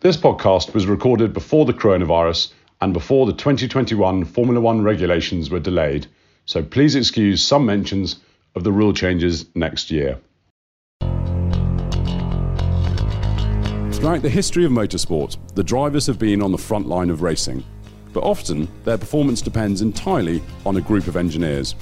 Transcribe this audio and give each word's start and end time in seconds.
This 0.00 0.16
podcast 0.16 0.72
was 0.72 0.86
recorded 0.86 1.34
before 1.34 1.66
the 1.66 1.74
coronavirus 1.74 2.52
and 2.80 2.94
before 2.94 3.26
the 3.26 3.34
2021 3.34 4.24
Formula 4.24 4.58
One 4.58 4.80
regulations 4.80 5.50
were 5.50 5.60
delayed, 5.60 6.06
so 6.46 6.62
please 6.62 6.94
excuse 6.94 7.44
some 7.44 7.66
mentions 7.66 8.16
of 8.54 8.64
the 8.64 8.72
rule 8.72 8.94
changes 8.94 9.44
next 9.54 9.90
year. 9.90 10.18
Throughout 13.92 14.22
the 14.22 14.30
history 14.32 14.64
of 14.64 14.72
motorsport, 14.72 15.36
the 15.54 15.62
drivers 15.62 16.06
have 16.06 16.18
been 16.18 16.40
on 16.40 16.50
the 16.50 16.56
front 16.56 16.88
line 16.88 17.10
of 17.10 17.20
racing, 17.20 17.62
but 18.14 18.24
often 18.24 18.68
their 18.84 18.96
performance 18.96 19.42
depends 19.42 19.82
entirely 19.82 20.42
on 20.64 20.78
a 20.78 20.80
group 20.80 21.08
of 21.08 21.16
engineers. 21.18 21.74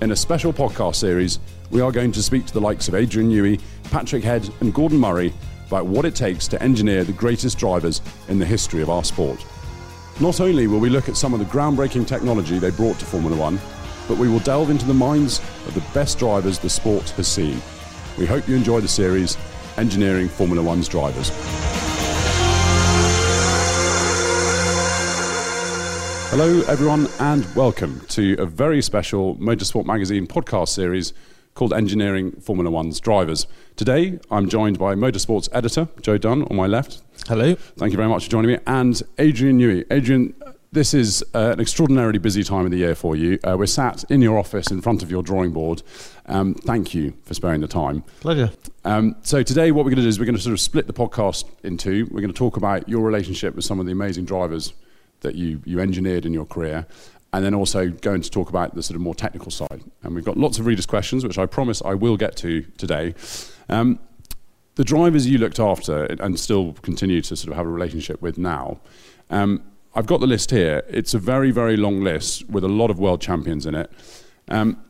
In 0.00 0.12
a 0.12 0.16
special 0.16 0.52
podcast 0.52 0.94
series, 0.94 1.40
we 1.72 1.80
are 1.80 1.90
going 1.90 2.12
to 2.12 2.22
speak 2.22 2.46
to 2.46 2.54
the 2.54 2.60
likes 2.60 2.86
of 2.86 2.94
Adrian 2.94 3.28
Newey, 3.28 3.60
Patrick 3.90 4.22
Head, 4.22 4.48
and 4.60 4.72
Gordon 4.72 4.98
Murray 4.98 5.34
about 5.68 5.84
what 5.84 6.06
it 6.06 6.14
takes 6.14 6.48
to 6.48 6.62
engineer 6.62 7.04
the 7.04 7.12
greatest 7.12 7.58
drivers 7.58 8.00
in 8.28 8.38
the 8.38 8.46
history 8.46 8.80
of 8.80 8.88
our 8.88 9.04
sport. 9.04 9.44
Not 10.18 10.40
only 10.40 10.66
will 10.66 10.80
we 10.80 10.88
look 10.88 11.10
at 11.10 11.16
some 11.16 11.34
of 11.34 11.40
the 11.40 11.44
groundbreaking 11.44 12.06
technology 12.06 12.58
they 12.58 12.70
brought 12.70 12.98
to 13.00 13.04
Formula 13.04 13.36
One, 13.36 13.60
but 14.08 14.16
we 14.16 14.28
will 14.28 14.38
delve 14.38 14.70
into 14.70 14.86
the 14.86 14.94
minds 14.94 15.40
of 15.66 15.74
the 15.74 15.84
best 15.92 16.18
drivers 16.18 16.58
the 16.58 16.70
sport 16.70 17.10
has 17.10 17.28
seen. 17.28 17.60
We 18.16 18.24
hope 18.24 18.48
you 18.48 18.56
enjoy 18.56 18.80
the 18.80 18.88
series 18.88 19.36
Engineering 19.76 20.28
Formula 20.28 20.62
One's 20.62 20.88
Drivers. 20.88 21.30
Hello, 26.30 26.62
everyone, 26.62 27.08
and 27.20 27.46
welcome 27.54 28.00
to 28.08 28.36
a 28.38 28.46
very 28.46 28.80
special 28.80 29.36
Motorsport 29.36 29.84
Magazine 29.84 30.26
podcast 30.26 30.68
series 30.68 31.12
called 31.58 31.72
Engineering 31.72 32.30
Formula 32.40 32.70
One's 32.70 33.00
Drivers. 33.00 33.48
Today, 33.74 34.20
I'm 34.30 34.48
joined 34.48 34.78
by 34.78 34.94
Motorsports 34.94 35.48
editor 35.52 35.88
Joe 36.00 36.16
Dunn 36.16 36.44
on 36.44 36.54
my 36.54 36.68
left. 36.68 37.02
Hello. 37.26 37.56
Thank 37.56 37.90
you 37.90 37.96
very 37.96 38.08
much 38.08 38.24
for 38.26 38.30
joining 38.30 38.52
me, 38.52 38.58
and 38.68 39.02
Adrian 39.18 39.58
Newey. 39.58 39.84
Adrian, 39.90 40.34
this 40.70 40.94
is 40.94 41.24
uh, 41.34 41.50
an 41.50 41.60
extraordinarily 41.60 42.20
busy 42.20 42.44
time 42.44 42.64
of 42.64 42.70
the 42.70 42.76
year 42.76 42.94
for 42.94 43.16
you. 43.16 43.40
Uh, 43.42 43.56
we're 43.58 43.66
sat 43.66 44.08
in 44.08 44.22
your 44.22 44.38
office 44.38 44.70
in 44.70 44.80
front 44.80 45.02
of 45.02 45.10
your 45.10 45.20
drawing 45.20 45.50
board. 45.50 45.82
Um, 46.26 46.54
thank 46.54 46.94
you 46.94 47.14
for 47.24 47.34
sparing 47.34 47.60
the 47.60 47.66
time. 47.66 48.04
Pleasure. 48.20 48.52
Um, 48.84 49.16
so 49.22 49.42
today, 49.42 49.72
what 49.72 49.84
we're 49.84 49.90
going 49.90 49.96
to 49.96 50.02
do 50.02 50.08
is 50.08 50.20
we're 50.20 50.26
going 50.26 50.36
to 50.36 50.40
sort 50.40 50.52
of 50.52 50.60
split 50.60 50.86
the 50.86 50.92
podcast 50.92 51.44
in 51.64 51.76
two. 51.76 52.06
We're 52.12 52.20
going 52.20 52.32
to 52.32 52.38
talk 52.38 52.56
about 52.56 52.88
your 52.88 53.00
relationship 53.02 53.56
with 53.56 53.64
some 53.64 53.80
of 53.80 53.86
the 53.86 53.92
amazing 53.92 54.26
drivers 54.26 54.74
that 55.22 55.34
you 55.34 55.60
you 55.64 55.80
engineered 55.80 56.24
in 56.24 56.32
your 56.32 56.46
career, 56.46 56.86
and 57.32 57.44
then 57.44 57.54
also 57.54 57.90
going 57.90 58.22
to 58.22 58.30
talk 58.30 58.48
about 58.48 58.74
the 58.74 58.82
sort 58.82 58.94
of 58.94 59.00
more 59.02 59.14
technical 59.14 59.50
side. 59.50 59.84
And 60.02 60.14
we've 60.14 60.24
got 60.24 60.36
lots 60.36 60.58
of 60.58 60.66
readers' 60.66 60.86
questions, 60.86 61.24
which 61.24 61.38
I 61.38 61.46
promise 61.46 61.82
I 61.84 61.94
will 61.94 62.16
get 62.16 62.36
to 62.36 62.62
today. 62.78 63.14
Um, 63.68 63.98
the 64.76 64.84
drivers 64.84 65.26
you 65.26 65.38
looked 65.38 65.58
after 65.58 66.04
and 66.04 66.38
still 66.38 66.72
continue 66.74 67.20
to 67.22 67.36
sort 67.36 67.50
of 67.50 67.56
have 67.56 67.66
a 67.66 67.70
relationship 67.70 68.22
with 68.22 68.38
now. 68.38 68.80
Um, 69.28 69.62
I've 69.94 70.06
got 70.06 70.20
the 70.20 70.26
list 70.26 70.50
here. 70.52 70.84
It's 70.88 71.14
a 71.14 71.18
very, 71.18 71.50
very 71.50 71.76
long 71.76 72.02
list 72.02 72.48
with 72.48 72.64
a 72.64 72.68
lot 72.68 72.90
of 72.90 72.98
world 72.98 73.20
champions 73.20 73.66
in 73.66 73.74
it. 73.74 73.90
Um, 74.48 74.82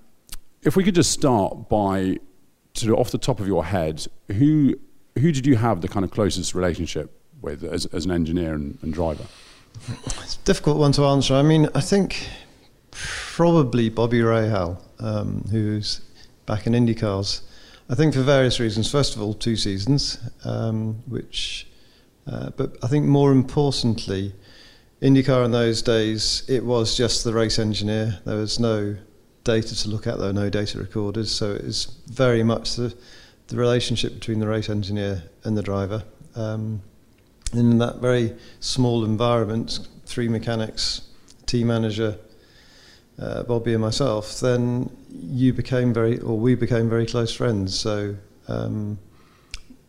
if 0.62 0.76
we 0.76 0.84
could 0.84 0.94
just 0.94 1.10
start 1.10 1.68
by, 1.68 2.18
sort 2.74 2.92
of 2.92 2.98
off 2.98 3.10
the 3.10 3.18
top 3.18 3.40
of 3.40 3.46
your 3.46 3.64
head, 3.64 4.06
who 4.28 4.74
who 5.18 5.32
did 5.32 5.46
you 5.46 5.56
have 5.56 5.80
the 5.80 5.88
kind 5.88 6.04
of 6.04 6.10
closest 6.10 6.54
relationship 6.54 7.10
with 7.40 7.64
as, 7.64 7.86
as 7.86 8.04
an 8.04 8.10
engineer 8.10 8.54
and, 8.54 8.78
and 8.82 8.94
driver? 8.94 9.24
It's 10.22 10.36
a 10.36 10.44
difficult 10.44 10.78
one 10.78 10.92
to 10.92 11.04
answer. 11.04 11.34
I 11.34 11.42
mean, 11.42 11.68
I 11.74 11.80
think 11.80 12.28
probably 12.90 13.88
Bobby 13.88 14.20
Rahal, 14.20 14.78
um, 15.00 15.44
who's 15.50 16.00
back 16.46 16.66
in 16.66 16.72
IndyCars. 16.72 17.42
I 17.90 17.94
think 17.94 18.14
for 18.14 18.22
various 18.22 18.60
reasons. 18.60 18.90
First 18.90 19.16
of 19.16 19.22
all, 19.22 19.34
two 19.34 19.56
seasons, 19.56 20.18
um, 20.44 21.02
which, 21.06 21.66
uh, 22.26 22.50
but 22.50 22.76
I 22.82 22.88
think 22.88 23.06
more 23.06 23.32
importantly, 23.32 24.34
IndyCar 25.00 25.44
in 25.44 25.52
those 25.52 25.80
days, 25.80 26.42
it 26.48 26.64
was 26.64 26.96
just 26.96 27.24
the 27.24 27.32
race 27.32 27.58
engineer. 27.58 28.18
There 28.24 28.36
was 28.36 28.58
no 28.58 28.96
data 29.44 29.74
to 29.76 29.88
look 29.88 30.06
at, 30.06 30.18
there 30.18 30.26
were 30.26 30.32
no 30.32 30.50
data 30.50 30.78
recorders, 30.78 31.30
so 31.30 31.52
it 31.52 31.64
was 31.64 31.86
very 32.06 32.42
much 32.42 32.74
the, 32.74 32.94
the 33.46 33.56
relationship 33.56 34.14
between 34.14 34.40
the 34.40 34.48
race 34.48 34.68
engineer 34.68 35.22
and 35.44 35.56
the 35.56 35.62
driver. 35.62 36.02
Um, 36.34 36.82
in 37.52 37.78
that 37.78 37.96
very 37.96 38.34
small 38.60 39.04
environment, 39.04 39.80
three 40.04 40.28
mechanics, 40.28 41.02
team 41.46 41.68
manager, 41.68 42.18
uh, 43.18 43.42
Bobby 43.42 43.72
and 43.72 43.82
myself, 43.82 44.40
then 44.40 44.90
you 45.10 45.52
became 45.52 45.92
very, 45.92 46.18
or 46.20 46.38
we 46.38 46.54
became 46.54 46.88
very 46.88 47.06
close 47.06 47.34
friends. 47.34 47.78
So 47.78 48.14
um, 48.46 48.98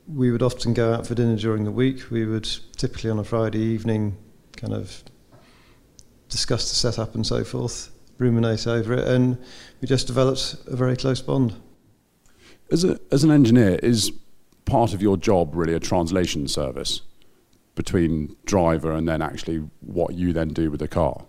we 0.07 0.31
would 0.31 0.41
often 0.41 0.73
go 0.73 0.93
out 0.93 1.05
for 1.05 1.15
dinner 1.15 1.35
during 1.35 1.63
the 1.63 1.71
week. 1.71 2.09
We 2.09 2.25
would 2.25 2.49
typically 2.75 3.09
on 3.09 3.19
a 3.19 3.23
Friday 3.23 3.59
evening 3.59 4.17
kind 4.57 4.73
of 4.73 5.03
discuss 6.29 6.69
the 6.69 6.75
setup 6.75 7.15
and 7.15 7.25
so 7.25 7.43
forth, 7.43 7.91
ruminate 8.17 8.67
over 8.67 8.93
it, 8.93 9.07
and 9.07 9.37
we 9.81 9.87
just 9.87 10.07
developed 10.07 10.55
a 10.67 10.75
very 10.75 10.95
close 10.95 11.21
bond. 11.21 11.55
As, 12.71 12.83
a, 12.83 12.99
as 13.11 13.23
an 13.23 13.31
engineer, 13.31 13.79
is 13.81 14.11
part 14.65 14.93
of 14.93 15.01
your 15.01 15.17
job 15.17 15.55
really 15.55 15.73
a 15.73 15.79
translation 15.79 16.47
service 16.47 17.01
between 17.79 18.35
driver 18.43 18.91
and 18.91 19.07
then 19.07 19.21
actually 19.21 19.63
what 19.79 20.13
you 20.13 20.33
then 20.33 20.49
do 20.49 20.69
with 20.69 20.81
the 20.81 20.87
car? 20.89 21.25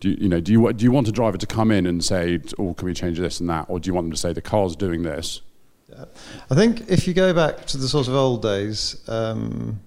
Do 0.00 0.08
you, 0.08 0.16
you 0.22 0.28
know, 0.28 0.40
do 0.40 0.50
you, 0.50 0.72
do 0.72 0.84
you 0.84 0.90
want 0.90 1.06
a 1.06 1.12
driver 1.12 1.38
to 1.38 1.46
come 1.46 1.70
in 1.70 1.86
and 1.86 2.04
say, 2.04 2.40
oh, 2.58 2.74
can 2.74 2.86
we 2.86 2.92
change 2.92 3.20
this 3.20 3.38
and 3.38 3.48
that? 3.50 3.66
Or 3.68 3.78
do 3.78 3.86
you 3.86 3.94
want 3.94 4.06
them 4.06 4.10
to 4.10 4.16
say, 4.16 4.32
the 4.32 4.42
car's 4.42 4.74
doing 4.74 5.04
this? 5.04 5.42
Yeah. 5.88 6.06
I 6.50 6.56
think 6.56 6.90
if 6.90 7.06
you 7.06 7.14
go 7.14 7.32
back 7.32 7.66
to 7.66 7.78
the 7.78 7.86
sort 7.86 8.08
of 8.08 8.14
old 8.14 8.42
days, 8.42 9.08
um, 9.08 9.78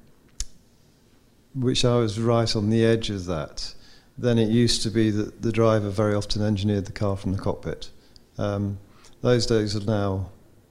which 1.53 1.83
I 1.83 1.97
was 1.97 2.17
right 2.17 2.55
on 2.55 2.69
the 2.69 2.85
edge 2.85 3.09
of 3.09 3.25
that, 3.25 3.75
then 4.17 4.37
it 4.37 4.47
used 4.47 4.81
to 4.83 4.89
be 4.89 5.11
that 5.11 5.41
the 5.41 5.51
driver 5.51 5.89
very 5.89 6.15
often 6.15 6.41
engineered 6.41 6.85
the 6.85 6.93
car 6.93 7.17
from 7.17 7.33
the 7.33 7.39
cockpit. 7.39 7.89
Um, 8.37 8.79
those 9.19 9.45
days 9.45 9.75
are 9.75 9.83
now 9.83 10.29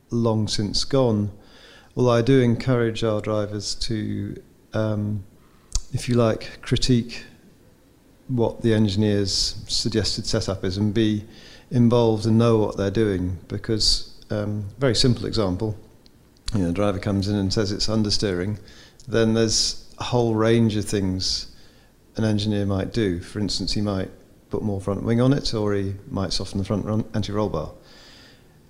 long 0.09 0.49
since 0.49 0.84
gone. 0.84 1.33
Although 1.94 2.12
I 2.12 2.22
do 2.22 2.41
encourage 2.41 3.05
our 3.05 3.21
drivers 3.21 3.75
to, 3.75 4.41
um, 4.73 5.25
if 5.93 6.09
you 6.09 6.15
like, 6.15 6.61
critique 6.62 7.25
what 8.29 8.61
the 8.62 8.75
engineer's 8.75 9.56
suggested 9.69 10.27
setup 10.27 10.65
is 10.65 10.77
and 10.77 10.93
be 10.93 11.25
involved 11.71 12.27
and 12.27 12.37
know 12.39 12.59
what 12.59 12.77
they're 12.77 12.91
doing. 12.91 13.39
Because, 13.49 14.15
um, 14.31 14.67
very 14.79 14.95
simple 14.95 15.27
example, 15.27 15.77
you 16.55 16.61
know, 16.61 16.69
the 16.69 16.73
driver 16.73 16.99
comes 16.99 17.29
in 17.29 17.37
and 17.37 17.53
says 17.53 17.73
it's 17.73 17.89
understeering, 17.89 18.59
then 19.06 19.34
there's 19.34 19.87
a 19.99 20.05
whole 20.05 20.34
range 20.34 20.77
of 20.77 20.85
things 20.85 21.55
an 22.17 22.25
engineer 22.25 22.67
might 22.67 22.93
do. 22.93 23.21
For 23.21 23.39
instance, 23.39 23.73
he 23.73 23.81
might 23.81 24.11
put 24.50 24.62
more 24.62 24.81
front 24.81 25.03
wing 25.03 25.21
on 25.21 25.33
it, 25.33 25.55
or 25.55 25.75
he 25.75 25.95
might 26.11 26.33
soften 26.33 26.59
the 26.59 26.65
front 26.65 27.06
anti-roll 27.15 27.49
bar. 27.49 27.71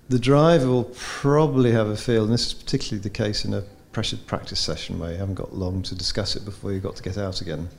The 0.09 0.19
driver 0.19 0.67
will 0.67 0.91
probably 0.95 1.71
have 1.71 1.87
a 1.87 1.95
feel, 1.95 2.23
and 2.23 2.33
this 2.33 2.47
is 2.47 2.53
particularly 2.53 3.01
the 3.01 3.09
case 3.09 3.45
in 3.45 3.53
a 3.53 3.63
pressured 3.91 4.25
practice 4.27 4.59
session 4.59 4.99
where 4.99 5.11
you 5.11 5.17
haven't 5.17 5.35
got 5.35 5.55
long 5.55 5.81
to 5.83 5.95
discuss 5.95 6.35
it 6.35 6.45
before 6.45 6.71
you've 6.71 6.83
got 6.83 6.95
to 6.95 7.03
get 7.03 7.17
out 7.17 7.41
again, 7.41 7.69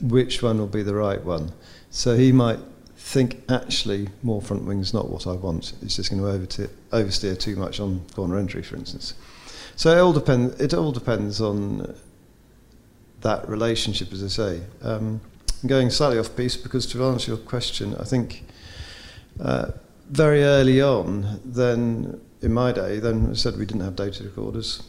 which 0.00 0.42
one 0.42 0.58
will 0.58 0.66
be 0.66 0.82
the 0.82 0.94
right 0.94 1.22
one. 1.24 1.52
So 1.90 2.16
he 2.16 2.32
might 2.32 2.58
think, 2.96 3.42
actually, 3.48 4.08
more 4.22 4.42
front 4.42 4.64
wing 4.64 4.80
is 4.80 4.92
not 4.92 5.08
what 5.08 5.26
I 5.26 5.32
want. 5.32 5.74
It's 5.82 5.96
just 5.96 6.10
going 6.10 6.22
to 6.22 6.68
oversteer 6.90 7.38
too 7.38 7.56
much 7.56 7.78
on 7.78 8.04
corner 8.14 8.38
entry, 8.38 8.62
for 8.62 8.76
instance. 8.76 9.14
So 9.76 9.96
it 9.96 10.00
all, 10.00 10.12
depend, 10.12 10.60
it 10.60 10.74
all 10.74 10.90
depends 10.92 11.40
on 11.40 11.94
that 13.20 13.48
relationship, 13.48 14.12
as 14.12 14.24
I 14.24 14.28
say. 14.28 14.60
Um, 14.82 15.20
I'm 15.62 15.68
going 15.68 15.90
slightly 15.90 16.18
off 16.18 16.34
piece 16.36 16.56
because 16.56 16.86
to 16.86 17.04
answer 17.04 17.32
your 17.32 17.38
question, 17.38 17.94
I 17.96 18.04
think 18.04 18.44
uh, 19.40 19.72
very 20.10 20.42
early 20.42 20.80
on, 20.80 21.40
then 21.44 22.20
in 22.42 22.52
my 22.52 22.72
day, 22.72 22.98
then 22.98 23.30
I 23.30 23.34
said 23.34 23.56
we 23.56 23.66
didn't 23.66 23.82
have 23.82 23.96
data 23.96 24.24
recorders. 24.24 24.82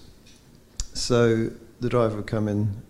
So 0.98 1.52
the 1.80 1.90
driver 1.90 2.18
would 2.18 2.28
come 2.28 2.48
in 2.48 2.82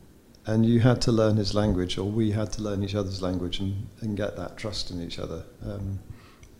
and 0.45 0.65
you 0.65 0.79
had 0.79 1.01
to 1.01 1.11
learn 1.11 1.35
his 1.35 1.53
language, 1.53 1.97
or 1.97 2.05
we 2.05 2.31
had 2.31 2.53
to 2.53 2.61
learn 2.61 2.81
each 2.81 2.95
other's 2.95 3.21
language 3.21 3.59
and, 3.59 3.85
and 3.99 4.15
get 4.15 4.37
that 4.37 4.55
trust 4.55 4.91
in 4.91 5.01
each 5.01 5.19
other. 5.19 5.43
Um, 5.61 5.99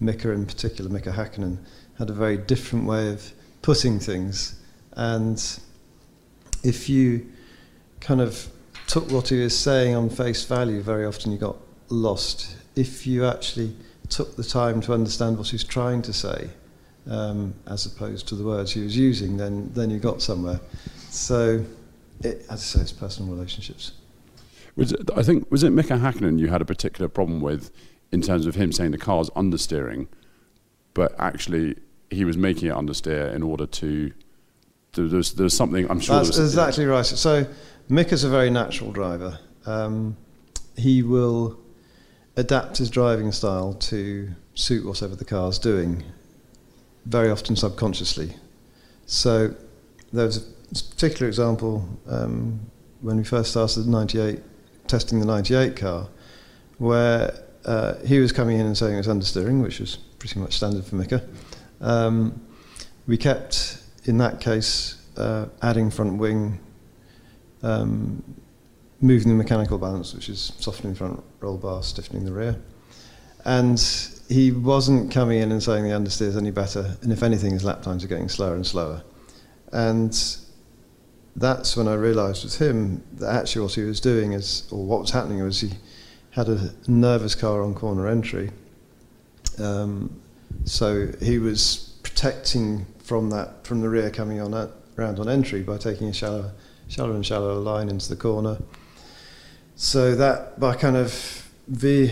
Mika, 0.02 0.30
in 0.32 0.46
particular, 0.46 0.92
Mika 0.92 1.12
Hakkinen, 1.12 1.58
had 1.98 2.10
a 2.10 2.14
very 2.14 2.38
different 2.38 2.86
way 2.86 3.10
of 3.10 3.32
putting 3.62 3.98
things, 3.98 4.60
and 4.92 5.42
if 6.64 6.90
you 6.90 7.26
kind 8.02 8.20
of 8.20 8.50
took 8.88 9.10
what 9.10 9.30
he 9.30 9.42
was 9.42 9.58
saying 9.58 9.96
on 9.96 10.10
face 10.10 10.44
value, 10.44 10.82
very 10.82 11.06
often 11.06 11.32
you 11.32 11.38
got 11.38 11.56
lost. 11.88 12.58
If 12.76 13.08
you 13.08 13.26
actually 13.26 13.74
took 14.10 14.36
the 14.36 14.44
time 14.44 14.82
to 14.82 14.94
understand 14.94 15.38
what 15.38 15.48
he's 15.48 15.64
trying 15.64 16.02
to 16.04 16.14
say, 16.14 16.50
um, 17.10 17.54
as 17.68 17.86
opposed 17.86 18.28
to 18.28 18.36
the 18.36 18.44
words 18.44 18.74
he 18.74 18.82
was 18.84 18.98
using, 18.98 19.38
then 19.38 19.72
then 19.74 19.90
you 19.90 19.98
got 19.98 20.22
somewhere. 20.22 20.60
So, 21.10 21.66
it, 22.22 22.46
as 22.50 22.52
I 22.52 22.56
say, 22.56 22.82
it's 22.82 22.92
personal 22.92 23.34
relationships. 23.34 23.94
Was 24.76 24.92
it, 24.92 25.10
I 25.16 25.24
think 25.24 25.50
was 25.50 25.64
it 25.64 25.72
Mika 25.72 25.94
Hakkinen 25.94 26.38
you 26.38 26.48
had 26.50 26.62
a 26.62 26.66
particular 26.66 27.10
problem 27.10 27.42
with 27.42 27.72
in 28.12 28.22
terms 28.22 28.46
of 28.46 28.56
him 28.56 28.72
saying 28.72 28.92
the 28.92 28.98
car's 28.98 29.30
understeering, 29.32 30.08
but 30.94 31.16
actually 31.18 31.76
he 32.10 32.24
was 32.26 32.38
making 32.38 32.70
it 32.70 32.74
understeer 32.76 33.34
in 33.34 33.44
order 33.44 33.66
to. 33.66 34.14
There's, 34.94 35.34
there's 35.34 35.56
something 35.56 35.90
I'm 35.92 36.00
sure. 36.00 36.16
That's 36.16 36.40
exactly 36.40 36.86
right. 36.86 37.06
So 37.06 37.46
Mika's 37.90 38.24
a 38.24 38.30
very 38.30 38.50
natural 38.50 38.92
driver. 38.92 39.40
Um, 39.66 40.18
he 40.76 41.04
will 41.04 41.60
adapt 42.36 42.78
his 42.78 42.90
driving 42.90 43.32
style 43.32 43.74
to 43.74 44.30
suit 44.54 44.86
whatever 44.86 45.16
the 45.16 45.26
car's 45.26 45.60
doing, 45.60 46.04
very 47.06 47.30
often 47.30 47.56
subconsciously. 47.56 48.34
So 49.06 49.54
there 50.14 50.26
was 50.26 50.50
a 50.72 50.76
particular 50.76 51.28
example 51.28 51.88
um, 52.08 52.60
when 53.02 53.18
we 53.18 53.24
first 53.24 53.52
started 53.52 53.82
the 53.82 53.92
98, 53.92 54.40
testing 54.88 55.20
the 55.20 55.26
98 55.26 55.76
car, 55.76 56.08
where 56.78 57.34
uh, 57.66 57.96
he 58.06 58.20
was 58.20 58.32
coming 58.32 58.60
in 58.60 58.66
and 58.66 58.78
saying 58.78 58.96
it 58.96 58.98
was 58.98 59.08
understeering, 59.08 59.62
which 59.62 59.80
was 59.80 59.98
pretty 60.20 60.40
much 60.40 60.56
standard 60.58 60.86
for 60.86 60.96
Mika. 60.96 61.24
Um, 61.82 62.42
we 63.06 63.18
kept, 63.18 63.82
in 64.06 64.18
that 64.18 64.42
case, 64.42 65.02
uh, 65.18 65.48
adding 65.62 65.90
front 65.90 66.18
wing, 66.18 66.60
um, 67.64 68.24
moving 69.02 69.30
the 69.30 69.36
mechanical 69.36 69.78
balance, 69.78 70.14
which 70.14 70.30
is 70.30 70.54
softening 70.60 70.96
front 70.96 71.24
roll 71.40 71.58
bar, 71.58 71.84
stiffening 71.84 72.26
the 72.26 72.34
rear. 72.34 72.60
And 73.46 73.80
he 74.28 74.52
wasn't 74.52 75.12
coming 75.12 75.40
in 75.40 75.52
and 75.52 75.64
saying 75.64 75.84
the 75.84 75.92
understeer 75.92 76.28
is 76.28 76.38
any 76.38 76.52
better, 76.52 76.98
and 77.02 77.12
if 77.12 77.24
anything, 77.24 77.54
his 77.54 77.64
lap 77.64 77.82
times 77.82 78.04
are 78.04 78.08
getting 78.08 78.30
slower 78.30 78.56
and 78.56 78.66
slower. 78.66 79.04
And 79.72 80.14
that's 81.38 81.78
when 81.78 81.88
I 81.88 81.94
realised 81.94 82.44
with 82.44 82.60
him 82.60 83.04
that 83.14 83.34
actually 83.34 83.62
what 83.62 83.74
he 83.74 83.84
was 83.84 84.00
doing 84.00 84.34
is, 84.34 84.68
or 84.72 84.84
what 84.84 85.02
was 85.02 85.12
happening 85.12 85.42
was 85.44 85.62
he 85.62 85.72
had 86.32 86.50
a 86.50 86.74
nervous 86.88 87.36
car 87.36 87.62
on 87.62 87.76
corner 87.76 88.08
entry. 88.08 88.50
Um, 89.60 90.20
so 90.66 91.12
he 91.22 91.38
was 91.38 92.00
protecting 92.04 92.86
from 93.00 93.30
that, 93.30 93.66
from 93.66 93.82
the 93.82 93.90
rear 93.90 94.10
coming 94.10 94.42
on 94.42 94.72
round 94.96 95.20
on 95.20 95.30
entry 95.30 95.62
by 95.62 95.78
taking 95.78 96.08
a 96.08 96.14
shallow, 96.14 96.52
shallower 96.88 97.14
and 97.14 97.26
shallower 97.26 97.54
line 97.54 97.88
into 97.90 98.10
the 98.10 98.16
corner. 98.16 98.58
So 99.76 100.16
that 100.16 100.60
by 100.60 100.76
kind 100.76 100.98
of 100.98 101.52
V 101.68 102.12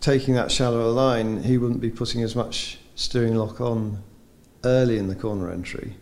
taking 0.00 0.34
that 0.34 0.52
shallower 0.52 0.90
line, 0.90 1.42
he 1.42 1.58
wouldn't 1.58 1.80
be 1.80 1.90
putting 1.90 2.22
as 2.22 2.36
much 2.36 2.78
steering 2.94 3.34
lock 3.34 3.60
on 3.60 4.02
early 4.64 4.98
in 4.98 5.08
the 5.08 5.14
corner 5.16 5.50
entry. 5.50 5.96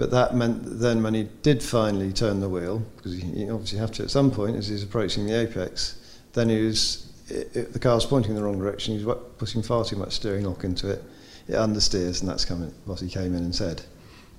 But 0.00 0.12
that 0.12 0.34
meant 0.34 0.80
then 0.80 1.02
when 1.02 1.12
he 1.12 1.28
did 1.42 1.62
finally 1.62 2.10
turn 2.10 2.40
the 2.40 2.48
wheel, 2.48 2.78
because 2.96 3.20
he 3.20 3.50
obviously 3.50 3.78
have 3.80 3.92
to 3.92 4.02
at 4.02 4.10
some 4.10 4.30
point 4.30 4.56
as 4.56 4.66
he's 4.66 4.82
approaching 4.82 5.26
the 5.26 5.38
apex, 5.38 6.00
then 6.32 6.48
he 6.48 6.62
was 6.62 7.12
it, 7.28 7.54
it, 7.54 7.72
the 7.74 7.78
car's 7.78 8.06
pointing 8.06 8.30
in 8.30 8.36
the 8.36 8.42
wrong 8.42 8.58
direction. 8.58 8.94
He's 8.94 9.06
putting 9.36 9.62
far 9.62 9.84
too 9.84 9.96
much 9.96 10.14
steering 10.14 10.46
lock 10.46 10.64
into 10.64 10.88
it. 10.88 11.04
It 11.48 11.52
understeers, 11.52 12.20
and 12.20 12.30
that's 12.30 12.46
coming, 12.46 12.72
what 12.86 13.00
he 13.00 13.10
came 13.10 13.34
in 13.34 13.44
and 13.44 13.54
said. 13.54 13.82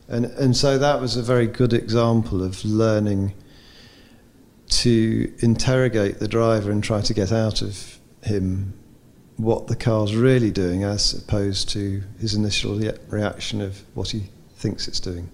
And 0.08 0.26
and 0.26 0.58
so 0.58 0.80
that 0.80 1.00
was 1.00 1.16
a 1.16 1.22
very 1.22 1.46
good 1.46 1.74
example 1.74 2.44
of 2.44 2.66
learning 2.66 3.36
to 4.70 5.32
interrogate 5.42 6.18
the 6.18 6.28
driver 6.28 6.72
and 6.72 6.84
try 6.84 7.02
to 7.02 7.14
get 7.14 7.32
out 7.32 7.62
of 7.62 8.00
him 8.24 8.74
what 9.38 9.68
the 9.68 9.76
car's 9.76 10.16
really 10.16 10.50
doing 10.50 10.84
as 10.84 11.14
opposed 11.14 11.70
to 11.70 12.02
his 12.20 12.34
initial 12.34 12.82
reaction 13.10 13.62
of 13.62 13.84
what 13.94 14.10
he 14.10 14.24
thinks 14.56 14.88
it's 14.88 15.00
doing. 15.00 15.30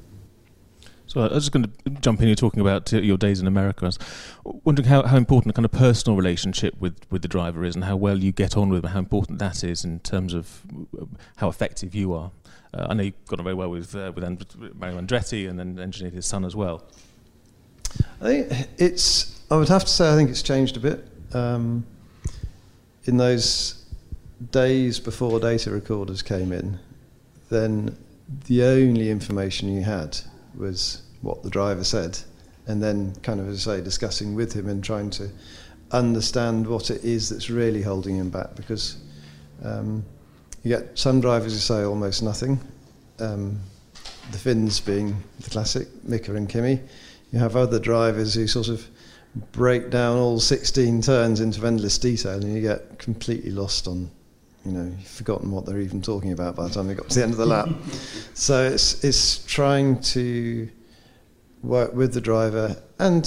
So 1.07 1.21
I 1.21 1.33
was 1.33 1.45
just 1.45 1.53
going 1.53 1.63
to 1.63 1.89
jump 2.01 2.21
in. 2.21 2.27
You're 2.27 2.35
talking 2.35 2.59
about 2.59 2.93
uh, 2.93 2.97
your 2.97 3.17
days 3.17 3.39
in 3.39 3.47
America. 3.47 3.85
I 3.85 3.87
was 3.87 3.99
wondering 4.43 4.87
how, 4.87 5.03
how 5.03 5.15
important 5.15 5.51
a 5.51 5.53
kind 5.53 5.65
of 5.65 5.71
personal 5.71 6.17
relationship 6.17 6.75
with, 6.79 6.99
with 7.09 7.21
the 7.21 7.29
driver 7.29 7.63
is, 7.63 7.75
and 7.75 7.85
how 7.85 7.95
well 7.95 8.17
you 8.17 8.33
get 8.33 8.57
on 8.57 8.69
with 8.69 8.83
him, 8.83 8.91
how 8.91 8.99
important 8.99 9.39
that 9.39 9.63
is 9.63 9.85
in 9.85 9.99
terms 10.01 10.33
of 10.33 10.63
uh, 10.99 11.05
how 11.37 11.47
effective 11.47 11.95
you 11.95 12.13
are. 12.13 12.31
Uh, 12.73 12.87
I 12.89 12.93
know 12.93 13.03
you've 13.03 13.25
got 13.27 13.39
on 13.39 13.45
very 13.45 13.55
well 13.55 13.69
with 13.69 13.95
uh, 13.95 14.11
with 14.13 14.23
Mario 14.75 14.99
Andretti, 14.99 15.49
and 15.49 15.57
then 15.57 15.79
engineered 15.79 16.13
his 16.13 16.25
son 16.25 16.43
as 16.43 16.55
well. 16.55 16.83
I 18.21 18.25
think 18.25 18.67
it's. 18.77 19.41
I 19.49 19.55
would 19.55 19.69
have 19.69 19.85
to 19.85 19.89
say 19.89 20.11
I 20.11 20.15
think 20.15 20.29
it's 20.29 20.41
changed 20.41 20.75
a 20.75 20.81
bit. 20.81 21.07
Um, 21.33 21.85
in 23.05 23.15
those 23.15 23.85
days 24.51 24.99
before 24.99 25.39
data 25.39 25.71
recorders 25.71 26.21
came 26.21 26.51
in, 26.51 26.79
then 27.49 27.97
the 28.47 28.63
only 28.63 29.09
information 29.09 29.73
you 29.73 29.83
had 29.83 30.19
was 30.57 31.01
what 31.21 31.43
the 31.43 31.49
driver 31.49 31.83
said, 31.83 32.17
and 32.67 32.81
then 32.81 33.13
kind 33.23 33.39
of, 33.39 33.47
as 33.47 33.67
I 33.67 33.77
say, 33.77 33.83
discussing 33.83 34.35
with 34.35 34.53
him 34.53 34.67
and 34.69 34.83
trying 34.83 35.09
to 35.11 35.29
understand 35.91 36.67
what 36.67 36.89
it 36.89 37.03
is 37.03 37.29
that's 37.29 37.49
really 37.49 37.81
holding 37.81 38.17
him 38.17 38.29
back 38.29 38.55
because 38.55 38.97
um, 39.63 40.03
you 40.63 40.69
get 40.69 40.97
some 40.97 41.21
drivers 41.21 41.53
who 41.53 41.59
say 41.59 41.83
almost 41.83 42.21
nothing. 42.23 42.59
Um, 43.19 43.59
the 44.31 44.37
Finns 44.37 44.81
being 44.81 45.23
the 45.39 45.49
classic, 45.49 45.87
Mika 46.03 46.35
and 46.35 46.49
Kimi. 46.49 46.81
You 47.31 47.39
have 47.39 47.55
other 47.55 47.79
drivers 47.79 48.33
who 48.33 48.47
sort 48.47 48.67
of 48.67 48.85
break 49.51 49.89
down 49.89 50.17
all 50.17 50.39
16 50.39 51.01
turns 51.01 51.39
into 51.39 51.65
endless 51.65 51.97
detail 51.97 52.39
and 52.39 52.53
you 52.53 52.61
get 52.61 52.97
completely 52.99 53.51
lost 53.51 53.87
on 53.87 54.09
you 54.67 54.77
know, 54.77 54.95
you've 54.97 55.07
forgotten 55.07 55.51
what 55.51 55.65
they're 55.65 55.79
even 55.79 56.01
talking 56.01 56.31
about 56.31 56.55
by 56.55 56.67
the 56.67 56.73
time 56.73 56.87
they 56.87 56.93
got 56.93 57.09
to 57.09 57.15
the 57.15 57.23
end 57.23 57.31
of 57.31 57.37
the 57.37 57.45
lap. 57.45 57.69
so 58.33 58.65
it's 58.65 59.03
it's 59.03 59.45
trying 59.45 59.99
to 60.01 60.69
work 61.63 61.93
with 61.93 62.13
the 62.13 62.21
driver 62.21 62.75
and 62.99 63.25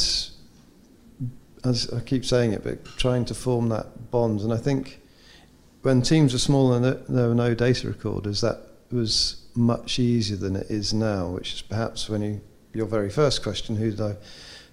as 1.65 1.91
I 1.93 2.01
keep 2.01 2.25
saying 2.25 2.53
it, 2.53 2.65
but 2.65 2.85
trying 2.97 3.25
to 3.27 3.35
form 3.35 3.69
that 3.69 4.11
bond. 4.11 4.41
And 4.41 4.53
I 4.53 4.57
think 4.57 5.01
when 5.83 6.03
teams 6.03 6.33
were 6.33 6.39
small 6.39 6.73
and 6.73 6.85
there 6.85 7.29
were 7.29 7.35
no 7.35 7.55
data 7.55 7.89
recorders, 7.89 8.41
that 8.41 8.61
was 8.91 9.45
much 9.55 9.99
easier 9.99 10.37
than 10.37 10.57
it 10.57 10.71
is 10.71 10.93
now, 10.95 11.29
which 11.29 11.55
is 11.55 11.63
perhaps 11.63 12.09
when 12.09 12.23
you, 12.23 12.41
your 12.73 12.87
very 12.87 13.11
first 13.11 13.43
question, 13.43 13.77
who 13.77 13.91
did 13.91 14.01
I 14.01 14.17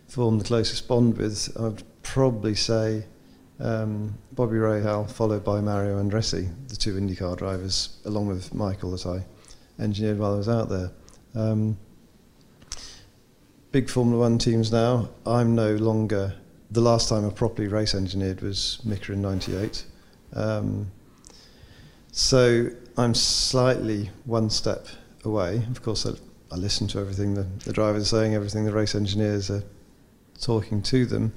form 0.07 0.39
the 0.39 0.45
closest 0.45 0.87
bond 0.87 1.17
with? 1.17 1.55
I'd 1.59 1.83
probably 2.03 2.55
say 2.55 3.05
um, 3.59 4.17
Bobby 4.33 4.57
Rahal, 4.57 5.09
followed 5.09 5.43
by 5.43 5.61
Mario 5.61 6.01
Andretti, 6.01 6.49
the 6.67 6.75
two 6.75 6.95
IndyCar 6.95 7.37
drivers, 7.37 7.97
along 8.05 8.27
with 8.27 8.53
Michael 8.53 8.91
that 8.91 9.05
I 9.05 9.23
engineered 9.81 10.19
while 10.19 10.33
I 10.33 10.37
was 10.37 10.49
out 10.49 10.69
there. 10.69 10.91
Um, 11.35 11.77
big 13.71 13.89
Formula 13.89 14.19
One 14.19 14.37
teams 14.37 14.71
now. 14.71 15.09
I'm 15.25 15.55
no 15.55 15.75
longer. 15.75 16.35
The 16.69 16.81
last 16.81 17.09
time 17.09 17.25
I 17.25 17.29
properly 17.29 17.67
race 17.67 17.95
engineered 17.95 18.41
was 18.41 18.79
Mika 18.83 19.13
in 19.13 19.21
'98. 19.21 19.85
Um, 20.33 20.91
so 22.11 22.69
I'm 22.97 23.13
slightly 23.13 24.11
one 24.25 24.49
step 24.49 24.87
away. 25.23 25.63
Of 25.71 25.81
course, 25.81 26.05
I, 26.05 26.11
I 26.51 26.57
listen 26.57 26.87
to 26.89 26.99
everything 26.99 27.33
the, 27.33 27.43
the 27.63 27.73
drivers 27.73 28.03
are 28.03 28.17
saying, 28.17 28.33
everything 28.35 28.65
the 28.65 28.73
race 28.73 28.95
engineers 28.95 29.49
are 29.49 29.63
talking 30.39 30.81
to 30.83 31.05
them 31.05 31.33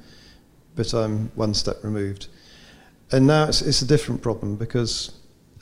but 0.74 0.92
I'm 0.92 1.30
one 1.34 1.54
step 1.54 1.82
removed. 1.82 2.28
And 3.12 3.26
now 3.26 3.48
it's, 3.48 3.62
it's 3.62 3.82
a 3.82 3.86
different 3.86 4.22
problem 4.22 4.56
because 4.56 5.12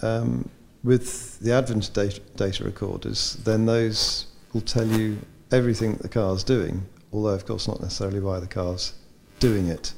um, 0.03 0.49
with 0.85 1.39
the 1.41 1.53
advent 1.53 1.89
of 1.89 1.95
data, 1.95 2.21
data 2.37 2.65
recorders, 2.65 3.35
then 3.45 3.67
those 3.67 4.27
will 4.53 4.61
tell 4.61 4.87
you 4.87 5.19
everything 5.51 5.97
the 5.97 6.09
car's 6.09 6.45
doing, 6.45 6.87
although 7.13 7.31
of 7.31 7.47
course 7.47 7.67
not 7.67 7.81
necessarily 7.81 8.21
why 8.21 8.39
the 8.39 8.47
car's 8.47 8.95
doing 9.41 9.69
it. 9.69 9.95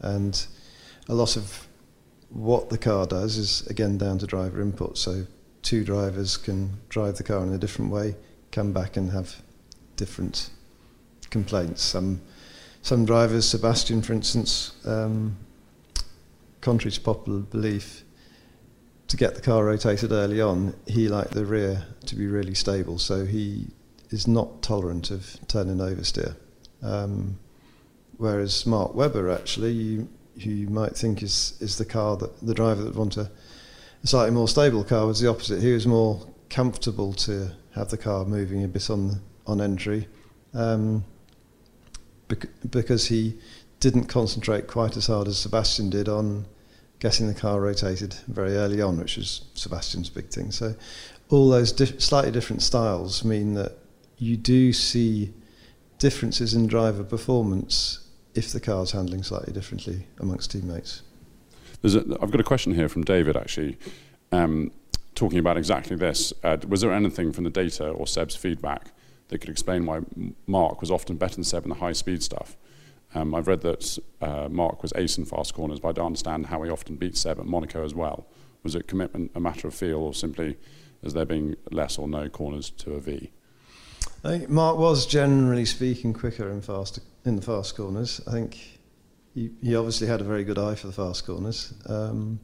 And 0.00 0.46
a 1.08 1.14
lot 1.14 1.36
of 1.36 1.68
what 2.30 2.70
the 2.70 2.78
car 2.78 3.06
does 3.06 3.36
is 3.36 3.66
again 3.68 3.98
down 3.98 4.18
to 4.18 4.26
driver 4.26 4.60
input. 4.60 4.98
So 4.98 5.26
two 5.62 5.84
drivers 5.84 6.36
can 6.36 6.78
drive 6.88 7.16
the 7.16 7.22
car 7.22 7.42
in 7.42 7.52
a 7.52 7.58
different 7.58 7.90
way, 7.90 8.16
come 8.50 8.72
back 8.72 8.96
and 8.96 9.10
have 9.10 9.42
different 9.96 10.50
complaints. 11.30 11.82
Some 11.82 12.20
some 12.84 13.06
drivers, 13.06 13.48
Sebastian 13.48 14.02
for 14.02 14.12
instance, 14.12 14.72
um, 14.84 15.38
contrary 16.60 16.92
to 16.92 17.00
popular 17.00 17.40
belief, 17.40 18.04
to 19.08 19.16
get 19.16 19.34
the 19.34 19.40
car 19.40 19.64
rotated 19.64 20.12
early 20.12 20.42
on, 20.42 20.74
he 20.86 21.08
liked 21.08 21.30
the 21.30 21.46
rear 21.46 21.86
to 22.04 22.14
be 22.14 22.26
really 22.26 22.54
stable, 22.54 22.98
so 22.98 23.24
he 23.24 23.68
is 24.10 24.28
not 24.28 24.62
tolerant 24.62 25.10
of 25.10 25.38
turning 25.48 25.78
oversteer. 25.78 26.36
Um, 26.82 27.38
whereas 28.18 28.66
Mark 28.66 28.94
Webber, 28.94 29.30
actually, 29.30 29.72
you, 29.72 30.08
who 30.42 30.50
you 30.50 30.68
might 30.68 30.94
think 30.94 31.22
is, 31.22 31.56
is 31.60 31.78
the 31.78 31.86
car 31.86 32.18
that 32.18 32.38
the 32.46 32.52
driver 32.52 32.82
that 32.82 32.94
want 32.94 33.16
a, 33.16 33.30
a 34.02 34.06
slightly 34.06 34.30
more 34.30 34.46
stable 34.46 34.84
car, 34.84 35.06
was 35.06 35.20
the 35.20 35.30
opposite. 35.30 35.62
He 35.62 35.72
was 35.72 35.86
more 35.86 36.20
comfortable 36.50 37.14
to 37.14 37.50
have 37.74 37.88
the 37.88 37.96
car 37.96 38.26
moving 38.26 38.62
a 38.62 38.68
bit 38.68 38.90
on 38.90 39.22
on 39.46 39.62
entry. 39.62 40.06
Um, 40.52 41.04
because 42.28 43.06
he 43.06 43.38
didn't 43.80 44.06
concentrate 44.06 44.66
quite 44.66 44.96
as 44.96 45.06
hard 45.06 45.28
as 45.28 45.38
Sebastian 45.38 45.90
did 45.90 46.08
on 46.08 46.46
getting 47.00 47.26
the 47.26 47.34
car 47.34 47.60
rotated 47.60 48.14
very 48.28 48.54
early 48.56 48.80
on, 48.80 48.98
which 48.98 49.16
was 49.16 49.44
Sebastian's 49.54 50.08
big 50.08 50.28
thing. 50.28 50.50
So 50.50 50.74
all 51.28 51.50
those 51.50 51.74
slightly 52.02 52.30
different 52.30 52.62
styles 52.62 53.24
mean 53.24 53.54
that 53.54 53.72
you 54.18 54.36
do 54.36 54.72
see 54.72 55.32
differences 55.98 56.54
in 56.54 56.66
driver 56.66 57.04
performance 57.04 58.08
if 58.34 58.52
the 58.52 58.60
car's 58.60 58.92
handling 58.92 59.22
slightly 59.22 59.52
differently 59.52 60.06
amongst 60.18 60.50
teammates. 60.50 61.02
I've 61.84 62.30
got 62.30 62.40
a 62.40 62.44
question 62.44 62.74
here 62.74 62.88
from 62.88 63.04
David 63.04 63.36
actually, 63.36 63.76
um, 64.32 64.70
talking 65.14 65.38
about 65.38 65.58
exactly 65.58 65.96
this. 65.96 66.32
Uh, 66.42 66.56
was 66.66 66.80
there 66.80 66.92
anything 66.92 67.32
from 67.32 67.44
the 67.44 67.50
data 67.50 67.88
or 67.90 68.06
Seb's 68.06 68.34
feedback 68.34 68.92
that 69.28 69.38
could 69.38 69.50
explain 69.50 69.86
why 69.86 70.00
Mark 70.46 70.80
was 70.80 70.90
often 70.90 71.16
better 71.16 71.34
than 71.36 71.44
Seb 71.44 71.64
in 71.64 71.70
the 71.70 71.76
high 71.76 71.92
speed 71.92 72.22
stuff? 72.22 72.56
Um, 73.14 73.34
I've 73.34 73.46
read 73.46 73.60
that 73.60 73.98
uh, 74.20 74.48
Mark 74.50 74.82
was 74.82 74.92
ace 74.96 75.16
in 75.18 75.24
fast 75.24 75.54
corners, 75.54 75.80
but 75.80 75.88
I 75.88 75.92
don't 75.92 76.06
understand 76.06 76.46
how 76.46 76.62
he 76.62 76.70
often 76.70 76.96
beat 76.96 77.16
Seb 77.16 77.38
at 77.38 77.46
Monaco 77.46 77.84
as 77.84 77.94
well. 77.94 78.26
Was 78.62 78.74
it 78.74 78.88
commitment 78.88 79.30
a 79.34 79.40
matter 79.40 79.68
of 79.68 79.74
feel, 79.74 79.98
or 79.98 80.14
simply 80.14 80.56
as 81.02 81.14
there 81.14 81.24
being 81.24 81.54
less 81.70 81.98
or 81.98 82.08
no 82.08 82.28
corners 82.28 82.70
to 82.70 82.94
a 82.94 83.00
V? 83.00 83.30
I 84.24 84.28
think 84.28 84.48
Mark 84.48 84.78
was 84.78 85.06
generally 85.06 85.64
speaking 85.64 86.12
quicker 86.12 86.48
in 86.50 86.62
fast 86.62 86.98
in 87.24 87.36
the 87.36 87.42
fast 87.42 87.76
corners. 87.76 88.20
I 88.26 88.32
think 88.32 88.80
he, 89.34 89.50
he 89.62 89.76
obviously 89.76 90.06
had 90.06 90.20
a 90.20 90.24
very 90.24 90.44
good 90.44 90.58
eye 90.58 90.74
for 90.74 90.86
the 90.86 90.92
fast 90.92 91.26
corners. 91.26 91.74
Um, 91.86 92.40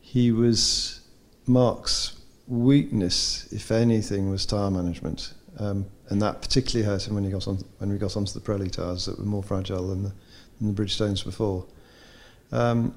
he 0.00 0.32
was 0.32 1.00
Mark's 1.46 2.20
weakness, 2.46 3.52
if 3.52 3.70
anything, 3.70 4.30
was 4.30 4.46
tyre 4.46 4.70
management. 4.70 5.34
Um, 5.58 5.86
and 6.08 6.22
that 6.22 6.40
particularly 6.40 6.86
hurt 6.86 7.06
him 7.06 7.14
when 7.14 7.24
he 7.24 7.30
got 7.30 7.48
on 7.48 7.64
when 7.78 7.90
we 7.90 7.98
got 7.98 8.16
onto 8.16 8.32
the 8.32 8.40
Pirelli 8.40 8.70
tyres 8.70 9.06
that 9.06 9.18
were 9.18 9.24
more 9.24 9.42
fragile 9.42 9.88
than 9.88 10.04
the, 10.04 10.12
than 10.60 10.74
the 10.74 10.82
Bridgestones 10.82 11.24
before. 11.24 11.66
Um, 12.52 12.94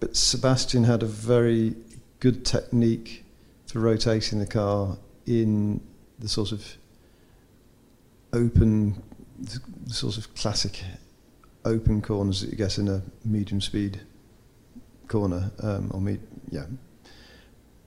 but 0.00 0.16
Sebastian 0.16 0.84
had 0.84 1.02
a 1.02 1.06
very 1.06 1.74
good 2.20 2.44
technique 2.44 3.24
for 3.66 3.80
rotating 3.80 4.38
the 4.38 4.46
car 4.46 4.96
in 5.26 5.80
the 6.18 6.28
sort 6.28 6.52
of 6.52 6.76
open, 8.32 9.02
the 9.38 9.92
sort 9.92 10.16
of 10.16 10.34
classic 10.34 10.82
open 11.64 12.00
corners 12.00 12.40
that 12.40 12.50
you 12.50 12.56
get 12.56 12.78
in 12.78 12.88
a 12.88 13.02
medium 13.24 13.60
speed 13.60 14.00
corner 15.06 15.50
um, 15.62 15.90
or 15.92 16.00
me, 16.00 16.18
yeah. 16.50 16.66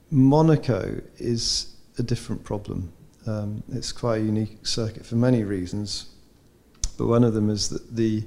Monaco 0.09 1.01
is 1.17 1.75
a 1.97 2.03
different 2.03 2.43
problem. 2.43 2.91
Um, 3.27 3.63
it's 3.71 3.91
quite 3.91 4.21
a 4.21 4.23
unique 4.23 4.65
circuit 4.65 5.05
for 5.05 5.15
many 5.15 5.43
reasons, 5.43 6.07
but 6.97 7.07
one 7.07 7.23
of 7.23 7.33
them 7.33 7.49
is 7.49 7.69
that 7.69 7.95
the, 7.95 8.23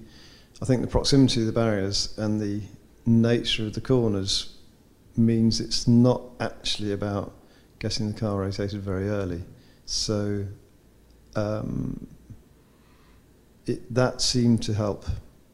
I 0.62 0.64
think 0.64 0.82
the 0.82 0.88
proximity 0.88 1.40
of 1.40 1.46
the 1.46 1.52
barriers 1.52 2.16
and 2.16 2.40
the 2.40 2.62
nature 3.06 3.66
of 3.66 3.74
the 3.74 3.80
corners 3.80 4.56
means 5.16 5.60
it's 5.60 5.86
not 5.88 6.22
actually 6.40 6.92
about 6.92 7.32
getting 7.78 8.12
the 8.12 8.18
car 8.18 8.38
rotated 8.40 8.80
very 8.80 9.08
early. 9.08 9.42
So 9.86 10.46
um, 11.36 12.06
it, 13.66 13.92
that 13.94 14.20
seemed 14.20 14.62
to 14.64 14.74
help 14.74 15.04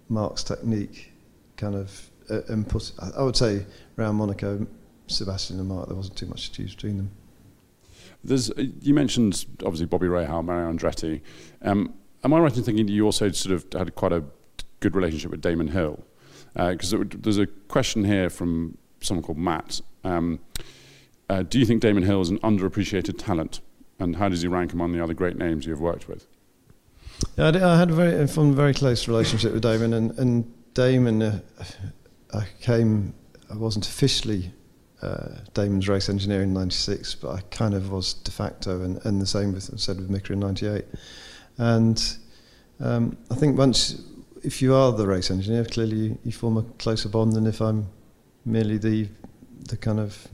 Mark's 0.09 0.45
technique 0.45 1.13
kind 1.57 1.75
of 1.75 2.11
uh, 2.31 2.43
and 2.49 2.69
put, 2.69 2.93
I 3.17 3.23
would 3.23 3.37
say 3.37 3.67
around 3.99 4.17
Monaco, 4.17 4.67
Sebastian 5.07 5.59
and 5.59 5.69
Mark, 5.69 5.89
there 5.89 5.97
wasn't 5.97 6.17
too 6.17 6.27
much 6.27 6.51
to 6.51 6.57
choose 6.57 6.75
between 6.75 6.97
them. 6.99 7.11
There's, 8.23 8.51
uh, 8.51 8.65
you 8.81 8.95
mentioned 8.95 9.47
obviously 9.65 9.87
Bobby 9.87 10.07
Rahal, 10.07 10.45
Mario 10.45 10.73
Andretti. 10.73 11.21
Um, 11.63 11.95
am 12.25 12.35
I 12.35 12.39
right 12.39 12.57
in 12.57 12.63
thinking 12.63 12.89
you 12.89 13.05
also 13.05 13.31
sort 13.31 13.55
of 13.55 13.67
had 13.73 13.95
quite 13.95 14.13
a 14.13 14.25
good 14.81 14.95
relationship 14.95 15.31
with 15.31 15.41
Damon 15.41 15.69
Hill? 15.69 16.05
Because 16.55 16.93
uh, 16.93 17.05
there's 17.09 17.39
a 17.39 17.47
question 17.47 18.05
here 18.05 18.29
from 18.29 18.77
someone 19.01 19.23
called 19.23 19.39
Matt. 19.39 19.81
Um, 20.05 20.41
uh, 21.29 21.43
do 21.43 21.59
you 21.59 21.65
think 21.65 21.81
Damon 21.81 22.03
Hill 22.03 22.21
is 22.21 22.29
an 22.29 22.39
underappreciated 22.41 23.17
talent? 23.19 23.61
And 23.99 24.17
how 24.17 24.29
does 24.29 24.43
he 24.43 24.49
rank 24.49 24.73
among 24.73 24.93
the 24.93 25.03
other 25.03 25.15
great 25.15 25.37
names 25.37 25.67
you've 25.67 25.81
worked 25.81 26.09
with? 26.09 26.27
Yeah, 27.37 27.49
I, 27.49 27.79
had 27.79 27.91
a 27.91 27.95
very, 27.95 28.15
a 28.15 28.27
very 28.27 28.75
close 28.75 29.07
relationship 29.07 29.53
with 29.53 29.63
Damon, 29.63 29.93
and, 29.93 30.19
and 30.19 30.75
Damon, 30.75 31.23
uh, 31.23 31.41
I 32.33 32.47
came, 32.61 33.15
I 33.51 33.57
wasn't 33.57 33.87
officially 33.87 34.53
uh, 35.03 35.39
Damon's 35.55 35.89
race 35.89 36.09
engineer 36.09 36.43
in 36.43 36.53
'96, 36.53 37.15
but 37.17 37.31
I 37.31 37.41
kind 37.51 37.75
of 37.75 37.91
was 37.91 38.15
de 38.15 38.31
facto, 38.31 38.83
and, 38.83 39.05
and 39.05 39.21
the 39.21 39.27
same 39.27 39.53
with 39.53 39.79
said 39.79 39.97
with 39.97 40.11
Mika 40.11 40.33
in 40.33 40.41
'98. 40.41 40.85
And 41.59 42.17
um, 42.81 43.17
I 43.31 43.35
think 43.35 43.59
once, 43.59 44.03
if 44.43 44.63
you 44.63 44.75
are 44.75 44.93
the 44.93 45.07
race 45.07 45.31
engineer, 45.31 45.65
clearly 45.65 45.97
you, 45.97 46.19
you, 46.25 46.33
form 46.33 46.57
a 46.57 46.63
closer 46.79 47.09
bond 47.09 47.33
than 47.33 47.47
if 47.47 47.61
I'm 47.61 47.87
merely 48.45 48.79
the 48.79 49.09
the 49.69 49.77
kind 49.77 50.01
of 50.01 50.29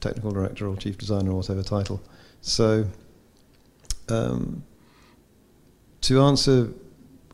technical 0.00 0.30
director 0.30 0.66
or 0.66 0.76
chief 0.76 0.98
designer 0.98 1.30
or 1.30 1.36
whatever 1.36 1.62
title. 1.62 2.02
So. 2.40 2.86
Um, 4.08 4.62
to 6.04 6.20
answer 6.20 6.68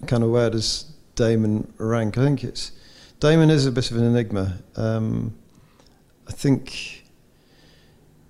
kind 0.07 0.23
of 0.23 0.31
where 0.31 0.49
does 0.49 0.85
Damon 1.17 1.73
rank, 1.79 2.17
I 2.17 2.23
think 2.23 2.45
it's 2.45 2.73
Damon 3.19 3.51
is 3.51 3.67
a 3.67 3.73
bit 3.73 3.91
of 3.91 3.97
an 3.97 4.05
enigma. 4.05 4.59
Um, 4.77 5.35
I 6.31 6.33
think 6.33 7.03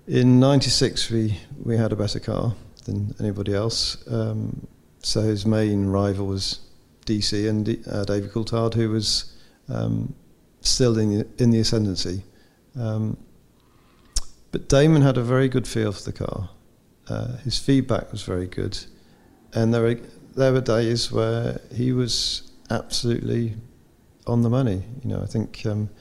in 0.07 0.39
'96 0.39 1.11
we 1.11 1.37
we 1.63 1.77
had 1.77 1.93
a 1.93 1.95
better 1.95 2.19
car 2.19 2.55
than 2.85 3.13
anybody 3.19 3.53
else. 3.53 3.95
Um, 4.07 4.65
so 5.03 5.21
his 5.21 5.45
main 5.45 5.85
rival 5.85 6.25
was 6.25 6.61
DC 7.05 7.47
and 7.47 7.69
uh, 7.87 8.03
David 8.05 8.31
Coulthard, 8.31 8.73
who 8.73 8.89
was 8.89 9.37
um, 9.69 10.15
still 10.61 10.97
in 10.97 11.19
the, 11.19 11.27
in 11.37 11.51
the 11.51 11.59
ascendancy. 11.59 12.23
Um, 12.75 13.17
but 14.51 14.67
Damon 14.67 15.03
had 15.03 15.17
a 15.17 15.23
very 15.23 15.47
good 15.47 15.67
feel 15.67 15.91
for 15.91 16.01
the 16.01 16.25
car. 16.25 16.49
Uh, 17.07 17.37
his 17.43 17.59
feedback 17.59 18.11
was 18.11 18.23
very 18.23 18.47
good, 18.47 18.79
and 19.53 19.71
there 19.71 19.83
were 19.83 19.99
there 20.35 20.51
were 20.51 20.61
days 20.61 21.11
where 21.11 21.61
he 21.71 21.91
was 21.91 22.51
absolutely 22.71 23.53
on 24.25 24.41
the 24.41 24.49
money. 24.49 24.81
You 25.03 25.09
know, 25.11 25.21
I 25.21 25.27
think 25.27 25.63
um, 25.67 25.91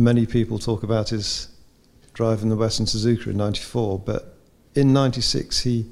many 0.00 0.26
people 0.26 0.58
talk 0.58 0.82
about 0.82 1.10
his 1.10 1.48
drive 2.14 2.42
in 2.42 2.48
the 2.48 2.56
Western 2.56 2.86
Suzuka 2.86 3.28
in 3.28 3.36
'94, 3.36 3.98
but 4.00 4.36
in 4.74 4.92
'96 4.92 5.60
he 5.60 5.86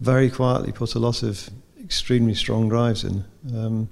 very 0.00 0.30
quietly 0.30 0.72
put 0.72 0.94
a 0.94 0.98
lot 0.98 1.22
of 1.22 1.50
extremely 1.80 2.34
strong 2.34 2.68
drives 2.68 3.04
in. 3.04 3.24
Um, 3.54 3.88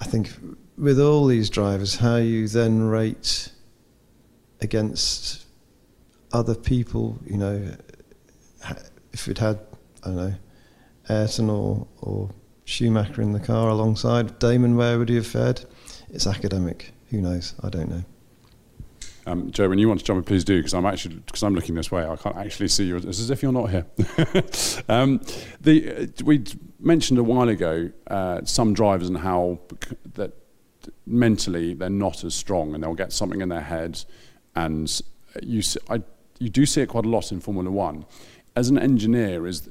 I 0.00 0.04
think 0.04 0.30
with 0.76 1.00
all 1.00 1.26
these 1.26 1.48
drivers, 1.48 1.96
how 1.96 2.16
you 2.16 2.48
then 2.48 2.82
rate 2.82 3.50
against 4.60 5.46
other 6.32 6.54
people, 6.54 7.18
you 7.24 7.36
know, 7.36 7.76
if 9.12 9.28
it 9.28 9.38
had, 9.38 9.58
I 10.02 10.06
don't 10.06 10.16
know, 10.16 10.34
Ayrton 11.08 11.50
or, 11.50 11.86
or 12.00 12.30
Schumacher 12.64 13.22
in 13.22 13.32
the 13.32 13.40
car 13.40 13.68
alongside 13.70 14.38
Damon, 14.38 14.76
where 14.76 14.98
would 14.98 15.08
he 15.08 15.16
have 15.16 15.26
fared? 15.26 15.64
It's 16.10 16.26
academic. 16.26 16.92
Who 17.10 17.20
knows? 17.20 17.54
I 17.62 17.68
don't 17.70 17.88
know. 17.88 18.04
Um, 19.26 19.50
Joe, 19.50 19.68
when 19.68 19.78
you 19.78 19.88
want 19.88 20.00
to 20.00 20.06
jump 20.06 20.18
in, 20.18 20.24
please 20.24 20.42
do, 20.42 20.58
because 20.58 20.72
I'm 20.72 20.86
actually 20.86 21.16
because 21.16 21.42
I'm 21.42 21.54
looking 21.54 21.74
this 21.74 21.90
way. 21.90 22.06
I 22.06 22.16
can't 22.16 22.36
actually 22.36 22.68
see 22.68 22.84
you. 22.84 22.96
It's 22.96 23.20
as 23.20 23.30
if 23.30 23.42
you're 23.42 23.52
not 23.52 23.70
here. 23.70 23.84
um, 24.88 25.20
the 25.60 26.04
uh, 26.04 26.06
we 26.24 26.44
mentioned 26.80 27.18
a 27.18 27.22
while 27.22 27.48
ago 27.48 27.90
uh, 28.06 28.40
some 28.44 28.72
drivers 28.72 29.08
and 29.08 29.18
how 29.18 29.60
that 30.14 30.32
mentally 31.06 31.74
they're 31.74 31.90
not 31.90 32.24
as 32.24 32.34
strong, 32.34 32.74
and 32.74 32.82
they'll 32.82 32.94
get 32.94 33.12
something 33.12 33.42
in 33.42 33.50
their 33.50 33.60
head, 33.60 34.02
and 34.56 35.02
you 35.42 35.62
I, 35.90 36.02
you 36.38 36.48
do 36.48 36.64
see 36.64 36.80
it 36.80 36.86
quite 36.88 37.04
a 37.04 37.10
lot 37.10 37.30
in 37.30 37.40
Formula 37.40 37.70
One. 37.70 38.06
As 38.56 38.70
an 38.70 38.78
engineer, 38.78 39.46
is 39.46 39.68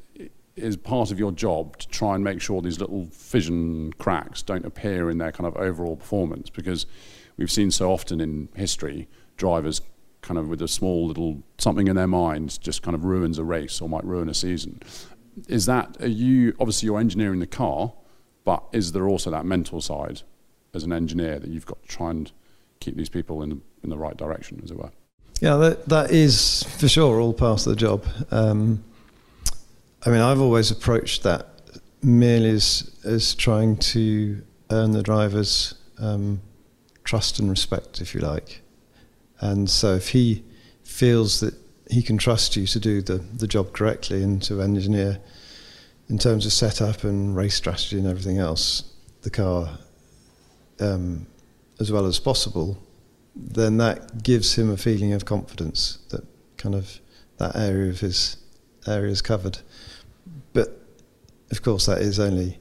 is 0.55 0.77
part 0.77 1.11
of 1.11 1.19
your 1.19 1.31
job 1.31 1.77
to 1.77 1.87
try 1.87 2.15
and 2.15 2.23
make 2.23 2.41
sure 2.41 2.61
these 2.61 2.79
little 2.79 3.05
fission 3.07 3.93
cracks 3.93 4.41
don't 4.41 4.65
appear 4.65 5.09
in 5.09 5.17
their 5.19 5.31
kind 5.31 5.47
of 5.47 5.55
overall 5.55 5.95
performance 5.95 6.49
because 6.49 6.87
we've 7.37 7.51
seen 7.51 7.71
so 7.71 7.91
often 7.91 8.19
in 8.19 8.49
history 8.55 9.07
drivers 9.37 9.81
kind 10.21 10.37
of 10.37 10.49
with 10.49 10.61
a 10.61 10.67
small 10.67 11.07
little 11.07 11.43
something 11.57 11.87
in 11.87 11.95
their 11.95 12.07
minds 12.07 12.57
just 12.57 12.81
kind 12.81 12.95
of 12.95 13.05
ruins 13.05 13.37
a 13.37 13.43
race 13.43 13.79
or 13.79 13.87
might 13.87 14.03
ruin 14.03 14.27
a 14.29 14.33
season. 14.33 14.81
Is 15.47 15.65
that 15.67 16.01
are 16.01 16.07
you 16.07 16.55
obviously 16.59 16.87
you're 16.87 16.99
engineering 16.99 17.39
the 17.39 17.47
car 17.47 17.93
but 18.43 18.63
is 18.71 18.91
there 18.91 19.07
also 19.07 19.29
that 19.31 19.45
mental 19.45 19.81
side 19.81 20.21
as 20.73 20.83
an 20.83 20.91
engineer 20.91 21.39
that 21.39 21.49
you've 21.49 21.65
got 21.65 21.81
to 21.81 21.87
try 21.87 22.09
and 22.09 22.31
keep 22.79 22.95
these 22.95 23.09
people 23.09 23.41
in 23.43 23.49
the, 23.49 23.59
in 23.83 23.89
the 23.89 23.97
right 23.97 24.17
direction 24.17 24.59
as 24.63 24.71
it 24.71 24.77
were? 24.77 24.91
Yeah 25.39 25.57
that, 25.57 25.87
that 25.87 26.11
is 26.11 26.63
for 26.79 26.87
sure 26.87 27.21
all 27.21 27.33
part 27.33 27.65
of 27.65 27.69
the 27.69 27.75
job. 27.75 28.05
Um, 28.31 28.83
I 30.05 30.09
mean, 30.09 30.21
I've 30.21 30.39
always 30.39 30.71
approached 30.71 31.23
that 31.23 31.47
merely 32.01 32.51
as, 32.51 32.95
as 33.03 33.35
trying 33.35 33.77
to 33.77 34.41
earn 34.69 34.91
the 34.91 35.03
driver's 35.03 35.75
um, 35.99 36.39
trust 37.07 37.39
and 37.39 37.49
respect, 37.49 38.01
if 38.01 38.13
you 38.13 38.19
like. 38.19 38.61
And 39.39 39.69
so 39.69 39.95
if 39.95 40.09
he 40.09 40.43
feels 40.83 41.39
that 41.39 41.55
he 41.89 42.03
can 42.03 42.17
trust 42.17 42.55
you 42.55 42.67
to 42.67 42.79
do 42.79 43.01
the, 43.01 43.17
the 43.17 43.47
job 43.47 43.71
correctly 43.71 44.21
and 44.21 44.41
to 44.43 44.61
engineer 44.61 45.19
in 46.09 46.17
terms 46.17 46.45
of 46.45 46.53
setup 46.53 47.03
and 47.03 47.35
race 47.35 47.55
strategy 47.55 47.97
and 47.97 48.07
everything 48.07 48.37
else, 48.37 48.83
the 49.21 49.29
car 49.29 49.79
um, 50.79 51.25
as 51.79 51.91
well 51.91 52.05
as 52.05 52.19
possible, 52.19 52.77
then 53.35 53.77
that 53.77 54.23
gives 54.23 54.55
him 54.55 54.69
a 54.69 54.77
feeling 54.77 55.13
of 55.13 55.25
confidence 55.25 55.99
that 56.09 56.25
kind 56.57 56.75
of 56.75 56.99
that 57.37 57.55
area 57.55 57.89
of 57.89 57.99
his 57.99 58.37
area 58.87 59.11
is 59.11 59.21
covered. 59.21 59.59
But 60.53 60.69
of 61.51 61.61
course, 61.61 61.85
that 61.85 62.01
is 62.01 62.19
only 62.19 62.59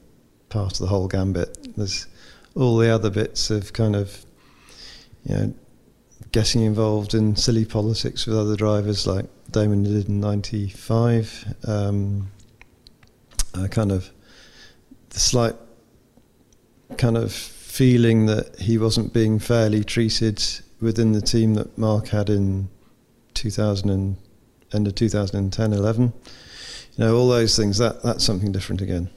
part 0.49 0.73
of 0.73 0.79
the 0.79 0.87
whole 0.87 1.07
gambit. 1.07 1.75
There's 1.75 2.07
all 2.55 2.77
the 2.77 2.89
other 2.89 3.09
bits 3.09 3.49
of 3.49 3.73
kind 3.73 3.95
of, 3.95 4.25
you 5.27 5.35
know, 5.35 5.53
getting 6.31 6.63
involved 6.63 7.13
in 7.13 7.35
silly 7.35 7.65
politics 7.65 8.25
with 8.25 8.37
other 8.37 8.55
drivers 8.55 9.05
like 9.05 9.25
Damon 9.51 9.83
did 9.83 10.07
in 10.07 10.19
'95. 10.19 11.55
Um, 11.67 12.31
uh, 13.53 13.67
kind 13.67 13.91
of 13.91 14.09
the 15.09 15.19
slight 15.19 15.55
kind 16.97 17.17
of 17.17 17.31
feeling 17.31 18.25
that 18.27 18.59
he 18.59 18.77
wasn't 18.77 19.13
being 19.13 19.39
fairly 19.39 19.83
treated 19.83 20.43
within 20.79 21.11
the 21.11 21.21
team 21.21 21.55
that 21.55 21.77
Mark 21.77 22.07
had 22.07 22.29
in 22.29 22.69
2000 23.33 23.89
and 23.89 24.17
end 24.73 24.87
of 24.87 24.95
2010 24.95 25.73
11 25.73 26.03
you 26.03 26.11
know 26.97 27.15
all 27.15 27.29
those 27.29 27.55
things 27.55 27.77
that 27.77 28.01
that's 28.03 28.23
something 28.23 28.51
different 28.51 28.81
again 28.81 29.09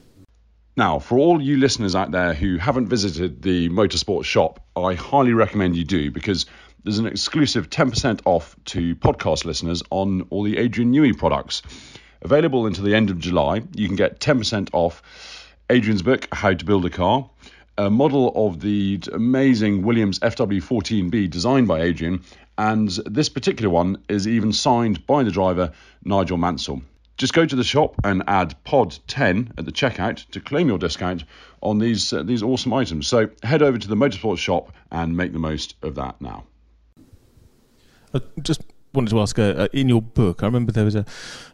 now, 0.81 0.97
for 0.97 1.19
all 1.19 1.39
you 1.39 1.57
listeners 1.57 1.93
out 1.93 2.09
there 2.09 2.33
who 2.33 2.57
haven't 2.57 2.87
visited 2.87 3.43
the 3.43 3.69
Motorsport 3.69 4.25
shop, 4.25 4.59
I 4.75 4.95
highly 4.95 5.31
recommend 5.31 5.75
you 5.75 5.83
do 5.83 6.09
because 6.09 6.47
there's 6.83 6.97
an 6.97 7.05
exclusive 7.05 7.69
10% 7.69 8.21
off 8.25 8.55
to 8.65 8.95
podcast 8.95 9.45
listeners 9.45 9.83
on 9.91 10.23
all 10.31 10.41
the 10.41 10.57
Adrian 10.57 10.91
Newey 10.91 11.15
products. 11.15 11.61
Available 12.23 12.65
until 12.65 12.83
the 12.83 12.95
end 12.95 13.11
of 13.11 13.19
July, 13.19 13.61
you 13.75 13.85
can 13.85 13.95
get 13.95 14.19
10% 14.19 14.69
off 14.73 15.03
Adrian's 15.69 16.01
book, 16.01 16.27
How 16.33 16.51
to 16.51 16.65
Build 16.65 16.85
a 16.85 16.89
Car, 16.89 17.29
a 17.77 17.91
model 17.91 18.31
of 18.47 18.59
the 18.59 18.99
amazing 19.13 19.83
Williams 19.83 20.17
FW14B 20.17 21.29
designed 21.29 21.67
by 21.67 21.81
Adrian, 21.81 22.23
and 22.57 22.89
this 23.05 23.29
particular 23.29 23.69
one 23.69 24.01
is 24.09 24.27
even 24.27 24.51
signed 24.51 25.05
by 25.05 25.21
the 25.21 25.29
driver, 25.29 25.73
Nigel 26.03 26.37
Mansell. 26.37 26.81
Just 27.21 27.35
go 27.35 27.45
to 27.45 27.55
the 27.55 27.63
shop 27.63 27.93
and 28.03 28.23
add 28.25 28.55
pod 28.63 28.97
10 29.05 29.53
at 29.59 29.65
the 29.65 29.71
checkout 29.71 30.27
to 30.31 30.39
claim 30.39 30.67
your 30.67 30.79
discount 30.79 31.23
on 31.61 31.77
these 31.77 32.11
uh, 32.11 32.23
these 32.23 32.41
awesome 32.41 32.73
items. 32.73 33.05
So 33.05 33.29
head 33.43 33.61
over 33.61 33.77
to 33.77 33.87
the 33.87 33.93
Motorsport 33.93 34.39
shop 34.39 34.73
and 34.91 35.15
make 35.15 35.31
the 35.31 35.37
most 35.37 35.75
of 35.83 35.93
that 35.93 36.19
now. 36.19 36.45
I 38.15 38.21
just 38.41 38.63
wanted 38.95 39.11
to 39.11 39.19
ask 39.19 39.37
uh, 39.37 39.43
uh, 39.43 39.67
in 39.71 39.87
your 39.87 40.01
book, 40.01 40.41
I 40.41 40.47
remember 40.47 40.71
there 40.71 40.83
was 40.83 40.95
a, 40.95 41.05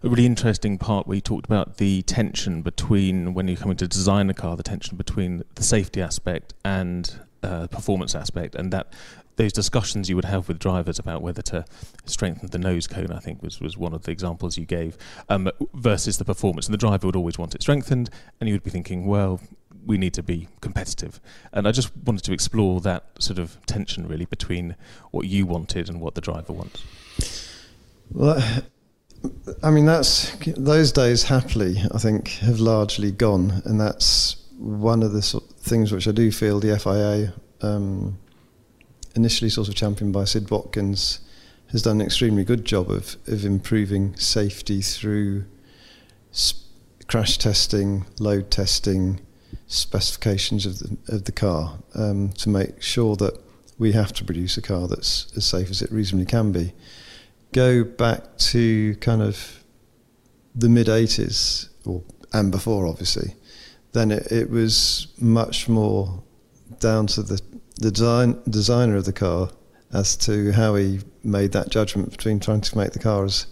a, 0.03 0.07
really 0.07 0.25
interesting 0.25 0.77
part 0.77 1.05
where 1.05 1.15
you 1.15 1.21
talked 1.21 1.45
about 1.45 1.79
the 1.79 2.01
tension 2.03 2.61
between 2.61 3.33
when 3.33 3.49
you're 3.49 3.57
coming 3.57 3.75
to 3.75 3.89
design 3.89 4.29
a 4.29 4.33
car, 4.33 4.55
the 4.55 4.63
tension 4.63 4.95
between 4.95 5.43
the 5.55 5.63
safety 5.63 6.01
aspect 6.01 6.53
and 6.63 7.19
uh, 7.43 7.67
performance 7.67 8.15
aspect, 8.15 8.55
and 8.55 8.71
that 8.71 8.93
those 9.37 9.53
discussions 9.53 10.09
you 10.09 10.15
would 10.15 10.25
have 10.25 10.47
with 10.47 10.59
drivers 10.59 10.99
about 10.99 11.21
whether 11.21 11.41
to 11.43 11.65
strengthen 12.05 12.49
the 12.49 12.57
nose 12.57 12.87
cone, 12.87 13.11
I 13.11 13.19
think 13.19 13.41
was, 13.41 13.61
was 13.61 13.77
one 13.77 13.93
of 13.93 14.03
the 14.03 14.11
examples 14.11 14.57
you 14.57 14.65
gave, 14.65 14.97
um, 15.29 15.49
versus 15.73 16.17
the 16.17 16.25
performance. 16.25 16.67
And 16.67 16.73
the 16.73 16.77
driver 16.77 17.07
would 17.07 17.15
always 17.15 17.37
want 17.37 17.55
it 17.55 17.61
strengthened, 17.61 18.09
and 18.39 18.49
you 18.49 18.55
would 18.55 18.63
be 18.63 18.69
thinking, 18.69 19.05
well, 19.05 19.39
we 19.85 19.97
need 19.97 20.13
to 20.15 20.23
be 20.23 20.49
competitive. 20.59 21.21
And 21.53 21.67
I 21.67 21.71
just 21.71 21.95
wanted 21.95 22.23
to 22.25 22.33
explore 22.33 22.81
that 22.81 23.05
sort 23.19 23.39
of 23.39 23.57
tension 23.65 24.07
really 24.07 24.25
between 24.25 24.75
what 25.11 25.27
you 25.27 25.45
wanted 25.45 25.89
and 25.89 26.01
what 26.01 26.15
the 26.15 26.21
driver 26.21 26.51
wants. 26.51 26.83
Well, 28.11 28.63
I 29.63 29.71
mean, 29.71 29.85
that's 29.85 30.35
those 30.57 30.91
days 30.91 31.23
happily, 31.23 31.81
I 31.93 31.97
think, 31.97 32.29
have 32.39 32.59
largely 32.59 33.11
gone, 33.11 33.61
and 33.65 33.79
that's 33.79 34.35
one 34.57 35.03
of 35.03 35.13
the 35.13 35.21
sort 35.21 35.43
of 35.49 35.55
things 35.57 35.91
which 35.91 36.07
I 36.07 36.11
do 36.11 36.31
feel 36.31 36.59
the 36.59 36.77
FIA, 36.77 37.33
um, 37.67 38.17
initially 39.17 39.49
sort 39.49 39.67
of 39.67 39.75
championed 39.75 40.13
by 40.13 40.23
Sid 40.23 40.49
Watkins, 40.49 41.19
has 41.71 41.81
done 41.81 41.99
an 41.99 42.05
extremely 42.05 42.45
good 42.45 42.63
job 42.63 42.89
of, 42.89 43.17
of 43.27 43.43
improving 43.43 44.15
safety 44.15 44.81
through 44.81 45.43
sp- 46.31 46.63
crash 47.07 47.37
testing, 47.37 48.05
load 48.19 48.49
testing, 48.49 49.19
specifications 49.65 50.65
of 50.65 50.79
the, 50.79 50.97
of 51.09 51.25
the 51.25 51.31
car 51.31 51.79
um, 51.95 52.29
to 52.33 52.47
make 52.47 52.81
sure 52.81 53.15
that 53.17 53.37
we 53.77 53.91
have 53.91 54.13
to 54.13 54.23
produce 54.23 54.57
a 54.57 54.61
car 54.61 54.87
that's 54.87 55.27
as 55.35 55.45
safe 55.45 55.69
as 55.69 55.81
it 55.81 55.91
reasonably 55.91 56.25
can 56.25 56.51
be. 56.51 56.73
Go 57.53 57.83
back 57.83 58.37
to 58.37 58.95
kind 58.97 59.21
of 59.21 59.63
the 60.55 60.69
mid 60.69 60.87
80s, 60.87 61.69
or 61.85 62.03
and 62.33 62.51
before, 62.51 62.87
obviously, 62.87 63.35
then 63.93 64.11
it, 64.11 64.31
it 64.31 64.49
was 64.49 65.07
much 65.19 65.69
more 65.69 66.23
down 66.79 67.07
to 67.07 67.23
the, 67.23 67.41
the 67.79 67.91
design, 67.91 68.41
designer 68.49 68.95
of 68.95 69.05
the 69.05 69.13
car 69.13 69.49
as 69.93 70.15
to 70.17 70.51
how 70.51 70.75
he 70.75 70.99
made 71.23 71.51
that 71.53 71.69
judgment 71.69 72.11
between 72.11 72.39
trying 72.39 72.61
to 72.61 72.77
make 72.77 72.91
the 72.91 72.99
car 72.99 73.25
as 73.25 73.47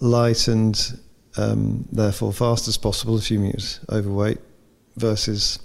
light 0.00 0.48
and 0.48 0.98
um, 1.36 1.86
therefore 1.92 2.32
fast 2.32 2.68
as 2.68 2.76
possible, 2.76 3.16
assuming 3.16 3.50
it 3.50 3.56
was 3.56 3.80
overweight, 3.90 4.38
versus 4.96 5.60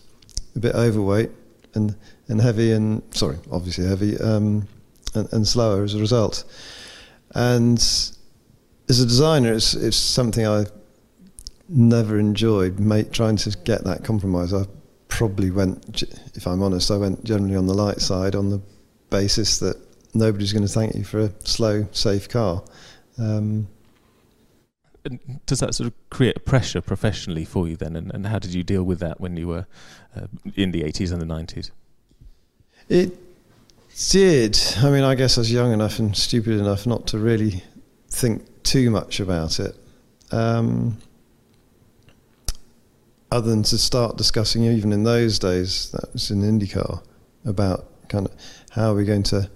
a 0.55 0.59
bit 0.59 0.75
overweight 0.75 1.31
and, 1.73 1.95
and 2.27 2.41
heavy 2.41 2.71
and 2.71 3.01
sorry, 3.11 3.37
obviously 3.51 3.87
heavy 3.87 4.17
um, 4.19 4.67
and, 5.15 5.31
and, 5.33 5.47
slower 5.47 5.83
as 5.83 5.95
a 5.95 5.99
result. 5.99 6.43
And 7.33 7.77
as 7.77 8.99
a 8.99 9.05
designer, 9.05 9.53
it's, 9.53 9.73
it's 9.73 9.97
something 9.97 10.45
I 10.45 10.65
never 11.67 12.19
enjoyed 12.19 12.77
trying 13.11 13.37
to 13.37 13.57
get 13.63 13.83
that 13.85 14.03
compromise. 14.03 14.53
I 14.53 14.65
probably 15.17 15.51
went, 15.51 16.03
if 16.33 16.47
I'm 16.47 16.63
honest, 16.63 16.89
I 16.89 16.97
went 16.97 17.23
generally 17.23 17.55
on 17.55 17.67
the 17.67 17.73
light 17.73 18.01
side 18.01 18.33
on 18.33 18.49
the 18.49 18.59
basis 19.11 19.59
that 19.59 19.77
nobody's 20.15 20.51
going 20.51 20.65
to 20.65 20.71
thank 20.71 20.95
you 20.95 21.03
for 21.03 21.19
a 21.19 21.31
slow, 21.43 21.87
safe 21.91 22.27
car. 22.27 22.63
Um, 23.19 23.67
does 25.45 25.59
that 25.59 25.75
sort 25.75 25.87
of 25.87 26.09
create 26.09 26.45
pressure 26.45 26.81
professionally 26.81 27.45
for 27.45 27.67
you 27.67 27.75
then? 27.75 27.95
And, 27.95 28.11
and 28.11 28.25
how 28.25 28.39
did 28.39 28.55
you 28.55 28.63
deal 28.63 28.83
with 28.83 28.99
that 28.99 29.21
when 29.21 29.37
you 29.37 29.47
were 29.47 29.67
uh, 30.15 30.27
in 30.55 30.71
the 30.71 30.81
80s 30.81 31.11
and 31.11 31.21
the 31.21 31.25
90s? 31.25 31.69
It 32.89 33.15
did. 34.09 34.59
I 34.77 34.89
mean, 34.89 35.03
I 35.03 35.13
guess 35.13 35.37
I 35.37 35.41
was 35.41 35.51
young 35.51 35.73
enough 35.73 35.99
and 35.99 36.17
stupid 36.17 36.59
enough 36.59 36.87
not 36.87 37.05
to 37.07 37.19
really 37.19 37.63
think 38.09 38.63
too 38.63 38.89
much 38.89 39.19
about 39.19 39.59
it. 39.59 39.75
Um, 40.31 40.97
other 43.33 43.49
than 43.49 43.63
to 43.63 43.79
start 43.79 44.15
discussing, 44.15 44.63
even 44.63 44.93
in 44.93 45.03
those 45.03 45.39
days, 45.39 45.89
that 45.91 46.13
was 46.13 46.29
in 46.29 46.41
IndyCar, 46.41 47.03
about 47.45 48.07
kind 48.07 48.27
of 48.27 48.33
how 48.69 48.91
are 48.91 48.95
we 48.95 49.05
going 49.05 49.23
to 49.23 49.49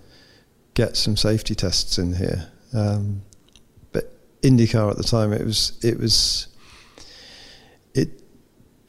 get 0.73 0.97
some 0.97 1.15
safety 1.15 1.53
tests 1.53 1.99
in 1.99 2.15
here. 2.15 2.51
Um, 2.73 3.21
but 3.91 4.17
IndyCar 4.41 4.89
at 4.89 4.97
the 4.97 5.03
time, 5.03 5.31
it 5.31 5.45
was 5.45 5.77
it 5.83 5.99
was 5.99 6.47
it 7.93 8.09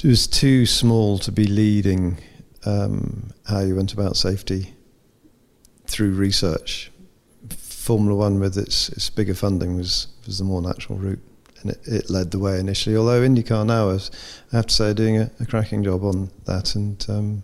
was 0.03 0.27
too 0.27 0.65
small 0.65 1.19
to 1.19 1.33
be 1.33 1.45
leading 1.45 2.19
um, 2.65 3.31
how 3.47 3.61
you 3.61 3.77
went 3.77 3.93
about 3.93 4.17
safety 4.17 4.75
through 5.87 6.13
research. 6.13 6.91
Formula 7.51 8.19
One, 8.19 8.41
with 8.41 8.57
its 8.57 8.89
its 8.89 9.11
bigger 9.11 9.35
funding, 9.35 9.77
was 9.77 10.07
was 10.25 10.39
the 10.39 10.45
more 10.45 10.63
natural 10.63 10.99
route, 10.99 11.23
and 11.61 11.71
it, 11.71 11.81
it 11.87 12.11
led 12.11 12.31
the 12.31 12.39
way 12.39 12.59
initially. 12.59 12.97
Although 12.97 13.21
IndyCar 13.21 13.67
now 13.67 13.91
is, 13.91 14.11
I 14.53 14.57
have 14.57 14.67
to 14.67 14.75
say, 14.75 14.95
doing 14.95 15.19
a, 15.19 15.31
a 15.41 15.47
cracking 15.47 15.85
job 15.85 16.05
on 16.05 16.31
that, 16.45 16.75
and 16.75 17.05
um, 17.09 17.43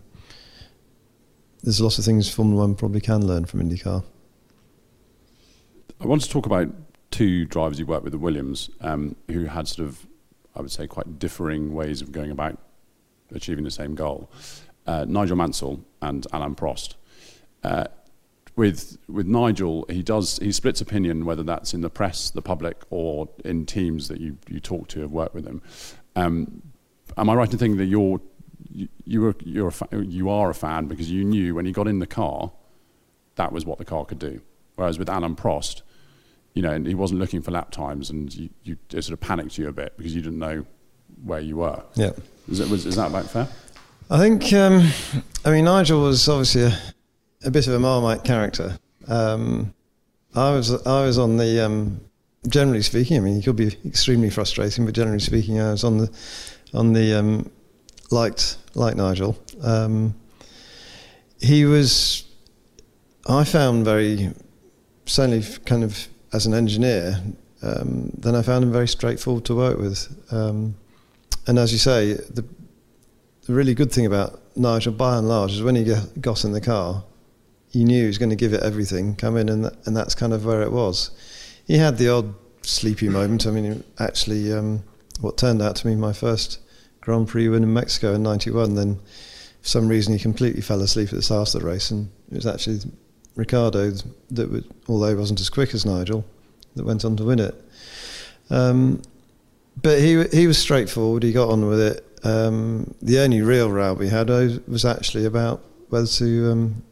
there's 1.63 1.81
lots 1.81 1.97
of 1.97 2.05
things 2.05 2.29
Formula 2.29 2.61
One 2.61 2.75
probably 2.75 3.01
can 3.01 3.25
learn 3.25 3.45
from 3.45 3.61
IndyCar. 3.61 4.03
I 5.99 6.05
want 6.07 6.21
to 6.21 6.29
talk 6.29 6.45
about 6.45 6.69
two 7.11 7.45
drivers 7.45 7.79
you 7.79 7.85
worked 7.85 8.03
with 8.03 8.13
at 8.13 8.19
Williams 8.19 8.69
um, 8.81 9.15
who 9.27 9.45
had 9.45 9.67
sort 9.67 9.87
of, 9.87 10.05
I 10.55 10.61
would 10.61 10.71
say, 10.71 10.85
quite 10.87 11.17
differing 11.17 11.73
ways 11.73 12.01
of 12.01 12.11
going 12.11 12.31
about 12.31 12.59
achieving 13.33 13.63
the 13.63 13.71
same 13.71 13.95
goal. 13.95 14.29
Uh, 14.85 15.05
Nigel 15.07 15.37
Mansell 15.37 15.83
and 16.01 16.27
Alain 16.33 16.55
Prost. 16.55 16.95
Uh, 17.63 17.85
with 18.55 18.97
with 19.07 19.27
Nigel, 19.27 19.85
he 19.89 20.01
does 20.01 20.37
he 20.39 20.51
splits 20.51 20.81
opinion 20.81 21.25
whether 21.25 21.43
that's 21.43 21.73
in 21.73 21.81
the 21.81 21.89
press, 21.89 22.29
the 22.29 22.41
public, 22.41 22.83
or 22.89 23.29
in 23.43 23.65
teams 23.65 24.07
that 24.07 24.19
you 24.19 24.37
you 24.47 24.59
talk 24.59 24.87
to 24.89 25.01
have 25.01 25.11
worked 25.11 25.35
with 25.35 25.45
him. 25.45 25.61
Um, 26.15 26.61
am 27.17 27.29
I 27.29 27.35
right 27.35 27.51
in 27.51 27.57
thinking 27.57 27.77
that 27.77 27.85
you're 27.85 28.21
you, 28.71 28.87
you 29.03 29.21
were 29.21 29.35
you're 29.43 29.67
a 29.67 29.71
fa- 29.71 29.89
you 29.91 30.29
are 30.29 30.49
a 30.49 30.55
fan 30.55 30.87
because 30.87 31.11
you 31.11 31.23
knew 31.23 31.55
when 31.55 31.65
he 31.65 31.71
got 31.71 31.87
in 31.87 31.99
the 31.99 32.07
car 32.07 32.51
that 33.35 33.51
was 33.51 33.65
what 33.65 33.77
the 33.77 33.85
car 33.85 34.05
could 34.05 34.19
do. 34.19 34.41
Whereas 34.75 34.99
with 34.99 35.09
Alain 35.09 35.35
Prost, 35.35 35.81
you 36.53 36.61
know, 36.61 36.71
and 36.71 36.87
he 36.87 36.95
wasn't 36.95 37.19
looking 37.19 37.41
for 37.41 37.51
lap 37.51 37.71
times, 37.71 38.09
and 38.09 38.33
you, 38.33 38.49
you 38.63 38.77
it 38.93 39.03
sort 39.03 39.13
of 39.13 39.19
panicked 39.19 39.57
you 39.57 39.67
a 39.67 39.71
bit 39.71 39.95
because 39.97 40.15
you 40.15 40.21
didn't 40.21 40.39
know 40.39 40.65
where 41.23 41.39
you 41.39 41.57
were. 41.57 41.83
Yeah, 41.95 42.11
is, 42.49 42.59
it, 42.59 42.69
was, 42.69 42.85
is 42.85 42.95
that 42.95 43.07
about 43.07 43.29
fair? 43.29 43.47
I 44.09 44.19
think, 44.19 44.53
um, 44.53 44.87
I 45.43 45.51
mean, 45.51 45.65
Nigel 45.65 46.01
was 46.01 46.27
obviously 46.29 46.63
a, 46.63 46.77
a 47.45 47.51
bit 47.51 47.67
of 47.67 47.73
a 47.73 47.79
Marmite 47.79 48.23
character. 48.23 48.77
Um, 49.07 49.73
I 50.33 50.51
was 50.51 50.71
I 50.85 51.05
was 51.05 51.17
on 51.17 51.37
the 51.37 51.65
um, 51.65 52.01
generally 52.47 52.81
speaking. 52.81 53.17
I 53.17 53.19
mean, 53.21 53.37
it 53.37 53.45
could 53.45 53.55
be 53.55 53.77
extremely 53.85 54.29
frustrating, 54.29 54.85
but 54.85 54.93
generally 54.93 55.19
speaking, 55.19 55.59
I 55.59 55.71
was 55.71 55.83
on 55.83 55.97
the 55.97 56.09
on 56.73 56.93
the 56.93 57.13
um, 57.13 57.51
liked 58.11 58.57
like 58.73 58.95
Nigel. 58.95 59.37
Um, 59.61 60.15
he 61.39 61.65
was, 61.65 62.25
I 63.27 63.43
found 63.43 63.85
very 63.85 64.31
certainly 65.05 65.45
kind 65.65 65.83
of 65.83 66.07
as 66.33 66.45
an 66.45 66.53
engineer. 66.53 67.21
Um, 67.61 68.11
then 68.17 68.35
I 68.35 68.41
found 68.41 68.63
him 68.63 68.71
very 68.71 68.87
straightforward 68.87 69.45
to 69.45 69.55
work 69.55 69.79
with. 69.79 70.07
Um, 70.31 70.75
and 71.47 71.57
as 71.57 71.71
you 71.71 71.77
say, 71.77 72.13
the, 72.13 72.45
the 73.45 73.53
really 73.53 73.73
good 73.73 73.91
thing 73.91 74.05
about 74.05 74.39
Nigel, 74.55 74.93
by 74.93 75.17
and 75.17 75.27
large, 75.27 75.53
is 75.53 75.63
when 75.63 75.75
he 75.75 75.95
got 76.19 76.43
in 76.43 76.51
the 76.51 76.61
car, 76.61 77.03
you 77.75 77.85
knew 77.85 78.01
he 78.01 78.07
was 78.07 78.17
going 78.17 78.29
to 78.29 78.35
give 78.35 78.53
it 78.53 78.63
everything, 78.63 79.15
come 79.15 79.35
in, 79.37 79.49
and, 79.49 79.63
th- 79.63 79.73
and 79.85 79.95
that's 79.95 80.15
kind 80.15 80.33
of 80.33 80.45
where 80.45 80.61
it 80.61 80.71
was. 80.71 81.11
He 81.67 81.77
had 81.77 81.97
the 81.97 82.09
odd 82.09 82.33
sleepy 82.61 83.09
moment. 83.09 83.45
I 83.45 83.51
mean, 83.51 83.83
actually, 83.99 84.51
um, 84.53 84.83
what 85.19 85.37
turned 85.37 85.61
out 85.61 85.75
to 85.77 85.85
be 85.85 85.95
my 85.95 86.13
first 86.13 86.59
Grand 87.01 87.27
Prix 87.27 87.49
win 87.49 87.63
in 87.63 87.73
Mexico 87.73 88.13
in 88.13 88.23
'91. 88.23 88.75
Then, 88.75 88.95
for 89.61 89.67
some 89.67 89.87
reason, 89.87 90.13
he 90.13 90.19
completely 90.19 90.61
fell 90.61 90.81
asleep 90.81 91.09
at 91.09 91.15
the 91.15 91.21
start 91.21 91.53
of 91.53 91.61
the 91.61 91.67
race, 91.67 91.91
and 91.91 92.09
it 92.31 92.35
was 92.35 92.47
actually 92.47 92.79
Riccardo 93.35 93.91
that, 94.31 94.63
although 94.87 95.09
he 95.09 95.15
wasn't 95.15 95.41
as 95.41 95.49
quick 95.49 95.73
as 95.73 95.85
Nigel, 95.85 96.25
that 96.75 96.85
went 96.85 97.03
on 97.03 97.17
to 97.17 97.25
win 97.25 97.39
it. 97.39 97.55
Um, 98.49 99.01
but 99.81 99.99
he 99.99 100.23
he 100.31 100.47
was 100.47 100.57
straightforward. 100.57 101.23
He 101.23 101.33
got 101.33 101.49
on 101.49 101.67
with 101.67 101.81
it. 101.81 102.05
Um, 102.23 102.95
the 103.01 103.19
only 103.19 103.41
real 103.41 103.69
row 103.69 103.93
we 103.93 104.07
had 104.07 104.29
was 104.29 104.85
actually 104.85 105.25
about 105.25 105.63
whether 105.89 106.07
to 106.07 106.51
um, 106.51 106.83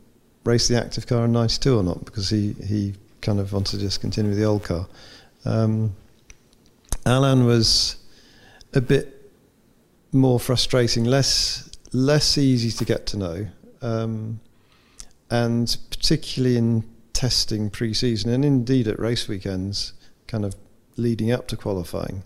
race 0.43 0.67
the 0.67 0.77
active 0.77 1.08
car 1.08 1.25
in 1.25 1.32
'92 1.32 1.77
or 1.77 1.84
not, 1.84 2.06
because 2.06 2.29
he 2.29 2.53
he 2.53 2.93
kind 3.21 3.39
of 3.39 3.53
wanted 3.53 3.77
to 3.77 3.79
just 3.79 4.01
continue 4.01 4.29
with 4.29 4.39
the 4.39 4.45
old 4.45 4.63
car. 4.63 4.88
Um, 5.45 5.95
Alain 7.06 7.45
was 7.45 7.97
a 8.73 8.82
bit 8.82 9.32
more 10.12 10.39
frustrating, 10.39 11.03
less 11.03 11.69
less 11.91 12.38
easy 12.38 12.71
to 12.71 12.86
get 12.86 13.06
to 13.08 13.17
know, 13.17 13.47
um, 13.82 14.39
and 15.29 15.77
particularly 15.89 16.58
in 16.58 16.84
testing 17.13 17.69
pre-season 17.69 18.32
and 18.32 18.43
indeed 18.43 18.88
at 18.88 18.99
race 18.99 19.27
weekends, 19.27 19.93
kind 20.27 20.43
of 20.43 20.56
leading 20.97 21.32
up 21.32 21.47
to 21.47 21.58
qualifying, 21.58 22.23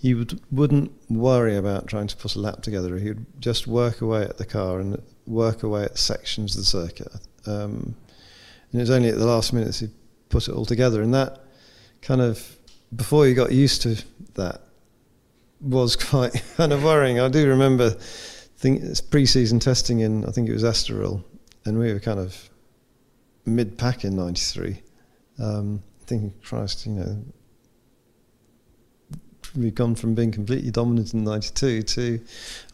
he 0.00 0.14
would 0.14 0.40
wouldn't 0.50 0.92
worry 1.10 1.56
about 1.56 1.86
trying 1.86 2.06
to 2.06 2.16
put 2.16 2.34
a 2.34 2.40
lap 2.40 2.62
together. 2.62 2.98
He 2.98 3.08
would 3.08 3.26
just 3.40 3.66
work 3.66 4.00
away 4.00 4.22
at 4.22 4.38
the 4.38 4.46
car 4.46 4.80
and 4.80 5.00
work 5.26 5.62
away 5.62 5.84
at 5.84 5.98
sections 5.98 6.56
of 6.56 6.62
the 6.62 6.66
circuit. 6.66 7.12
Um, 7.46 7.94
and 8.70 8.80
it 8.80 8.82
was 8.82 8.90
only 8.90 9.08
at 9.08 9.18
the 9.18 9.26
last 9.26 9.52
minute 9.52 9.76
he 9.76 9.88
put 10.28 10.48
it 10.48 10.54
all 10.54 10.64
together, 10.64 11.02
and 11.02 11.12
that 11.14 11.44
kind 12.00 12.20
of 12.20 12.56
before 12.94 13.26
you 13.26 13.34
got 13.34 13.52
used 13.52 13.82
to 13.82 14.02
that 14.34 14.60
was 15.60 15.96
quite 16.10 16.42
kind 16.56 16.72
of 16.72 16.82
worrying. 16.82 17.20
I 17.20 17.28
do 17.28 17.46
remember 17.48 17.90
think 17.90 18.82
pre-season 19.10 19.58
testing 19.58 20.00
in 20.00 20.24
I 20.24 20.30
think 20.30 20.48
it 20.48 20.52
was 20.52 20.64
Estoril, 20.64 21.22
and 21.64 21.78
we 21.78 21.92
were 21.92 22.00
kind 22.00 22.20
of 22.20 22.50
mid-pack 23.44 24.04
in 24.04 24.16
'93, 24.16 24.80
um, 25.38 25.82
thinking, 26.06 26.32
Christ, 26.42 26.86
you 26.86 26.92
know, 26.92 27.24
we've 29.56 29.74
gone 29.74 29.94
from 29.94 30.14
being 30.14 30.30
completely 30.30 30.70
dominant 30.70 31.12
in 31.12 31.24
'92 31.24 31.82
to 31.82 32.20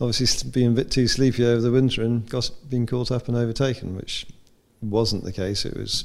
obviously 0.00 0.50
being 0.50 0.68
a 0.68 0.74
bit 0.74 0.90
too 0.90 1.08
sleepy 1.08 1.44
over 1.44 1.60
the 1.60 1.72
winter 1.72 2.02
and 2.02 2.28
got, 2.28 2.50
being 2.68 2.86
caught 2.86 3.10
up 3.10 3.28
and 3.28 3.36
overtaken, 3.36 3.96
which 3.96 4.26
wasn't 4.80 5.24
the 5.24 5.32
case. 5.32 5.64
It 5.64 5.76
was 5.76 6.04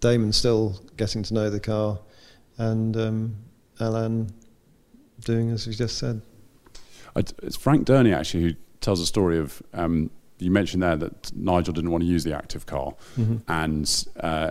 Damon 0.00 0.32
still 0.32 0.80
getting 0.96 1.22
to 1.24 1.34
know 1.34 1.50
the 1.50 1.60
car 1.60 1.98
and 2.58 2.96
um, 2.96 3.36
Alain 3.80 4.30
doing 5.20 5.50
as 5.50 5.66
we 5.66 5.74
just 5.74 5.98
said. 5.98 6.20
It's 7.14 7.56
Frank 7.56 7.86
Dernie 7.86 8.14
actually 8.14 8.42
who 8.42 8.52
tells 8.80 9.00
a 9.00 9.06
story 9.06 9.38
of. 9.38 9.62
Um, 9.72 10.10
you 10.38 10.50
mentioned 10.50 10.82
there 10.82 10.96
that 10.96 11.34
Nigel 11.34 11.72
didn't 11.72 11.90
want 11.90 12.02
to 12.02 12.06
use 12.06 12.22
the 12.24 12.34
active 12.34 12.66
car, 12.66 12.94
mm-hmm. 13.16 13.38
and 13.48 14.06
uh, 14.20 14.50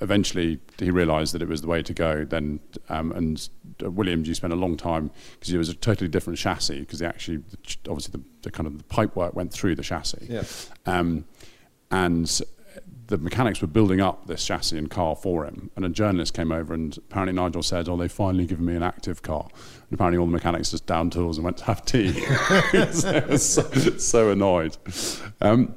eventually 0.00 0.58
he 0.78 0.90
realised 0.90 1.34
that 1.34 1.42
it 1.42 1.48
was 1.48 1.60
the 1.60 1.68
way 1.68 1.82
to 1.82 1.94
go. 1.94 2.24
Then 2.24 2.58
um, 2.88 3.12
and 3.12 3.48
uh, 3.84 3.90
Williams, 3.90 4.26
you 4.26 4.34
spent 4.34 4.52
a 4.52 4.56
long 4.56 4.76
time 4.76 5.10
because 5.38 5.52
it 5.52 5.58
was 5.58 5.68
a 5.68 5.74
totally 5.74 6.08
different 6.08 6.38
chassis 6.38 6.80
because 6.80 7.00
actually 7.00 7.42
obviously 7.88 8.20
the, 8.20 8.24
the, 8.42 8.50
kind 8.50 8.66
of 8.66 8.78
the 8.78 8.84
pipe 8.84 9.14
work 9.14 9.34
went 9.34 9.52
through 9.52 9.76
the 9.76 9.82
chassis. 9.82 10.26
Yeah. 10.28 10.42
Um, 10.86 11.26
and 11.92 12.40
the 13.10 13.18
mechanics 13.18 13.60
were 13.60 13.66
building 13.66 14.00
up 14.00 14.28
this 14.28 14.46
chassis 14.46 14.78
and 14.78 14.88
car 14.88 15.16
for 15.16 15.44
him. 15.44 15.70
And 15.74 15.84
a 15.84 15.88
journalist 15.88 16.32
came 16.32 16.52
over, 16.52 16.72
and 16.72 16.96
apparently 16.96 17.34
Nigel 17.34 17.62
said, 17.62 17.88
"Oh, 17.88 17.96
they've 17.96 18.10
finally 18.10 18.46
given 18.46 18.64
me 18.64 18.76
an 18.76 18.84
active 18.84 19.20
car." 19.22 19.48
And 19.52 19.92
apparently 19.92 20.18
all 20.18 20.26
the 20.26 20.32
mechanics 20.32 20.70
just 20.70 20.86
down 20.86 21.10
tools 21.10 21.36
and 21.36 21.44
went 21.44 21.58
to 21.58 21.64
have 21.64 21.84
tea. 21.84 22.12
so, 22.92 23.68
so, 23.98 24.30
annoyed. 24.30 24.76
Um, 25.40 25.74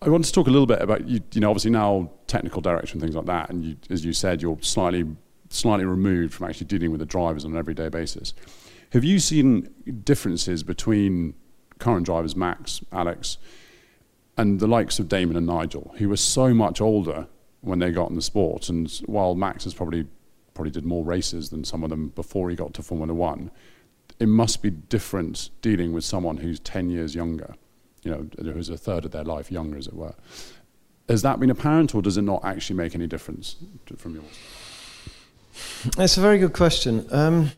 I 0.00 0.08
want 0.08 0.24
to 0.24 0.32
talk 0.32 0.46
a 0.46 0.50
little 0.50 0.66
bit 0.66 0.80
about 0.80 1.08
you. 1.08 1.20
You 1.32 1.40
know, 1.40 1.50
obviously 1.50 1.72
now 1.72 2.12
technical 2.28 2.62
direction 2.62 2.96
and 2.96 3.02
things 3.02 3.16
like 3.16 3.26
that, 3.26 3.50
and 3.50 3.64
you, 3.64 3.76
as 3.90 4.04
you 4.04 4.12
said, 4.12 4.40
you're 4.40 4.58
slightly 4.62 5.04
slightly 5.48 5.84
removed 5.84 6.32
from 6.32 6.48
actually 6.48 6.68
dealing 6.68 6.92
with 6.92 7.00
the 7.00 7.06
drivers 7.06 7.44
on 7.44 7.50
an 7.50 7.56
everyday 7.56 7.88
basis. 7.88 8.32
Have 8.92 9.02
you 9.02 9.18
seen 9.18 9.68
differences 10.04 10.62
between 10.62 11.34
current 11.80 12.06
drivers, 12.06 12.36
Max, 12.36 12.80
Alex? 12.92 13.38
And 14.40 14.58
the 14.58 14.66
likes 14.66 14.98
of 14.98 15.06
Damon 15.06 15.36
and 15.36 15.46
Nigel, 15.46 15.94
who 15.98 16.08
were 16.08 16.16
so 16.16 16.54
much 16.54 16.80
older 16.80 17.26
when 17.60 17.78
they 17.78 17.92
got 17.92 18.08
in 18.08 18.16
the 18.16 18.22
sport, 18.22 18.70
and 18.70 18.90
while 19.04 19.34
Max 19.34 19.64
has 19.64 19.74
probably 19.74 20.06
probably 20.54 20.70
did 20.70 20.84
more 20.84 21.04
races 21.04 21.50
than 21.50 21.62
some 21.62 21.84
of 21.84 21.90
them 21.90 22.08
before 22.08 22.48
he 22.48 22.56
got 22.56 22.72
to 22.74 22.82
Formula 22.82 23.12
One, 23.12 23.50
it 24.18 24.28
must 24.28 24.62
be 24.62 24.70
different 24.70 25.50
dealing 25.60 25.92
with 25.92 26.04
someone 26.04 26.38
who's 26.38 26.58
ten 26.58 26.88
years 26.88 27.14
younger, 27.14 27.54
you 28.02 28.10
know, 28.10 28.52
who's 28.52 28.70
a 28.70 28.78
third 28.78 29.04
of 29.04 29.10
their 29.10 29.24
life 29.24 29.52
younger, 29.52 29.76
as 29.76 29.86
it 29.86 29.94
were. 29.94 30.14
Has 31.08 31.20
that 31.20 31.38
been 31.38 31.50
apparent, 31.50 31.94
or 31.94 32.00
does 32.00 32.16
it 32.16 32.22
not 32.22 32.42
actually 32.42 32.76
make 32.76 32.94
any 32.94 33.06
difference 33.06 33.56
from 33.98 34.14
yours? 34.14 34.38
That's 35.96 36.16
a 36.16 36.20
very 36.20 36.38
good 36.38 36.54
question. 36.54 37.06
Um, 37.10 37.52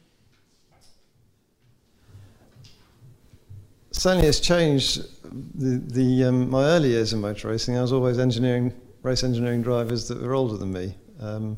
certainly, 4.03 4.27
it's 4.27 4.41
changed 4.41 5.07
the, 5.55 5.79
the 5.87 6.25
um, 6.25 6.51
my 6.51 6.65
early 6.65 6.91
years 6.91 7.13
in 7.13 7.21
motor 7.21 7.49
racing, 7.49 7.77
I 7.79 7.83
was 7.83 7.93
always 7.93 8.19
engineering 8.19 8.73
race 9.03 9.25
engineering 9.25 9.63
drivers 9.63 10.09
that 10.09 10.21
were 10.21 10.35
older 10.35 10.57
than 10.57 10.73
me, 10.73 10.95
um, 11.21 11.57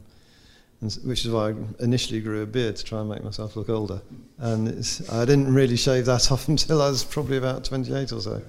which 1.05 1.25
is 1.25 1.31
why 1.31 1.51
I 1.51 1.55
initially 1.81 2.21
grew 2.21 2.43
a 2.43 2.47
beard 2.47 2.77
to 2.77 2.85
try 2.85 3.01
and 3.01 3.09
make 3.09 3.25
myself 3.25 3.57
look 3.57 3.69
older. 3.69 4.01
And 4.39 4.69
I 5.11 5.25
didn't 5.25 5.53
really 5.53 5.77
shave 5.77 6.07
that 6.07 6.31
off 6.33 6.49
until 6.49 6.83
I 6.83 6.89
was 6.89 7.05
probably 7.05 7.37
about 7.39 7.65
28 7.65 8.13
or 8.13 8.21
so. 8.21 8.43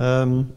Um, 0.00 0.56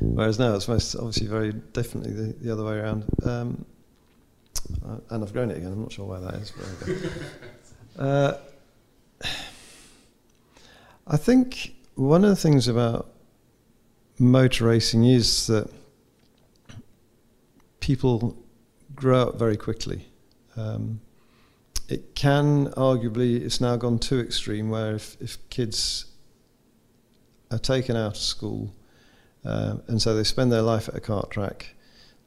whereas 0.00 0.38
now 0.38 0.54
it's 0.54 0.66
most 0.66 0.96
obviously 0.96 1.28
very 1.28 1.52
definitely 1.52 2.12
the, 2.12 2.32
the 2.40 2.52
other 2.52 2.64
way 2.64 2.78
around. 2.78 3.04
Um, 3.24 3.64
uh, 4.84 4.96
and 5.10 5.24
I've 5.24 5.32
grown 5.32 5.50
it 5.50 5.58
again. 5.58 5.72
I'm 5.72 5.82
not 5.82 5.92
sure 5.92 6.06
why 6.06 6.20
that 6.20 6.34
is. 6.34 6.52
But 7.96 8.02
uh, 8.02 8.38
I 11.06 11.16
think 11.16 11.74
one 11.94 12.24
of 12.24 12.30
the 12.30 12.36
things 12.36 12.68
about 12.68 13.12
motor 14.18 14.66
racing 14.66 15.04
is 15.04 15.48
that 15.48 15.68
people 17.80 18.36
grow 18.94 19.22
up 19.28 19.38
very 19.38 19.56
quickly. 19.56 20.06
Um, 20.56 21.00
it 21.88 22.14
can 22.14 22.68
arguably, 22.68 23.40
it's 23.40 23.60
now 23.60 23.76
gone 23.76 23.98
too 23.98 24.20
extreme 24.20 24.70
where 24.70 24.94
if, 24.94 25.20
if 25.20 25.36
kids 25.50 26.06
are 27.50 27.58
taken 27.58 27.96
out 27.96 28.12
of 28.12 28.16
school 28.16 28.72
uh, 29.44 29.76
and 29.88 30.00
so 30.00 30.14
they 30.14 30.24
spend 30.24 30.52
their 30.52 30.62
life 30.62 30.88
at 30.88 30.96
a 30.96 31.00
kart 31.00 31.30
track, 31.30 31.74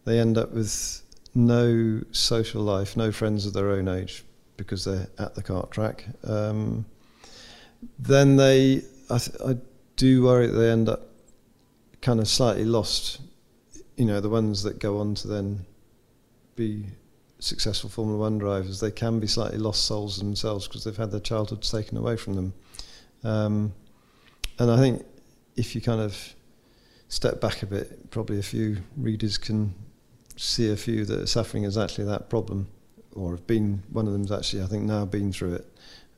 they 0.04 0.20
end 0.20 0.38
up 0.38 0.52
with 0.52 1.02
no 1.34 2.02
social 2.12 2.62
life, 2.62 2.98
no 2.98 3.12
friends 3.12 3.46
of 3.46 3.54
their 3.54 3.70
own 3.70 3.88
age 3.88 4.26
because 4.58 4.84
they're 4.84 5.08
at 5.18 5.34
the 5.36 5.42
kart 5.42 5.72
track. 5.72 6.06
Um, 6.26 6.86
then 8.00 8.36
they 8.36 8.84
I, 9.10 9.20
I 9.46 9.58
do 9.96 10.24
worry 10.24 10.48
they 10.48 10.72
end 10.72 10.90
up 10.90 11.08
kind 12.02 12.20
of 12.20 12.28
slightly 12.28 12.66
lost. 12.66 13.22
You 13.98 14.06
know, 14.06 14.20
the 14.20 14.30
ones 14.30 14.64
that 14.64 14.80
go 14.80 15.00
on 15.00 15.16
to 15.16 15.28
then 15.28 15.66
be 16.56 16.86
successful 17.40 17.90
Formula 17.90 18.20
One 18.20 18.38
drivers, 18.38 18.80
they 18.80 18.92
can 18.92 19.20
be 19.20 19.28
slightly 19.28 19.58
lost 19.58 19.86
souls 19.86 20.18
themselves 20.18 20.68
because 20.68 20.84
they've 20.84 20.98
had 20.98 21.12
their 21.12 21.20
childhoods 21.20 21.72
taken 21.72 21.98
away 21.98 22.18
from 22.18 22.34
them. 22.34 22.54
Um, 23.24 23.74
and 24.60 24.72
I 24.72 24.78
think 24.78 25.06
if 25.56 25.76
you 25.76 25.82
kind 25.82 26.02
of 26.02 26.36
step 27.08 27.40
back 27.40 27.64
a 27.64 27.66
bit, 27.66 28.12
probably 28.12 28.40
a 28.40 28.44
few 28.44 28.78
readers 28.98 29.38
can 29.38 29.74
see 30.36 30.72
a 30.72 30.78
few 30.78 31.06
that 31.06 31.20
are 31.22 31.28
suffering 31.28 31.64
exactly 31.64 32.04
that 32.06 32.30
problem, 32.30 32.68
or 33.14 33.32
have 33.32 33.48
been. 33.48 33.84
One 33.92 34.08
of 34.08 34.14
them's 34.14 34.32
actually, 34.32 34.64
I 34.64 34.68
think, 34.68 34.84
now 34.84 35.06
been 35.06 35.32
through 35.32 35.56
it, 35.56 35.75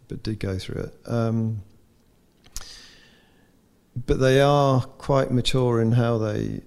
but 0.07 0.23
did 0.23 0.39
go 0.39 0.57
through 0.57 0.83
it. 0.83 0.95
Um, 1.05 1.61
but 4.05 4.19
they 4.19 4.41
are 4.41 4.81
quite 4.81 5.31
mature 5.31 5.81
in 5.81 5.93
how 5.93 6.17
they 6.17 6.61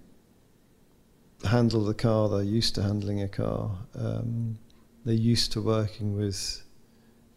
handle 1.44 1.84
the 1.84 1.94
car. 1.94 2.28
They're 2.28 2.42
used 2.42 2.74
to 2.74 2.82
handling 2.82 3.22
a 3.22 3.28
car. 3.28 3.70
Um, 3.98 4.58
they're 5.04 5.14
used 5.14 5.52
to 5.52 5.60
working 5.60 6.16
with 6.16 6.62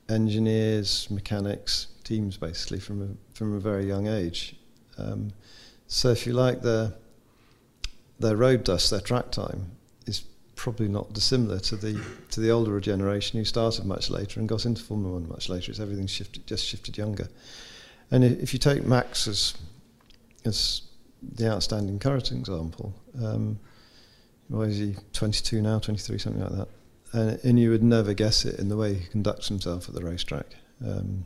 engineers, 0.09 1.07
mechanics, 1.09 1.87
teams 2.03 2.37
basically 2.37 2.79
from 2.79 3.01
a, 3.01 3.35
from 3.37 3.55
a 3.55 3.59
very 3.59 3.85
young 3.85 4.07
age. 4.07 4.55
Um, 4.97 5.31
so 5.87 6.09
if 6.09 6.25
you 6.27 6.33
like 6.33 6.61
their 6.61 6.93
their 8.19 8.35
road 8.37 8.63
dust, 8.63 8.89
their 8.89 9.01
track 9.01 9.31
time 9.31 9.71
is 10.05 10.23
probably 10.63 10.88
not 10.88 11.12
dissimilar 11.12 11.60
to 11.60 11.76
the 11.76 12.02
to 12.32 12.39
the 12.39 12.49
older 12.49 12.80
generation 12.80 13.38
who 13.38 13.43
started 13.43 13.84
much 13.84 14.10
later 14.10 14.39
and 14.39 14.47
got 14.47 14.65
into 14.65 14.82
Formula 14.82 15.15
One 15.15 15.28
much 15.28 15.49
later. 15.49 15.71
It's 15.71 15.80
everything 15.82 16.08
shifted, 16.08 16.47
just 16.47 16.65
shifted 16.65 16.97
younger. 16.97 17.28
And 18.12 18.23
if 18.23 18.54
you 18.54 18.60
take 18.60 18.86
Max 18.86 19.28
as 19.28 19.56
as 20.45 20.84
the 21.21 21.52
outstanding 21.52 21.99
current 21.99 22.32
example, 22.32 22.93
um, 23.21 23.60
why 24.47 24.62
is 24.62 24.78
he 24.78 24.95
22 25.12 25.62
now, 25.62 25.80
23, 25.80 26.17
something 26.17 26.41
like 26.41 26.52
that? 26.52 26.67
And, 27.12 27.39
and, 27.43 27.60
you 27.60 27.69
would 27.69 27.84
never 27.84 28.13
guess 28.13 28.45
it 28.45 28.60
in 28.60 28.69
the 28.69 28.78
way 28.78 28.93
he 28.93 29.08
conducts 29.08 29.47
himself 29.47 29.88
at 29.88 29.95
the 29.95 30.04
racetrack. 30.04 30.47
Um, 30.86 31.26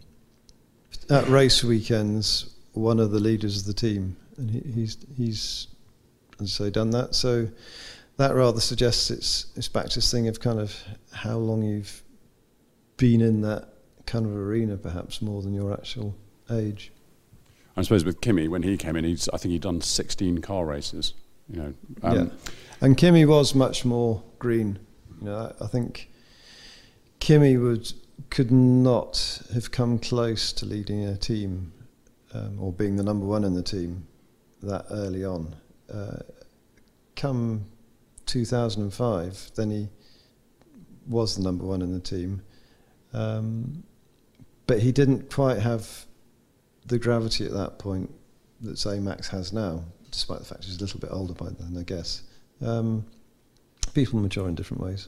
at 1.10 1.28
race 1.30 1.64
weekends, 1.64 2.54
one 2.74 3.00
of 3.00 3.12
the 3.12 3.20
leaders 3.20 3.60
of 3.60 3.66
the 3.66 3.74
team, 3.74 4.18
and 4.38 4.50
he, 4.50 4.60
he's 4.72 4.98
he's 5.16 5.68
as 6.42 6.60
I 6.60 6.66
say 6.66 6.70
done 6.72 6.90
that. 6.92 7.14
So 7.14 7.50
that 8.18 8.34
rather 8.36 8.60
suggests 8.60 9.10
it's 9.10 9.48
it's 9.56 9.68
back 9.68 9.88
to 9.90 9.96
this 9.96 10.12
thing 10.12 10.28
of 10.28 10.40
kind 10.40 10.60
of 10.60 10.76
how 11.12 11.38
long 11.38 11.64
you've 11.64 12.04
been 12.98 13.22
in 13.22 13.42
that 13.42 13.70
kind 14.06 14.26
of 14.26 14.36
arena, 14.36 14.78
perhaps 14.78 15.22
more 15.22 15.42
than 15.42 15.54
your 15.54 15.72
actual 15.72 16.16
age. 16.52 16.92
I 17.76 17.84
suppose 17.84 18.04
with 18.04 18.22
Kimi 18.22 18.48
when 18.48 18.64
he 18.64 18.76
came 18.76 18.96
in, 18.96 19.04
he's 19.06 19.30
I 19.30 19.38
think 19.38 19.52
he'd 19.52 19.62
done 19.62 19.82
16 19.82 20.40
car 20.40 20.66
races. 20.66 21.14
You 21.48 21.58
know, 21.58 21.74
um, 22.04 22.16
yeah, 22.16 22.26
and 22.82 22.98
Kimi 22.98 23.26
was 23.26 23.56
much 23.56 23.86
more 23.86 24.24
green. 24.40 24.80
You 25.22 25.28
know, 25.28 25.54
I, 25.62 25.64
I 25.64 25.68
think 25.68 26.10
Kimi 27.20 27.58
would 27.58 27.94
could 28.32 28.52
not 28.52 29.42
have 29.54 29.72
come 29.72 30.00
close 30.00 30.52
to 30.54 30.66
leading 30.66 31.06
a 31.06 31.16
team 31.16 31.72
um, 32.34 32.60
or 32.60 32.74
being 32.74 32.96
the 32.96 33.04
number 33.04 33.26
one 33.26 33.44
in 33.44 33.54
the 33.54 33.64
team 33.64 34.08
that 34.64 34.86
early 34.90 35.24
on. 35.24 35.56
Uh, 35.94 36.18
come 37.16 37.66
2005, 38.28 39.52
then 39.56 39.72
he 39.72 39.90
was 41.08 41.36
the 41.36 41.44
number 41.44 41.66
one 41.66 41.82
in 41.82 41.94
the 41.94 42.00
team. 42.00 42.42
Um, 43.14 43.84
but 44.68 44.80
he 44.80 44.92
didn't 44.92 45.32
quite 45.32 45.60
have 45.60 46.06
the 46.86 47.00
gravity 47.00 47.46
at 47.46 47.54
that 47.54 47.80
point 47.80 48.14
that, 48.62 48.78
say, 48.78 49.00
Max 49.00 49.28
has 49.30 49.54
now, 49.54 49.84
despite 50.12 50.40
the 50.40 50.46
fact 50.46 50.66
he's 50.66 50.78
a 50.78 50.80
little 50.80 51.00
bit 51.00 51.10
older 51.12 51.34
by 51.34 51.50
then, 51.50 51.78
I 51.78 51.84
guess. 51.84 52.24
Um, 52.62 53.06
people 53.94 54.20
mature 54.20 54.48
in 54.48 54.56
different 54.56 54.84
ways. 54.84 55.08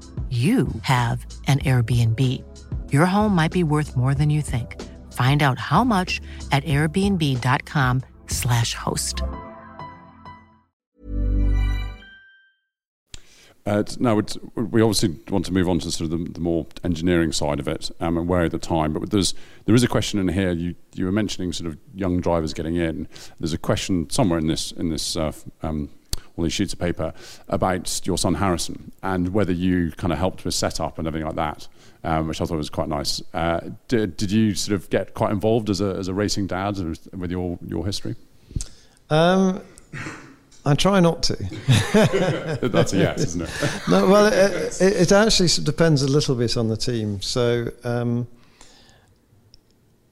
you 0.31 0.69
have 0.83 1.25
an 1.47 1.59
Airbnb. 1.59 2.21
Your 2.93 3.05
home 3.05 3.35
might 3.35 3.51
be 3.51 3.63
worth 3.63 3.97
more 3.97 4.13
than 4.13 4.29
you 4.29 4.41
think. 4.41 4.81
Find 5.11 5.43
out 5.43 5.59
how 5.59 5.83
much 5.83 6.21
at 6.53 6.63
airbnb.com/slash 6.63 8.73
host. 8.73 9.21
Uh, 13.65 13.83
now, 13.99 14.15
we 14.55 14.81
obviously 14.81 15.19
want 15.29 15.45
to 15.45 15.53
move 15.53 15.69
on 15.69 15.77
to 15.79 15.91
sort 15.91 16.11
of 16.11 16.17
the, 16.17 16.31
the 16.31 16.39
more 16.39 16.65
engineering 16.83 17.31
side 17.31 17.59
of 17.59 17.67
it, 17.67 17.91
um, 17.99 18.17
and 18.17 18.27
where 18.27 18.45
at 18.45 18.51
the 18.51 18.57
time. 18.57 18.93
But 18.93 19.11
there's 19.11 19.35
there 19.65 19.75
is 19.75 19.83
a 19.83 19.87
question 19.87 20.19
in 20.19 20.29
here. 20.29 20.51
You 20.51 20.73
you 20.93 21.05
were 21.05 21.11
mentioning 21.11 21.53
sort 21.53 21.69
of 21.69 21.77
young 21.93 22.21
drivers 22.21 22.53
getting 22.53 22.75
in. 22.75 23.07
There's 23.39 23.53
a 23.53 23.59
question 23.59 24.09
somewhere 24.09 24.39
in 24.39 24.47
this 24.47 24.71
in 24.71 24.89
this 24.89 25.15
uh, 25.15 25.31
um, 25.61 25.89
all 26.37 26.43
these 26.43 26.53
sheets 26.53 26.73
of 26.73 26.79
paper 26.79 27.13
about 27.47 28.01
your 28.05 28.17
son 28.17 28.35
Harrison 28.35 28.91
and 29.03 29.33
whether 29.33 29.51
you 29.51 29.91
kind 29.91 30.13
of 30.13 30.19
helped 30.19 30.45
with 30.45 30.53
setup 30.53 30.97
and 30.97 31.07
everything 31.07 31.25
like 31.25 31.35
that, 31.35 31.67
um, 32.03 32.27
which 32.27 32.41
I 32.41 32.45
thought 32.45 32.57
was 32.57 32.69
quite 32.69 32.89
nice. 32.89 33.21
Uh, 33.33 33.71
did, 33.87 34.17
did 34.17 34.31
you 34.31 34.55
sort 34.55 34.75
of 34.75 34.89
get 34.89 35.13
quite 35.13 35.31
involved 35.31 35.69
as 35.69 35.81
a, 35.81 35.95
as 35.95 36.07
a 36.07 36.13
racing 36.13 36.47
dad 36.47 36.77
with 36.77 37.31
your, 37.31 37.59
your 37.65 37.85
history? 37.85 38.15
Um, 39.09 39.61
I 40.65 40.75
try 40.75 40.99
not 40.99 41.23
to. 41.23 41.35
That's 42.61 42.93
a 42.93 42.97
yes, 42.97 43.23
isn't 43.25 43.41
it? 43.41 43.49
no, 43.89 44.07
well, 44.07 44.27
it, 44.27 44.81
it, 44.81 45.01
it, 45.01 45.11
actually 45.11 45.49
depends 45.63 46.03
a 46.03 46.07
little 46.07 46.35
bit 46.35 46.55
on 46.55 46.67
the 46.67 46.77
team. 46.77 47.21
So, 47.21 47.67
um, 47.83 48.27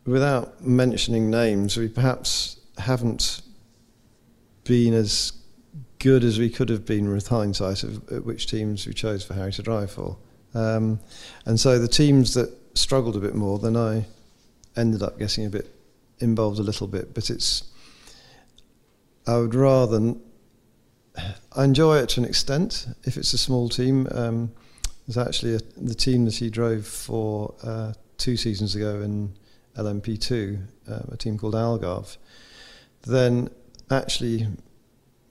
without 0.05 0.62
mentioning 0.63 1.29
names, 1.29 1.77
we 1.77 1.88
perhaps 1.88 2.58
haven't 2.79 3.41
been 4.63 4.93
as 4.93 5.34
good 5.99 6.23
as 6.23 6.39
we 6.39 6.49
could 6.49 6.69
have 6.69 6.85
been 6.85 7.12
with 7.12 7.27
hindsight 7.27 7.83
of 7.83 8.25
which 8.25 8.47
teams 8.47 8.88
we 8.88 8.93
chose 8.93 9.23
for 9.23 9.33
Harry 9.33 9.51
to 9.51 9.62
drive 9.62 9.91
for. 9.91 10.17
Um, 10.53 10.99
and 11.45 11.59
so 11.59 11.77
the 11.77 11.88
teams 11.88 12.33
that 12.33 12.51
struggled 12.73 13.15
a 13.15 13.19
bit 13.19 13.35
more, 13.35 13.59
then 13.59 13.75
I 13.75 14.05
ended 14.75 15.03
up 15.03 15.19
getting 15.19 15.45
a 15.45 15.49
bit 15.49 15.73
involved 16.19 16.59
a 16.59 16.63
little 16.63 16.88
bit. 16.88 17.13
But 17.13 17.29
it's, 17.29 17.63
I 19.27 19.38
would 19.38 19.53
rather, 19.53 20.15
I 21.55 21.63
enjoy 21.63 21.97
it 21.97 22.09
to 22.09 22.21
an 22.21 22.25
extent 22.25 22.88
if 23.03 23.17
it's 23.17 23.33
a 23.33 23.38
small 23.38 23.67
team. 23.67 24.07
Um, 24.12 24.51
there's 25.05 25.17
actually 25.17 25.55
a, 25.55 25.59
the 25.75 25.95
team 25.95 26.25
that 26.25 26.35
he 26.35 26.49
drove 26.49 26.88
for 26.88 27.53
uh, 27.62 27.93
two 28.17 28.38
seasons 28.38 28.75
ago 28.75 29.01
in 29.01 29.33
LMP2, 29.75 30.65
uh, 30.89 30.99
a 31.12 31.17
team 31.17 31.38
called 31.38 31.55
Algarve. 31.55 32.17
Then 33.03 33.49
actually 33.91 34.47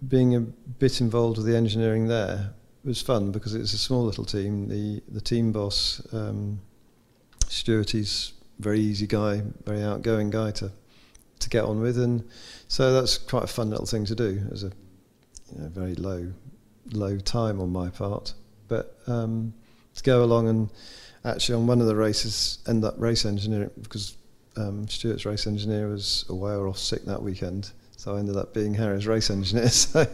being 0.06 0.34
a 0.34 0.40
bit 0.40 1.00
involved 1.00 1.38
with 1.38 1.46
the 1.46 1.56
engineering 1.56 2.06
there 2.06 2.50
was 2.84 3.02
fun 3.02 3.32
because 3.32 3.54
it's 3.54 3.72
a 3.72 3.78
small 3.78 4.04
little 4.04 4.24
team. 4.24 4.68
The 4.68 5.02
the 5.08 5.20
team 5.20 5.52
boss, 5.52 6.02
um, 6.12 6.60
Stuart, 7.48 7.90
he's 7.90 8.32
very 8.58 8.80
easy 8.80 9.06
guy, 9.06 9.42
very 9.64 9.82
outgoing 9.82 10.30
guy 10.30 10.50
to 10.52 10.70
to 11.40 11.48
get 11.48 11.64
on 11.64 11.80
with, 11.80 11.98
and 11.98 12.24
so 12.68 12.92
that's 12.92 13.18
quite 13.18 13.44
a 13.44 13.48
fun 13.48 13.70
little 13.70 13.86
thing 13.86 14.04
to 14.06 14.14
do 14.14 14.42
as 14.52 14.64
a 14.64 14.72
you 15.54 15.62
know, 15.62 15.68
very 15.68 15.94
low 15.94 16.32
low 16.92 17.18
time 17.18 17.60
on 17.60 17.70
my 17.70 17.90
part. 17.90 18.34
But 18.68 18.98
um, 19.06 19.54
to 19.94 20.02
go 20.02 20.22
along 20.22 20.48
and 20.48 20.70
actually 21.24 21.56
on 21.56 21.66
one 21.66 21.80
of 21.80 21.86
the 21.86 21.96
races 21.96 22.58
end 22.68 22.84
up 22.84 22.94
race 22.98 23.24
engineering 23.24 23.70
because 23.82 24.16
um, 24.56 24.88
Stuart's 24.88 25.24
race 25.24 25.46
engineer 25.46 25.88
was 25.88 26.24
away 26.28 26.52
or 26.52 26.68
off 26.68 26.78
sick 26.78 27.04
that 27.04 27.22
weekend 27.22 27.72
so 28.08 28.16
I 28.16 28.20
ended 28.20 28.36
up 28.36 28.54
being 28.54 28.72
Harry's 28.72 29.06
race 29.06 29.28
engineer. 29.28 29.68
So 29.68 30.06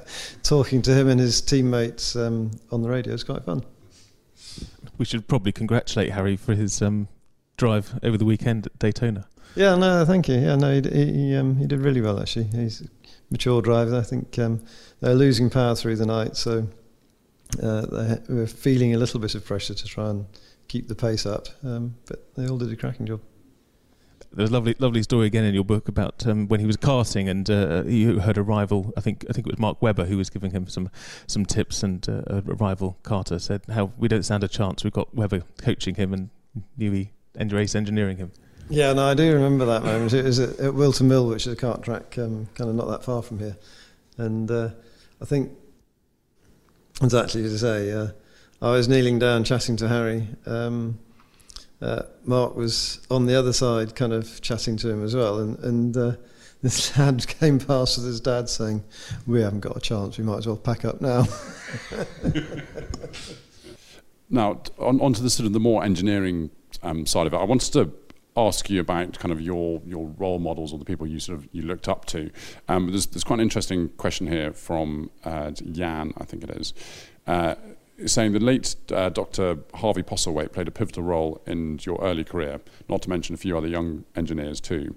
talking 0.42 0.82
to 0.82 0.92
him 0.92 1.08
and 1.08 1.20
his 1.20 1.40
teammates 1.40 2.16
um, 2.16 2.50
on 2.72 2.82
the 2.82 2.88
radio 2.88 3.12
was 3.12 3.22
quite 3.22 3.44
fun. 3.44 3.64
We 4.98 5.04
should 5.04 5.28
probably 5.28 5.52
congratulate 5.52 6.10
Harry 6.10 6.36
for 6.36 6.54
his 6.54 6.82
um, 6.82 7.06
drive 7.56 7.96
over 8.02 8.18
the 8.18 8.24
weekend 8.24 8.66
at 8.66 8.76
Daytona. 8.80 9.28
Yeah, 9.54 9.76
no, 9.76 10.04
thank 10.04 10.26
you. 10.26 10.34
Yeah, 10.34 10.56
no, 10.56 10.80
he 10.80 11.12
he, 11.12 11.36
um, 11.36 11.56
he 11.56 11.66
did 11.66 11.80
really 11.80 12.00
well 12.00 12.18
actually. 12.18 12.46
He's 12.46 12.80
a 12.80 12.86
mature 13.30 13.62
driver. 13.62 13.96
I 13.96 14.02
think 14.02 14.36
um, 14.40 14.64
they're 15.00 15.14
losing 15.14 15.48
power 15.48 15.76
through 15.76 15.96
the 15.96 16.06
night, 16.06 16.36
so 16.36 16.66
uh, 17.62 17.86
they 17.86 18.34
were 18.34 18.48
feeling 18.48 18.92
a 18.94 18.98
little 18.98 19.20
bit 19.20 19.36
of 19.36 19.44
pressure 19.44 19.74
to 19.74 19.86
try 19.86 20.10
and 20.10 20.26
keep 20.66 20.88
the 20.88 20.96
pace 20.96 21.26
up. 21.26 21.46
Um, 21.62 21.94
but 22.06 22.34
they 22.34 22.48
all 22.48 22.58
did 22.58 22.72
a 22.72 22.76
cracking 22.76 23.06
job 23.06 23.20
there's 24.36 24.50
a 24.50 24.52
lovely, 24.52 24.74
lovely 24.78 25.02
story 25.02 25.26
again 25.26 25.44
in 25.44 25.54
your 25.54 25.64
book 25.64 25.88
about 25.88 26.26
um, 26.26 26.48
when 26.48 26.60
he 26.60 26.66
was 26.66 26.76
karting 26.76 27.28
and 27.28 27.48
uh, 27.48 27.84
you 27.84 28.20
heard 28.20 28.36
a 28.36 28.42
rival. 28.42 28.92
I 28.96 29.00
think 29.00 29.24
I 29.28 29.32
think 29.32 29.46
it 29.46 29.52
was 29.52 29.58
Mark 29.58 29.80
Webber 29.80 30.04
who 30.04 30.16
was 30.16 30.30
giving 30.30 30.50
him 30.50 30.66
some 30.68 30.90
some 31.26 31.46
tips, 31.46 31.82
and 31.82 32.06
uh, 32.08 32.22
a 32.26 32.40
rival 32.42 32.98
karter 33.02 33.40
said, 33.40 33.62
"How 33.70 33.92
we 33.98 34.08
don't 34.08 34.22
stand 34.22 34.44
a 34.44 34.48
chance. 34.48 34.84
We've 34.84 34.92
got 34.92 35.14
Webber 35.14 35.42
coaching 35.58 35.94
him 35.94 36.12
and 36.12 36.30
Newey 36.78 37.10
race 37.50 37.74
engineering 37.74 38.16
him." 38.16 38.32
Yeah, 38.68 38.92
no, 38.94 39.06
I 39.06 39.14
do 39.14 39.32
remember 39.32 39.66
that 39.66 39.84
moment. 39.84 40.12
It 40.12 40.24
was 40.24 40.38
at, 40.38 40.58
at 40.58 40.74
Whilton 40.74 41.08
Mill, 41.08 41.28
which 41.28 41.46
is 41.46 41.52
a 41.52 41.56
kart 41.56 41.82
track, 41.82 42.16
um, 42.18 42.48
kind 42.54 42.70
of 42.70 42.76
not 42.76 42.88
that 42.88 43.04
far 43.04 43.22
from 43.22 43.38
here, 43.38 43.56
and 44.16 44.50
uh, 44.50 44.70
I 45.20 45.24
think 45.24 45.52
exactly 47.02 47.44
as 47.44 47.52
to 47.52 47.58
say 47.58 47.92
uh, 47.92 48.08
I 48.62 48.70
was 48.70 48.88
kneeling 48.88 49.18
down 49.18 49.44
chatting 49.44 49.76
to 49.76 49.88
Harry. 49.88 50.28
Um, 50.46 50.98
uh, 51.80 52.02
Mark 52.24 52.56
was 52.56 53.04
on 53.10 53.26
the 53.26 53.38
other 53.38 53.52
side, 53.52 53.94
kind 53.94 54.12
of 54.12 54.40
chatting 54.40 54.76
to 54.78 54.90
him 54.90 55.04
as 55.04 55.14
well, 55.14 55.38
and, 55.38 55.58
and 55.60 55.96
uh, 55.96 56.12
this 56.62 56.96
lad 56.96 57.26
came 57.26 57.58
past 57.58 57.98
with 57.98 58.06
his 58.06 58.20
dad 58.20 58.48
saying, 58.48 58.82
"We 59.26 59.42
haven't 59.42 59.60
got 59.60 59.76
a 59.76 59.80
chance. 59.80 60.18
We 60.18 60.24
might 60.24 60.38
as 60.38 60.46
well 60.46 60.56
pack 60.56 60.84
up 60.84 61.00
now." 61.00 61.26
now, 64.30 64.62
on, 64.78 65.12
to 65.12 65.22
the 65.22 65.30
sort 65.30 65.46
of 65.46 65.52
the 65.52 65.60
more 65.60 65.84
engineering 65.84 66.50
um, 66.82 67.06
side 67.06 67.26
of 67.26 67.34
it, 67.34 67.36
I 67.36 67.44
wanted 67.44 67.72
to 67.74 67.92
ask 68.36 68.68
you 68.68 68.80
about 68.80 69.18
kind 69.18 69.32
of 69.32 69.40
your 69.40 69.80
your 69.84 70.06
role 70.18 70.38
models 70.38 70.72
or 70.72 70.78
the 70.78 70.84
people 70.84 71.06
you 71.06 71.20
sort 71.20 71.38
of 71.38 71.48
you 71.52 71.62
looked 71.62 71.88
up 71.88 72.04
to. 72.06 72.30
Um, 72.68 72.90
there's, 72.90 73.06
there's 73.06 73.24
quite 73.24 73.36
an 73.36 73.42
interesting 73.42 73.90
question 73.90 74.26
here 74.26 74.52
from 74.52 75.10
uh, 75.24 75.50
Jan, 75.50 76.14
I 76.16 76.24
think 76.24 76.44
it 76.44 76.50
is. 76.50 76.74
Uh, 77.26 77.54
saying 78.06 78.32
the 78.32 78.40
late 78.40 78.74
uh, 78.92 79.08
Dr. 79.08 79.58
Harvey 79.74 80.02
Postlethwaite 80.02 80.52
played 80.52 80.68
a 80.68 80.70
pivotal 80.70 81.02
role 81.02 81.40
in 81.46 81.78
your 81.82 82.00
early 82.02 82.24
career, 82.24 82.60
not 82.88 83.02
to 83.02 83.10
mention 83.10 83.34
a 83.34 83.38
few 83.38 83.56
other 83.56 83.68
young 83.68 84.04
engineers 84.16 84.60
too, 84.60 84.96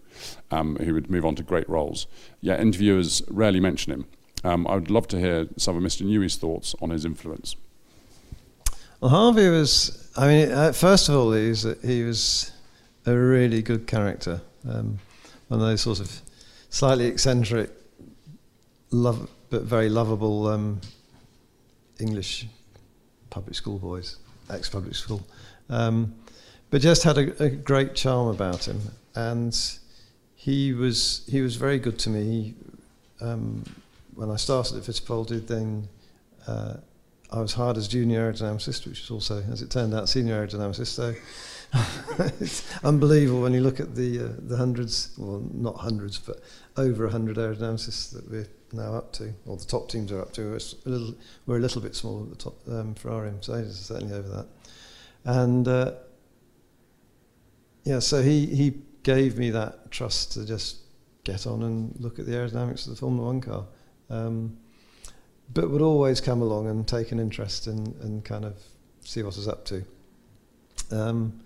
um, 0.51 0.77
who 0.77 0.93
would 0.93 1.09
move 1.09 1.25
on 1.25 1.35
to 1.35 1.43
great 1.43 1.69
roles. 1.69 2.07
Yet 2.41 2.59
interviewers 2.59 3.21
rarely 3.29 3.59
mention 3.59 3.93
him. 3.93 4.05
Um, 4.43 4.67
I 4.67 4.75
would 4.75 4.89
love 4.89 5.07
to 5.09 5.19
hear 5.19 5.47
some 5.57 5.75
of 5.77 5.83
Mr. 5.83 6.01
Newey's 6.05 6.35
thoughts 6.35 6.75
on 6.81 6.89
his 6.89 7.05
influence. 7.05 7.55
Well, 8.99 9.11
Harvey 9.11 9.49
was, 9.49 10.11
I 10.17 10.27
mean, 10.27 10.51
uh, 10.51 10.71
first 10.71 11.07
of 11.07 11.15
all, 11.15 11.31
he 11.33 11.49
was, 11.49 11.67
he 11.83 12.03
was 12.03 12.51
a 13.05 13.15
really 13.15 13.61
good 13.61 13.85
character. 13.85 14.41
Um, 14.67 14.99
one 15.49 15.61
of 15.61 15.67
those 15.67 15.81
sort 15.81 15.99
of 15.99 16.21
slightly 16.69 17.05
eccentric, 17.05 17.69
love, 18.89 19.29
but 19.49 19.63
very 19.63 19.87
lovable 19.87 20.47
um, 20.47 20.81
English 21.99 22.47
public 23.29 23.55
school 23.55 23.79
boys, 23.79 24.17
ex 24.49 24.69
public 24.69 24.95
school, 24.95 25.25
um, 25.69 26.15
but 26.69 26.81
just 26.81 27.03
had 27.03 27.17
a, 27.17 27.43
a, 27.43 27.49
great 27.49 27.95
charm 27.95 28.27
about 28.27 28.67
him, 28.67 28.79
and 29.15 29.57
he 30.35 30.73
was 30.73 31.23
he 31.29 31.41
was 31.41 31.55
very 31.55 31.79
good 31.79 31.97
to 31.99 32.09
me. 32.09 32.55
Um, 33.21 33.63
when 34.15 34.29
I 34.31 34.35
started 34.35 34.77
at 34.77 34.83
Fittipaldi, 34.83 35.45
then 35.45 35.87
uh, 36.47 36.77
I 37.31 37.39
was 37.39 37.53
hired 37.53 37.77
as 37.77 37.87
junior 37.87 38.31
aerodynamicist, 38.31 38.87
which 38.87 39.01
was 39.01 39.11
also, 39.11 39.43
as 39.51 39.61
it 39.61 39.69
turned 39.69 39.93
out, 39.93 40.09
senior 40.09 40.45
aerodynamicist. 40.45 40.87
So 40.87 41.13
it's 42.39 42.63
unbelievable 42.83 43.41
when 43.41 43.53
you 43.53 43.61
look 43.61 43.79
at 43.79 43.95
the 43.95 44.25
uh, 44.25 44.29
the 44.39 44.57
hundreds, 44.57 45.13
well, 45.17 45.43
not 45.53 45.75
hundreds, 45.75 46.17
but 46.17 46.41
over 46.77 47.07
hundred 47.09 47.37
aerodynamicists 47.37 48.13
that 48.13 48.29
we're 48.29 48.47
now 48.73 48.93
up 48.93 49.13
to, 49.13 49.33
or 49.45 49.57
the 49.57 49.65
top 49.65 49.89
teams 49.89 50.11
are 50.11 50.21
up 50.21 50.33
to. 50.33 50.41
We're 50.49 50.57
a 50.57 50.89
little, 50.89 51.15
we're 51.45 51.57
a 51.57 51.61
little 51.61 51.81
bit 51.81 51.95
small 51.95 52.23
at 52.23 52.29
the 52.29 52.35
top. 52.35 52.55
Um, 52.67 52.95
Ferrari 52.95 53.31
Mercedes 53.31 53.69
is 53.69 53.79
certainly 53.79 54.13
over 54.13 54.29
that, 54.29 54.47
and 55.25 55.67
uh, 55.67 55.93
yeah, 57.83 57.99
so 57.99 58.21
he 58.21 58.45
he 58.45 58.81
gave 59.03 59.37
me 59.37 59.49
that 59.51 59.91
trust 59.91 60.33
to 60.33 60.45
just 60.45 60.77
get 61.23 61.47
on 61.47 61.63
and 61.63 61.95
look 61.99 62.19
at 62.19 62.25
the 62.25 62.33
aerodynamics 62.33 62.85
of 62.85 62.91
the 62.91 62.95
Formula 62.95 63.25
One 63.27 63.41
car. 63.41 63.65
Um, 64.09 64.57
but 65.53 65.69
would 65.69 65.81
always 65.81 66.19
come 66.19 66.41
along 66.41 66.67
and 66.67 66.87
take 66.87 67.11
an 67.11 67.19
interest 67.19 67.67
in 67.67 67.95
and 68.01 68.23
kind 68.23 68.43
of 68.43 68.55
see 69.01 69.23
what 69.23 69.35
I 69.35 69.37
was 69.37 69.47
up 69.47 69.65
to. 69.65 69.83
Um, 70.91 71.41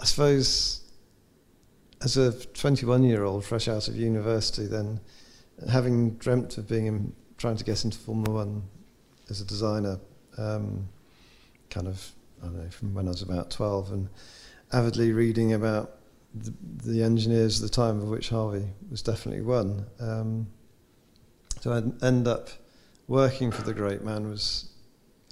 I 0.00 0.04
suppose 0.04 0.80
as 2.02 2.16
a 2.16 2.32
21 2.32 3.02
year 3.02 3.24
old 3.24 3.44
fresh 3.44 3.68
out 3.68 3.88
of 3.88 3.96
university, 3.96 4.66
then 4.66 5.00
having 5.68 6.12
dreamt 6.12 6.58
of 6.58 6.68
being 6.68 6.86
in, 6.86 7.12
trying 7.36 7.56
to 7.56 7.64
get 7.64 7.84
into 7.84 7.98
Formula 7.98 8.44
One 8.44 8.62
as 9.28 9.40
a 9.40 9.44
designer, 9.44 9.98
um, 10.36 10.88
kind 11.70 11.88
of, 11.88 12.12
I 12.42 12.46
don't 12.46 12.64
know, 12.64 12.70
from 12.70 12.94
when 12.94 13.06
I 13.06 13.10
was 13.10 13.22
about 13.22 13.50
12, 13.50 13.92
and 13.92 14.08
avidly 14.72 15.12
reading 15.12 15.52
about 15.52 15.96
the, 16.34 16.52
the 16.84 17.02
engineers 17.02 17.62
of 17.62 17.70
the 17.70 17.74
time 17.74 18.00
of 18.00 18.08
which 18.08 18.28
Harvey 18.28 18.66
was 18.90 19.02
definitely 19.02 19.42
one. 19.42 19.86
Um, 20.00 20.48
so 21.60 21.72
I'd 21.72 22.02
end 22.02 22.28
up 22.28 22.50
working 23.08 23.50
for 23.50 23.62
the 23.62 23.74
great 23.74 24.02
man 24.02 24.28
was 24.28 24.70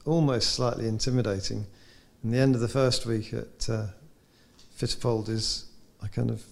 almost 0.04 0.54
slightly 0.54 0.88
intimidating. 0.88 1.66
In 2.24 2.30
the 2.30 2.38
end 2.38 2.54
of 2.54 2.60
the 2.60 2.68
first 2.68 3.06
week 3.06 3.32
at 3.32 3.68
uh, 3.68 3.86
I 4.82 6.08
kind 6.08 6.30
of 6.30 6.42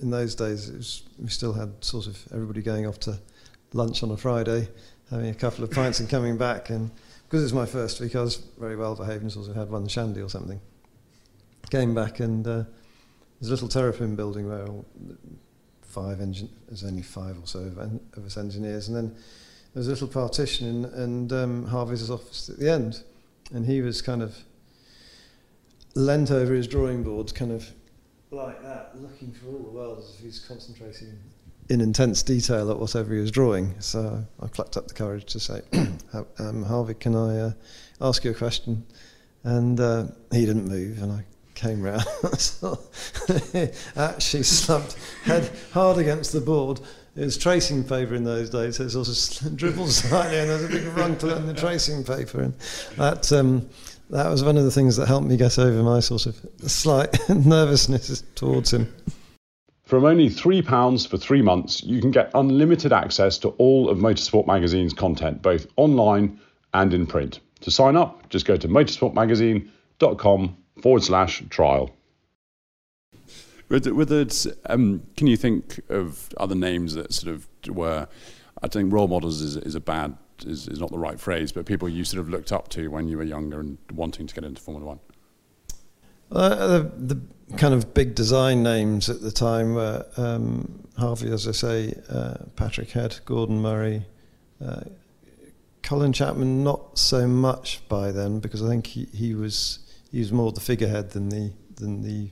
in 0.00 0.10
those 0.10 0.34
days, 0.34 0.70
was, 0.70 1.02
we 1.18 1.28
still 1.28 1.52
had 1.52 1.72
sort 1.84 2.06
of 2.06 2.22
everybody 2.32 2.62
going 2.62 2.86
off 2.86 2.98
to 3.00 3.18
lunch 3.72 4.02
on 4.02 4.10
a 4.10 4.16
Friday, 4.16 4.68
having 5.10 5.28
a 5.28 5.34
couple 5.34 5.64
of 5.64 5.70
pints 5.70 6.00
and 6.00 6.08
coming 6.08 6.36
back. 6.36 6.70
And 6.70 6.90
because 7.24 7.40
it 7.40 7.44
was 7.44 7.52
my 7.52 7.66
first 7.66 8.00
week, 8.00 8.14
I 8.16 8.20
was 8.20 8.36
very 8.58 8.76
well 8.76 8.94
behaved 8.94 9.22
and 9.22 9.32
sort 9.32 9.48
of 9.48 9.56
had 9.56 9.70
one 9.70 9.88
shandy 9.88 10.20
or 10.20 10.28
something. 10.28 10.60
Came 11.70 11.94
back 11.94 12.20
and 12.20 12.46
uh, 12.46 12.64
there's 13.40 13.48
a 13.48 13.50
little 13.50 13.68
terrapin 13.68 14.16
building 14.16 14.48
where 14.48 14.66
five 15.82 16.20
engine, 16.20 16.48
there's 16.66 16.84
only 16.84 17.02
five 17.02 17.38
or 17.38 17.46
so 17.46 17.60
of, 17.60 17.78
en- 17.78 18.00
of 18.16 18.26
us 18.26 18.36
engineers, 18.36 18.88
and 18.88 18.96
then 18.96 19.16
there's 19.72 19.86
a 19.86 19.90
little 19.90 20.08
partition 20.08 20.66
in, 20.66 20.84
and 20.84 21.32
um, 21.32 21.66
Harvey's 21.66 22.10
office 22.10 22.48
at 22.48 22.58
the 22.58 22.70
end, 22.70 23.02
and 23.52 23.66
he 23.66 23.80
was 23.80 24.02
kind 24.02 24.22
of 24.22 24.36
leant 25.94 26.30
over 26.30 26.52
his 26.52 26.66
drawing 26.66 27.02
board, 27.02 27.34
kind 27.34 27.52
of 27.52 27.70
like 28.34 28.62
that, 28.62 28.92
looking 29.00 29.32
for 29.32 29.48
all 29.48 29.58
the 29.58 29.70
world 29.70 29.98
as 29.98 30.14
if 30.14 30.20
he's 30.20 30.38
concentrating 30.40 31.18
in 31.68 31.80
intense 31.80 32.22
detail 32.22 32.70
at 32.70 32.78
whatever 32.78 33.14
he 33.14 33.20
was 33.20 33.30
drawing. 33.30 33.74
So 33.80 34.24
I 34.40 34.46
plucked 34.46 34.76
up 34.76 34.88
the 34.88 34.94
courage 34.94 35.24
to 35.32 35.40
say, 35.40 35.62
um, 36.38 36.62
Harvey, 36.64 36.94
can 36.94 37.16
I 37.16 37.38
uh, 37.38 37.52
ask 38.00 38.24
you 38.24 38.32
a 38.32 38.34
question? 38.34 38.84
And 39.44 39.78
uh, 39.80 40.06
he 40.32 40.46
didn't 40.46 40.68
move, 40.68 41.02
and 41.02 41.12
I 41.12 41.24
came 41.54 41.82
round. 41.82 42.04
actually 43.96 44.42
slumped 44.42 44.96
head 45.24 45.50
hard 45.72 45.98
against 45.98 46.32
the 46.32 46.40
board. 46.40 46.80
It 47.16 47.24
was 47.24 47.38
tracing 47.38 47.84
paper 47.84 48.14
in 48.14 48.24
those 48.24 48.50
days, 48.50 48.76
so 48.76 48.84
it 48.84 48.90
sort 48.90 49.08
of 49.08 49.56
dribbled 49.56 49.90
slightly, 49.90 50.38
and 50.38 50.50
there's 50.50 50.64
a 50.64 50.68
big 50.68 50.84
runkle 50.96 51.30
in 51.30 51.46
the 51.46 51.54
tracing 51.54 52.02
paper. 52.02 52.40
And 52.40 52.54
that 52.96 53.30
um, 53.32 53.68
that 54.10 54.28
was 54.30 54.44
one 54.44 54.56
of 54.56 54.64
the 54.64 54.70
things 54.70 54.96
that 54.96 55.06
helped 55.06 55.26
me 55.26 55.36
get 55.36 55.58
over 55.58 55.82
my 55.82 56.00
sort 56.00 56.26
of 56.26 56.36
slight 56.66 57.16
nervousness 57.28 58.22
towards 58.34 58.72
him. 58.72 58.92
From 59.84 60.04
only 60.04 60.30
£3 60.30 61.08
for 61.08 61.18
three 61.18 61.42
months, 61.42 61.82
you 61.82 62.00
can 62.00 62.10
get 62.10 62.30
unlimited 62.34 62.92
access 62.92 63.36
to 63.38 63.48
all 63.50 63.90
of 63.90 63.98
Motorsport 63.98 64.46
Magazine's 64.46 64.94
content, 64.94 65.42
both 65.42 65.66
online 65.76 66.40
and 66.72 66.94
in 66.94 67.06
print. 67.06 67.40
To 67.60 67.70
sign 67.70 67.96
up, 67.96 68.28
just 68.30 68.46
go 68.46 68.56
to 68.56 68.68
motorsportmagazine.com 68.68 70.56
forward 70.82 71.02
slash 71.02 71.42
trial. 71.50 71.94
With, 73.68 73.86
with 73.86 74.12
it, 74.12 74.46
um, 74.66 75.02
can 75.16 75.26
you 75.26 75.36
think 75.36 75.80
of 75.88 76.28
other 76.36 76.54
names 76.54 76.94
that 76.94 77.12
sort 77.12 77.34
of 77.34 77.46
were, 77.68 78.08
I 78.62 78.68
think 78.68 78.92
role 78.92 79.08
models 79.08 79.40
is, 79.40 79.56
is 79.56 79.74
a 79.74 79.80
bad 79.80 80.16
is, 80.44 80.68
is 80.68 80.80
not 80.80 80.90
the 80.90 80.98
right 80.98 81.18
phrase, 81.18 81.52
but 81.52 81.66
people 81.66 81.88
you 81.88 82.04
sort 82.04 82.20
of 82.20 82.28
looked 82.28 82.52
up 82.52 82.68
to 82.70 82.88
when 82.88 83.08
you 83.08 83.16
were 83.16 83.24
younger 83.24 83.60
and 83.60 83.78
wanting 83.92 84.26
to 84.26 84.34
get 84.34 84.44
into 84.44 84.60
Formula 84.60 84.86
One? 84.86 85.00
Uh, 86.30 86.78
the, 86.78 86.90
the, 87.14 87.20
kind 87.56 87.74
of 87.74 87.92
big 87.92 88.14
design 88.14 88.62
names 88.62 89.10
at 89.10 89.20
the 89.20 89.30
time 89.30 89.74
were 89.74 90.04
um, 90.16 90.82
Harvey, 90.96 91.30
as 91.30 91.46
I 91.46 91.52
say, 91.52 91.94
uh, 92.08 92.36
Patrick 92.56 92.90
Head, 92.90 93.20
Gordon 93.26 93.60
Murray, 93.60 94.06
uh, 94.64 94.80
Colin 95.82 96.12
Chapman. 96.12 96.64
Not 96.64 96.98
so 96.98 97.28
much 97.28 97.86
by 97.88 98.10
then 98.10 98.40
because 98.40 98.62
I 98.62 98.68
think 98.68 98.86
he, 98.86 99.04
he 99.12 99.34
was 99.34 99.80
he 100.10 100.20
was 100.20 100.32
more 100.32 100.52
the 100.52 100.60
figurehead 100.60 101.10
than 101.10 101.28
the 101.28 101.52
than 101.76 102.02
the 102.02 102.30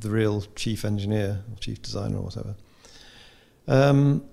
the 0.00 0.10
real 0.10 0.42
chief 0.54 0.84
engineer 0.84 1.42
or 1.50 1.56
chief 1.58 1.80
designer 1.80 2.18
or 2.18 2.24
whatever. 2.24 2.54
Um, 3.66 4.24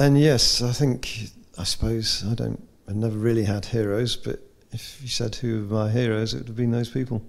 and 0.00 0.18
yes, 0.18 0.62
I 0.62 0.72
think, 0.72 1.30
I 1.58 1.64
suppose, 1.64 2.24
I 2.28 2.34
don't, 2.34 2.66
I 2.88 2.92
never 2.92 3.18
really 3.18 3.44
had 3.44 3.66
heroes, 3.66 4.16
but 4.16 4.40
if 4.72 5.00
you 5.02 5.08
said 5.08 5.34
who 5.36 5.66
were 5.66 5.84
my 5.84 5.90
heroes, 5.90 6.34
it 6.34 6.38
would 6.38 6.48
have 6.48 6.56
been 6.56 6.70
those 6.70 6.88
people. 6.88 7.22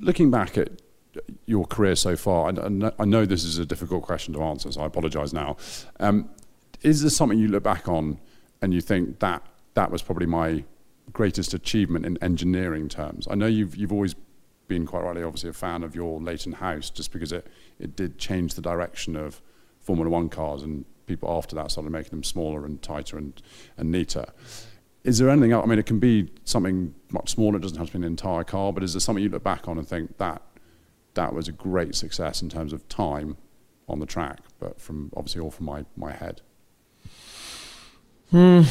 Looking 0.00 0.30
back 0.30 0.56
at 0.56 0.70
your 1.46 1.66
career 1.66 1.96
so 1.96 2.16
far, 2.16 2.48
and 2.48 2.92
I 2.98 3.04
know 3.04 3.26
this 3.26 3.44
is 3.44 3.58
a 3.58 3.66
difficult 3.66 4.02
question 4.04 4.32
to 4.34 4.42
answer, 4.42 4.70
so 4.70 4.80
I 4.80 4.86
apologise 4.86 5.32
now. 5.32 5.56
Um, 5.98 6.30
is 6.82 7.02
there 7.02 7.10
something 7.10 7.38
you 7.38 7.48
look 7.48 7.64
back 7.64 7.88
on 7.88 8.20
and 8.62 8.72
you 8.72 8.80
think 8.80 9.18
that 9.18 9.42
that 9.74 9.90
was 9.90 10.02
probably 10.02 10.26
my 10.26 10.64
greatest 11.12 11.54
achievement 11.54 12.06
in 12.06 12.22
engineering 12.22 12.88
terms? 12.88 13.26
I 13.30 13.34
know 13.34 13.46
you've 13.46 13.74
you've 13.74 13.92
always 13.92 14.14
been 14.68 14.86
quite 14.86 15.02
rightly, 15.02 15.22
obviously, 15.22 15.50
a 15.50 15.54
fan 15.54 15.82
of 15.82 15.94
your 15.94 16.20
Leyton 16.20 16.52
House, 16.52 16.90
just 16.90 17.12
because 17.12 17.32
it, 17.32 17.46
it 17.80 17.96
did 17.96 18.18
change 18.18 18.54
the 18.54 18.62
direction 18.62 19.16
of 19.16 19.42
Formula 19.80 20.08
One 20.08 20.28
cars, 20.28 20.62
and 20.62 20.84
people 21.08 21.30
after 21.30 21.56
that 21.56 21.70
started 21.70 21.90
making 21.90 22.10
them 22.10 22.24
smaller 22.24 22.64
and 22.64 22.80
tighter 22.82 23.18
and, 23.18 23.40
and 23.76 23.90
neater. 23.90 24.26
Is 25.04 25.18
there 25.18 25.30
anything 25.30 25.52
else? 25.52 25.64
I 25.64 25.68
mean, 25.68 25.78
it 25.78 25.86
can 25.86 25.98
be 25.98 26.30
something 26.44 26.94
much 27.10 27.30
smaller, 27.30 27.56
it 27.56 27.62
doesn't 27.62 27.78
have 27.78 27.88
to 27.88 27.92
be 27.94 27.98
an 27.98 28.04
entire 28.04 28.44
car, 28.44 28.72
but 28.72 28.82
is 28.82 28.92
there 28.92 29.00
something 29.00 29.22
you 29.22 29.30
look 29.30 29.44
back 29.44 29.66
on 29.68 29.78
and 29.78 29.88
think 29.88 30.18
that 30.18 30.42
that 31.14 31.32
was 31.32 31.48
a 31.48 31.52
great 31.52 31.94
success 31.94 32.42
in 32.42 32.48
terms 32.48 32.72
of 32.72 32.88
time 32.88 33.36
on 33.88 34.00
the 34.00 34.06
track, 34.06 34.40
but 34.60 34.80
from 34.80 35.10
obviously 35.16 35.40
all 35.40 35.50
from 35.50 35.66
my, 35.66 35.84
my 35.96 36.12
head? 36.12 36.42
Hmm. 38.30 38.62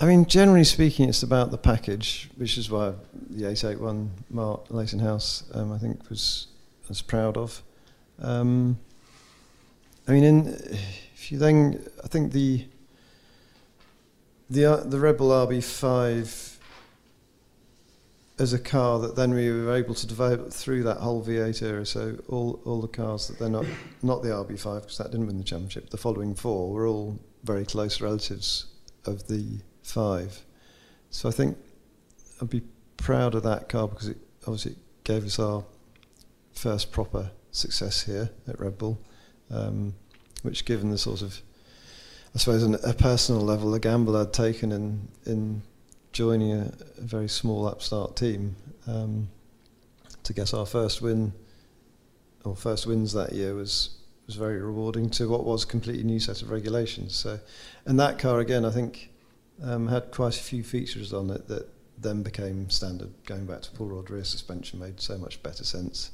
I 0.00 0.06
mean, 0.06 0.26
generally 0.26 0.64
speaking, 0.64 1.08
it's 1.08 1.22
about 1.22 1.50
the 1.50 1.58
package, 1.58 2.30
which 2.36 2.56
is 2.56 2.70
why 2.70 2.94
the 3.30 3.46
881 3.46 4.10
Mark 4.30 4.66
Leyton 4.70 5.00
House, 5.00 5.44
um, 5.52 5.72
I 5.72 5.78
think, 5.78 6.08
was 6.08 6.46
was 6.88 7.02
proud 7.02 7.36
of. 7.36 7.62
Um, 8.20 8.78
I 10.06 10.12
mean, 10.12 10.24
in, 10.24 10.78
if 11.18 11.32
you 11.32 11.38
then, 11.38 11.84
I 12.02 12.06
think 12.06 12.32
the 12.32 12.66
the 14.48 14.64
uh, 14.64 14.76
the 14.76 14.98
Red 14.98 15.16
Bull 15.18 15.30
RB5 15.30 16.56
as 18.38 18.52
a 18.52 18.58
car 18.58 19.00
that 19.00 19.16
then 19.16 19.34
we 19.34 19.50
were 19.50 19.74
able 19.74 19.94
to 19.94 20.06
develop 20.06 20.52
through 20.52 20.84
that 20.84 20.98
whole 20.98 21.22
V8 21.24 21.60
era. 21.60 21.84
So 21.84 22.18
all 22.28 22.60
all 22.64 22.80
the 22.80 22.88
cars 22.88 23.26
that 23.26 23.38
they're 23.40 23.48
not 23.48 23.66
not 24.02 24.22
the 24.22 24.28
RB5 24.28 24.82
because 24.82 24.98
that 24.98 25.10
didn't 25.10 25.26
win 25.26 25.38
the 25.38 25.44
championship. 25.44 25.90
The 25.90 25.96
following 25.96 26.34
four 26.36 26.72
were 26.72 26.86
all 26.86 27.18
very 27.42 27.64
close 27.64 28.00
relatives 28.00 28.66
of 29.04 29.26
the 29.26 29.58
five. 29.82 30.42
So 31.10 31.28
I 31.28 31.32
think 31.32 31.58
I'd 32.40 32.48
be 32.48 32.62
proud 32.96 33.34
of 33.34 33.42
that 33.42 33.68
car 33.68 33.88
because 33.88 34.08
it 34.08 34.18
obviously 34.46 34.76
gave 35.02 35.24
us 35.24 35.38
our 35.40 35.64
first 36.52 36.92
proper 36.92 37.32
success 37.50 38.04
here 38.04 38.30
at 38.46 38.60
Red 38.60 38.78
Bull, 38.78 39.00
um, 39.50 39.94
which 40.42 40.64
given 40.64 40.90
the 40.90 40.98
sort 40.98 41.22
of, 41.22 41.40
I 42.34 42.38
suppose, 42.38 42.62
on 42.62 42.76
a 42.84 42.94
personal 42.94 43.42
level, 43.42 43.70
the 43.70 43.80
gamble 43.80 44.16
I'd 44.16 44.32
taken 44.32 44.72
in 44.72 45.08
in 45.26 45.62
joining 46.12 46.52
a, 46.52 46.72
a 46.96 47.00
very 47.02 47.28
small 47.28 47.66
upstart 47.68 48.16
team 48.16 48.56
um, 48.86 49.28
to 50.24 50.32
get 50.32 50.54
our 50.54 50.66
first 50.66 51.02
win 51.02 51.32
or 52.44 52.56
first 52.56 52.86
wins 52.86 53.12
that 53.12 53.32
year 53.32 53.54
was 53.54 53.98
was 54.26 54.36
very 54.36 54.60
rewarding 54.60 55.08
to 55.08 55.28
what 55.28 55.44
was 55.44 55.64
a 55.64 55.66
completely 55.66 56.04
new 56.04 56.20
set 56.20 56.42
of 56.42 56.50
regulations. 56.50 57.16
So, 57.16 57.40
and 57.86 57.98
that 57.98 58.18
car 58.18 58.40
again, 58.40 58.64
I 58.64 58.70
think 58.70 59.10
um, 59.62 59.88
had 59.88 60.10
quite 60.10 60.36
a 60.36 60.42
few 60.42 60.62
features 60.62 61.14
on 61.14 61.30
it 61.30 61.48
that 61.48 61.66
then 61.96 62.22
became 62.22 62.68
standard. 62.68 63.10
Going 63.24 63.46
back 63.46 63.62
to 63.62 63.70
pull 63.70 63.86
rod 63.86 64.10
rear 64.10 64.24
suspension 64.24 64.78
made 64.78 65.00
so 65.00 65.16
much 65.16 65.42
better 65.42 65.64
sense. 65.64 66.10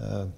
Um, 0.00 0.32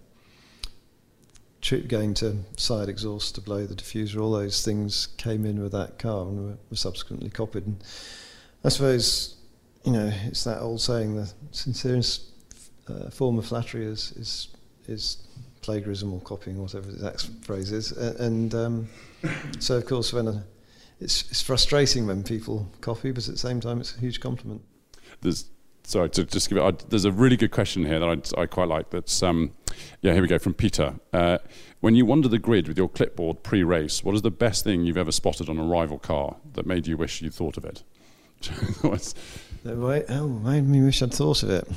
going 1.88 2.14
to 2.14 2.36
side 2.56 2.88
exhaust 2.88 3.34
to 3.36 3.40
blow 3.40 3.66
the 3.66 3.74
diffuser, 3.74 4.20
all 4.20 4.32
those 4.32 4.64
things 4.64 5.08
came 5.16 5.46
in 5.46 5.62
with 5.62 5.72
that 5.72 5.98
car 5.98 6.26
and 6.26 6.44
were, 6.44 6.56
were 6.70 6.76
subsequently 6.76 7.30
copied. 7.30 7.66
And 7.66 7.82
I 8.64 8.68
suppose, 8.68 9.36
you 9.84 9.92
know, 9.92 10.12
it's 10.26 10.44
that 10.44 10.60
old 10.60 10.80
saying: 10.80 11.16
the 11.16 11.32
sincerest 11.52 12.24
uh, 12.88 13.10
form 13.10 13.38
of 13.38 13.46
flattery 13.46 13.86
is 13.86 14.12
is 14.12 14.48
is 14.88 15.18
plagiarism 15.62 16.12
or 16.12 16.20
copying, 16.20 16.60
whatever 16.60 16.86
the 16.86 16.94
exact 16.94 17.28
phrase 17.44 17.72
is. 17.72 17.92
And 17.92 18.54
um, 18.54 18.88
so, 19.60 19.76
of 19.76 19.86
course, 19.86 20.12
when 20.12 20.26
a, 20.26 20.44
it's, 21.00 21.30
it's 21.30 21.40
frustrating 21.40 22.06
when 22.06 22.22
people 22.22 22.68
copy, 22.80 23.12
but 23.12 23.26
at 23.28 23.34
the 23.34 23.38
same 23.38 23.60
time, 23.60 23.80
it's 23.80 23.96
a 23.96 24.00
huge 24.00 24.20
compliment. 24.20 24.62
There's 25.20 25.46
sorry 25.84 26.10
to 26.10 26.24
just 26.24 26.48
give 26.48 26.58
it. 26.58 26.62
I, 26.62 26.72
there's 26.88 27.04
a 27.04 27.12
really 27.12 27.36
good 27.36 27.50
question 27.50 27.84
here 27.84 28.00
that 28.00 28.34
I, 28.36 28.42
I 28.42 28.46
quite 28.46 28.68
like. 28.68 28.90
That's 28.90 29.22
um, 29.22 29.52
yeah. 30.00 30.12
Here 30.12 30.22
we 30.22 30.28
go 30.28 30.38
from 30.38 30.54
Peter. 30.54 30.94
Uh, 31.12 31.38
when 31.80 31.94
you 31.94 32.06
wander 32.06 32.28
the 32.28 32.38
grid 32.38 32.68
with 32.68 32.78
your 32.78 32.88
clipboard 32.88 33.42
pre-race, 33.42 34.04
what 34.04 34.14
is 34.14 34.22
the 34.22 34.30
best 34.30 34.64
thing 34.64 34.84
you've 34.84 34.96
ever 34.96 35.12
spotted 35.12 35.48
on 35.48 35.58
a 35.58 35.64
rival 35.64 35.98
car 35.98 36.36
that 36.54 36.66
made 36.66 36.86
you 36.86 36.96
wish 36.96 37.20
you'd 37.22 37.34
thought 37.34 37.56
of 37.56 37.64
it? 37.64 37.82
Wait, 39.64 40.04
oh, 40.08 40.28
made 40.28 40.68
me 40.68 40.82
wish 40.82 41.02
I'd 41.02 41.14
thought 41.14 41.42
of 41.42 41.50
it. 41.50 41.68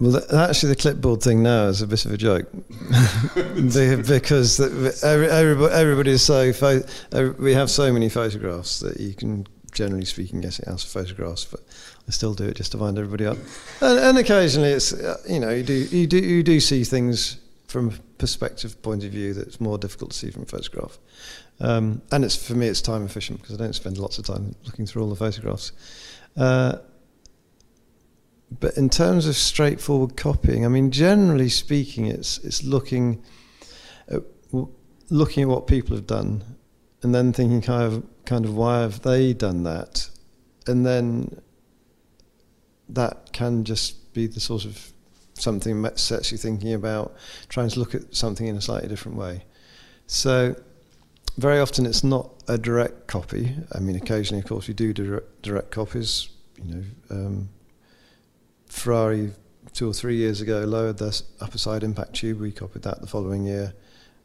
Well, 0.00 0.16
actually, 0.34 0.70
the 0.70 0.76
clipboard 0.76 1.22
thing 1.22 1.42
now 1.42 1.66
is 1.66 1.82
a 1.82 1.86
bit 1.86 2.06
of 2.06 2.12
a 2.12 2.16
joke 2.16 2.50
because 3.34 4.58
everybody, 5.04 5.74
everybody 5.74 6.10
is 6.12 6.22
so. 6.22 6.52
We 7.38 7.52
have 7.52 7.70
so 7.70 7.92
many 7.92 8.08
photographs 8.08 8.80
that 8.80 8.98
you 8.98 9.12
can, 9.12 9.46
generally 9.72 10.06
speaking, 10.06 10.40
get 10.40 10.58
it 10.58 10.68
out 10.68 10.82
of 10.82 10.88
photographs. 10.90 11.44
But 11.44 11.60
I 12.10 12.12
still 12.12 12.34
do 12.34 12.48
it 12.48 12.56
just 12.56 12.72
to 12.72 12.78
wind 12.78 12.98
everybody 12.98 13.24
up. 13.24 13.38
And, 13.80 13.96
and 14.00 14.18
occasionally, 14.18 14.70
it's 14.70 14.92
uh, 14.92 15.16
you 15.28 15.38
know 15.38 15.50
you 15.50 15.62
do 15.62 15.74
you 15.74 16.08
do 16.08 16.18
you 16.18 16.42
do 16.42 16.58
see 16.58 16.82
things 16.82 17.38
from 17.68 17.90
a 17.90 17.92
perspective 18.18 18.82
point 18.82 19.04
of 19.04 19.12
view 19.12 19.32
that's 19.32 19.60
more 19.60 19.78
difficult 19.78 20.10
to 20.10 20.18
see 20.18 20.28
from 20.32 20.42
a 20.42 20.46
photograph. 20.46 20.98
Um, 21.60 22.02
and 22.10 22.24
it's 22.24 22.34
for 22.34 22.54
me, 22.54 22.66
it's 22.66 22.82
time 22.82 23.04
efficient 23.04 23.40
because 23.40 23.54
I 23.54 23.58
don't 23.58 23.74
spend 23.74 23.96
lots 23.96 24.18
of 24.18 24.24
time 24.24 24.56
looking 24.64 24.86
through 24.86 25.04
all 25.04 25.08
the 25.08 25.14
photographs. 25.14 25.70
Uh, 26.36 26.78
but 28.58 28.76
in 28.76 28.90
terms 28.90 29.28
of 29.28 29.36
straightforward 29.36 30.16
copying, 30.16 30.64
I 30.64 30.68
mean, 30.68 30.90
generally 30.90 31.48
speaking, 31.48 32.06
it's 32.06 32.38
it's 32.38 32.64
looking 32.64 33.22
at, 34.08 34.22
looking 35.10 35.44
at 35.44 35.48
what 35.48 35.68
people 35.68 35.94
have 35.94 36.08
done, 36.08 36.42
and 37.04 37.14
then 37.14 37.32
thinking 37.32 37.62
kind 37.62 37.84
of 37.84 38.04
kind 38.24 38.44
of 38.44 38.56
why 38.56 38.80
have 38.80 39.02
they 39.02 39.32
done 39.32 39.62
that, 39.62 40.10
and 40.66 40.84
then 40.84 41.40
that 42.94 43.32
can 43.32 43.64
just 43.64 44.12
be 44.12 44.26
the 44.26 44.40
sort 44.40 44.64
of 44.64 44.92
something 45.34 45.82
that 45.82 45.98
sets 45.98 46.32
you 46.32 46.38
thinking 46.38 46.74
about 46.74 47.14
trying 47.48 47.68
to 47.70 47.78
look 47.78 47.94
at 47.94 48.14
something 48.14 48.46
in 48.46 48.56
a 48.56 48.60
slightly 48.60 48.88
different 48.88 49.16
way. 49.16 49.44
So 50.06 50.56
very 51.38 51.60
often 51.60 51.86
it's 51.86 52.04
not 52.04 52.30
a 52.48 52.58
direct 52.58 53.06
copy. 53.06 53.54
I 53.72 53.78
mean, 53.78 53.96
occasionally, 53.96 54.40
of 54.40 54.48
course, 54.48 54.68
we 54.68 54.74
do 54.74 54.92
direct, 54.92 55.42
direct 55.42 55.70
copies. 55.70 56.28
You 56.62 56.74
know. 56.74 56.84
Um, 57.10 57.48
Ferrari 58.66 59.32
two 59.72 59.88
or 59.88 59.92
three 59.92 60.16
years 60.16 60.40
ago 60.40 60.60
lowered 60.60 60.98
their 60.98 61.12
upper 61.40 61.58
side 61.58 61.82
impact 61.82 62.14
tube. 62.14 62.40
We 62.40 62.52
copied 62.52 62.82
that 62.82 63.00
the 63.00 63.06
following 63.06 63.44
year. 63.44 63.72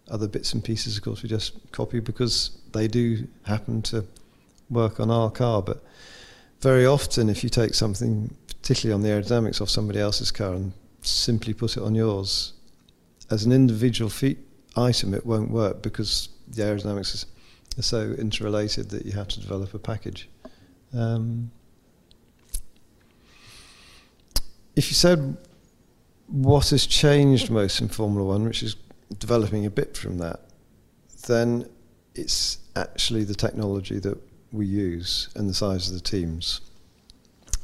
Other 0.09 0.27
bits 0.27 0.53
and 0.53 0.63
pieces, 0.63 0.97
of 0.97 1.03
course, 1.03 1.23
we 1.23 1.29
just 1.29 1.71
copy 1.71 1.99
because 1.99 2.57
they 2.73 2.87
do 2.87 3.27
happen 3.43 3.81
to 3.83 4.05
work 4.69 4.99
on 4.99 5.09
our 5.09 5.31
car. 5.31 5.63
But 5.63 5.83
very 6.61 6.85
often, 6.85 7.27
if 7.27 7.43
you 7.43 7.49
take 7.49 7.73
something, 7.73 8.35
particularly 8.65 8.95
on 8.95 9.03
the 9.03 9.09
aerodynamics 9.09 9.61
of 9.61 9.69
somebody 9.69 9.99
else's 9.99 10.31
car, 10.31 10.55
and 10.55 10.73
simply 11.03 11.53
put 11.53 11.77
it 11.77 11.83
on 11.83 11.93
yours, 11.93 12.53
as 13.29 13.45
an 13.45 13.51
individual 13.51 14.09
feat 14.09 14.39
item, 14.75 15.13
it 15.13 15.23
won't 15.23 15.51
work 15.51 15.83
because 15.83 16.29
the 16.47 16.63
aerodynamics 16.63 17.27
are 17.77 17.83
so 17.83 18.15
interrelated 18.17 18.89
that 18.89 19.05
you 19.05 19.11
have 19.11 19.27
to 19.27 19.39
develop 19.39 19.71
a 19.75 19.77
package. 19.77 20.27
Um, 20.95 21.51
if 24.75 24.89
you 24.89 24.95
said 24.95 25.37
what 26.25 26.69
has 26.69 26.87
changed 26.87 27.51
most 27.51 27.79
in 27.81 27.87
Formula 27.87 28.27
One, 28.27 28.45
which 28.45 28.63
is 28.63 28.77
developing 29.19 29.67
a 29.67 29.69
bit 29.69 29.95
from 29.95 30.17
that, 30.17 30.39
then 31.27 31.69
it's 32.15 32.57
actually 32.75 33.25
the 33.25 33.35
technology 33.35 33.99
that 33.99 34.17
we 34.51 34.65
use 34.65 35.29
and 35.35 35.47
the 35.47 35.53
size 35.53 35.87
of 35.87 35.93
the 35.93 36.01
teams. 36.01 36.61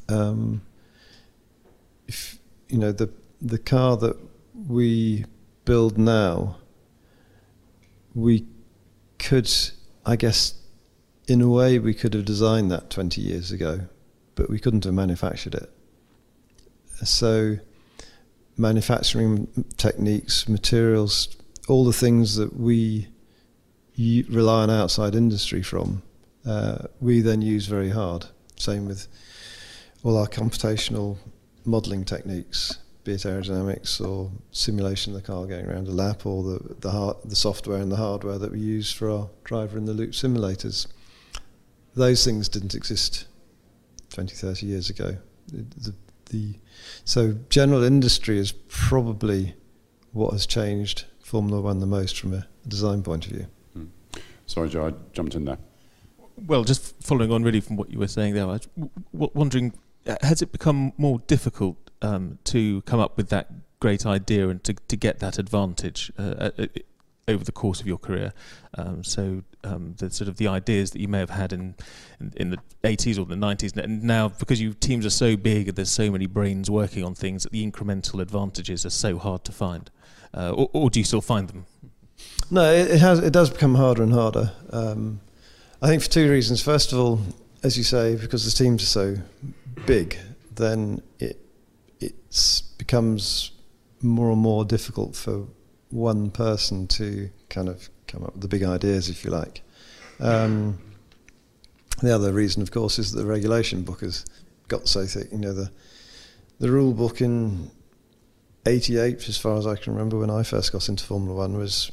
Um, 0.07 0.61
if 2.11 2.37
you 2.67 2.77
know 2.77 2.91
the 2.91 3.09
the 3.41 3.57
car 3.57 3.95
that 3.95 4.17
we 4.67 5.23
build 5.63 5.97
now, 5.97 6.57
we 8.13 8.45
could, 9.17 9.49
I 10.05 10.17
guess, 10.17 10.55
in 11.27 11.41
a 11.41 11.47
way, 11.47 11.79
we 11.79 11.93
could 11.93 12.13
have 12.13 12.25
designed 12.25 12.69
that 12.71 12.89
20 12.89 13.21
years 13.21 13.51
ago, 13.51 13.87
but 14.35 14.49
we 14.49 14.59
couldn't 14.59 14.83
have 14.83 14.93
manufactured 14.93 15.55
it. 15.55 15.69
So, 17.05 17.57
manufacturing 18.57 19.47
techniques, 19.77 20.49
materials, 20.49 21.35
all 21.69 21.85
the 21.85 21.93
things 21.93 22.35
that 22.35 22.59
we 22.59 23.07
rely 23.97 24.63
on 24.63 24.69
outside 24.69 25.15
industry 25.15 25.63
from, 25.63 26.03
uh, 26.45 26.87
we 26.99 27.21
then 27.21 27.41
use 27.41 27.67
very 27.67 27.89
hard. 27.89 28.25
Same 28.57 28.85
with 28.85 29.07
all 30.03 30.17
our 30.17 30.27
computational 30.27 31.17
modelling 31.65 32.05
techniques, 32.05 32.77
be 33.03 33.13
it 33.13 33.21
aerodynamics 33.21 34.05
or 34.05 34.31
simulation 34.51 35.13
of 35.13 35.21
the 35.21 35.25
car 35.25 35.45
going 35.45 35.65
around 35.65 35.87
a 35.87 35.91
lap, 35.91 36.25
or 36.25 36.43
the 36.43 36.75
the, 36.79 36.91
hard, 36.91 37.17
the 37.25 37.35
software 37.35 37.79
and 37.81 37.91
the 37.91 37.97
hardware 37.97 38.37
that 38.37 38.51
we 38.51 38.59
use 38.59 38.91
for 38.91 39.09
our 39.09 39.29
driver 39.43 39.77
in 39.77 39.85
the 39.85 39.93
loop 39.93 40.11
simulators. 40.11 40.87
Those 41.95 42.23
things 42.23 42.47
didn't 42.47 42.73
exist 42.73 43.27
20, 44.11 44.35
30 44.35 44.65
years 44.65 44.89
ago. 44.89 45.17
The, 45.47 45.65
the, 45.77 45.95
the 46.29 46.55
so 47.03 47.35
general 47.49 47.83
industry 47.83 48.37
is 48.39 48.53
probably 48.69 49.55
what 50.13 50.31
has 50.31 50.45
changed 50.45 51.05
Formula 51.23 51.61
One 51.61 51.79
the 51.79 51.85
most 51.85 52.19
from 52.19 52.33
a 52.33 52.47
design 52.67 53.03
point 53.03 53.25
of 53.25 53.31
view. 53.31 53.47
Hmm. 53.73 53.85
Sorry, 54.45 54.69
Joe, 54.69 54.87
I 54.87 54.93
jumped 55.13 55.35
in 55.35 55.45
there. 55.45 55.57
Well, 56.45 56.63
just 56.63 57.01
following 57.01 57.31
on 57.31 57.43
really 57.43 57.61
from 57.61 57.77
what 57.77 57.91
you 57.91 57.99
were 57.99 58.07
saying 58.07 58.33
there, 58.33 58.43
I 58.43 58.53
was 58.53 58.67
w- 59.13 59.31
wondering, 59.33 59.73
has 60.21 60.41
it 60.41 60.51
become 60.51 60.93
more 60.97 61.19
difficult 61.27 61.77
um, 62.01 62.39
to 62.45 62.81
come 62.83 62.99
up 62.99 63.17
with 63.17 63.29
that 63.29 63.51
great 63.79 64.05
idea 64.05 64.49
and 64.49 64.63
to, 64.63 64.73
to 64.73 64.95
get 64.95 65.19
that 65.19 65.37
advantage 65.37 66.11
uh, 66.17 66.21
uh, 66.21 66.51
uh, 66.59 66.65
over 67.27 67.43
the 67.43 67.51
course 67.51 67.81
of 67.81 67.87
your 67.87 67.97
career? 67.97 68.33
Um, 68.75 69.03
so 69.03 69.43
um, 69.63 69.95
the 69.97 70.09
sort 70.09 70.27
of 70.27 70.37
the 70.37 70.47
ideas 70.47 70.91
that 70.91 71.01
you 71.01 71.07
may 71.07 71.19
have 71.19 71.29
had 71.29 71.53
in, 71.53 71.75
in, 72.19 72.33
in 72.37 72.49
the 72.51 72.57
80s 72.83 73.19
or 73.19 73.25
the 73.25 73.35
90s, 73.35 73.75
and 73.77 74.03
now 74.03 74.29
because 74.29 74.59
you 74.59 74.73
teams 74.73 75.05
are 75.05 75.11
so 75.11 75.35
big 75.35 75.67
and 75.67 75.77
there's 75.77 75.91
so 75.91 76.09
many 76.11 76.25
brains 76.25 76.69
working 76.69 77.03
on 77.03 77.15
things, 77.15 77.43
that 77.43 77.51
the 77.51 77.69
incremental 77.69 78.21
advantages 78.21 78.85
are 78.85 78.91
so 78.91 79.17
hard 79.17 79.43
to 79.45 79.51
find, 79.51 79.91
uh, 80.33 80.51
or, 80.51 80.69
or 80.73 80.89
do 80.89 80.99
you 80.99 81.05
still 81.05 81.21
find 81.21 81.49
them? 81.49 81.65
No, 82.49 82.71
it, 82.71 82.91
it 82.91 82.99
has. 82.99 83.19
It 83.19 83.31
does 83.31 83.49
become 83.49 83.75
harder 83.75 84.03
and 84.03 84.13
harder. 84.13 84.51
Um, 84.71 85.21
I 85.81 85.87
think 85.87 86.03
for 86.03 86.09
two 86.09 86.29
reasons. 86.29 86.61
First 86.61 86.93
of 86.93 86.99
all, 86.99 87.19
as 87.63 87.77
you 87.77 87.83
say, 87.83 88.15
because 88.15 88.45
the 88.45 88.63
teams 88.63 88.83
are 88.83 88.87
so 88.87 89.17
big, 89.85 90.17
then 90.55 91.01
it 91.19 91.39
it 91.99 92.15
becomes 92.77 93.51
more 94.01 94.31
and 94.31 94.41
more 94.41 94.65
difficult 94.65 95.15
for 95.15 95.45
one 95.89 96.31
person 96.31 96.87
to 96.87 97.29
kind 97.49 97.69
of 97.69 97.89
come 98.07 98.23
up 98.23 98.33
with 98.33 98.41
the 98.41 98.47
big 98.47 98.63
ideas, 98.63 99.09
if 99.09 99.23
you 99.23 99.29
like. 99.29 99.61
Um, 100.19 100.79
the 102.01 102.13
other 102.13 102.33
reason, 102.33 102.61
of 102.61 102.71
course, 102.71 102.97
is 102.97 103.11
that 103.11 103.21
the 103.21 103.27
regulation 103.27 103.83
book 103.83 104.01
has 104.01 104.25
got 104.67 104.87
so 104.87 105.05
thick. 105.05 105.31
You 105.31 105.37
know, 105.37 105.53
the 105.53 105.71
the 106.59 106.71
rule 106.71 106.93
book 106.93 107.21
in 107.21 107.69
'88, 108.65 109.27
as 109.29 109.37
far 109.37 109.57
as 109.57 109.67
I 109.67 109.75
can 109.75 109.93
remember, 109.93 110.17
when 110.17 110.29
I 110.29 110.43
first 110.43 110.71
got 110.71 110.89
into 110.89 111.03
Formula 111.03 111.35
One, 111.35 111.57
was 111.57 111.91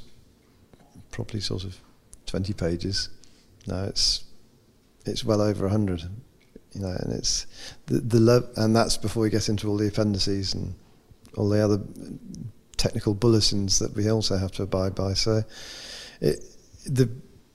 probably 1.11 1.41
sort 1.41 1.65
of 1.65 1.81
20 2.27 2.53
pages. 2.53 3.09
Now 3.67 3.85
it's 3.85 4.25
it's 5.05 5.25
well 5.25 5.41
over 5.41 5.65
100, 5.65 6.03
you 6.73 6.81
know, 6.81 6.97
and 7.01 7.13
it's 7.13 7.47
the 7.87 7.99
the 8.01 8.21
lo- 8.21 8.49
and 8.57 8.75
that's 8.75 8.97
before 8.97 9.23
we 9.23 9.31
get 9.31 9.49
into 9.49 9.69
all 9.69 9.77
the 9.77 9.89
appendices 9.89 10.55
and 10.55 10.75
all 11.37 11.49
the 11.49 11.61
other 11.61 11.81
technical 12.77 13.15
bulletins 13.15 13.79
that 13.79 13.95
we 13.95 14.09
also 14.09 14.37
have 14.37 14.53
to 14.53 14.63
abide 14.63 14.95
by. 14.95 15.15
So 15.15 15.43
it, 16.21 16.45
the 16.85 17.09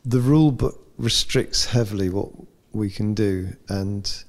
the 0.05 0.19
rule 0.19 0.51
book 0.51 0.79
restricts 0.97 1.65
heavily 1.65 2.09
what 2.09 2.29
we 2.71 2.89
can 2.89 3.13
do, 3.13 3.55
and 3.69 4.23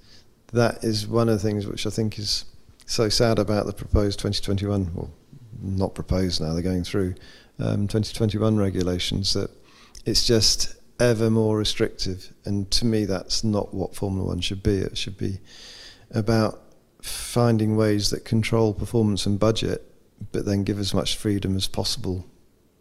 that 0.53 0.85
is 0.85 1.07
one 1.07 1.29
of 1.29 1.41
the 1.41 1.47
things 1.47 1.67
which 1.67 1.87
I 1.87 1.91
think 1.91 2.19
is 2.19 2.45
so 2.87 3.09
sad 3.09 3.39
about 3.39 3.67
the 3.67 3.73
proposed 3.73 4.19
2021, 4.21 4.91
well, 4.95 5.11
not 5.63 5.95
proposed 5.95 6.41
now, 6.41 6.53
they're 6.53 6.63
going 6.63 6.85
through 6.85 7.15
um, 7.59 7.89
2021 7.89 8.57
regulations 8.57 9.33
that 9.35 9.51
it's 10.05 10.27
just 10.27 10.77
ever 11.01 11.31
more 11.31 11.57
restrictive. 11.57 12.33
And 12.45 12.71
to 12.73 12.85
me, 12.85 13.05
that's 13.05 13.45
not 13.45 13.75
what 13.75 13.95
Formula 13.95 14.27
One 14.27 14.41
should 14.41 14.63
be. 14.63 14.79
It 14.79 14.97
should 14.97 15.17
be 15.17 15.39
about 16.11 16.61
finding 17.03 17.77
ways 17.77 18.11
that 18.11 18.25
control 18.25 18.73
performance 18.73 19.27
and 19.27 19.39
budget, 19.39 19.83
but 20.33 20.45
then 20.45 20.65
give 20.65 20.79
as 20.79 20.95
much 20.95 21.17
freedom 21.17 21.57
as 21.57 21.69
possible 21.69 22.27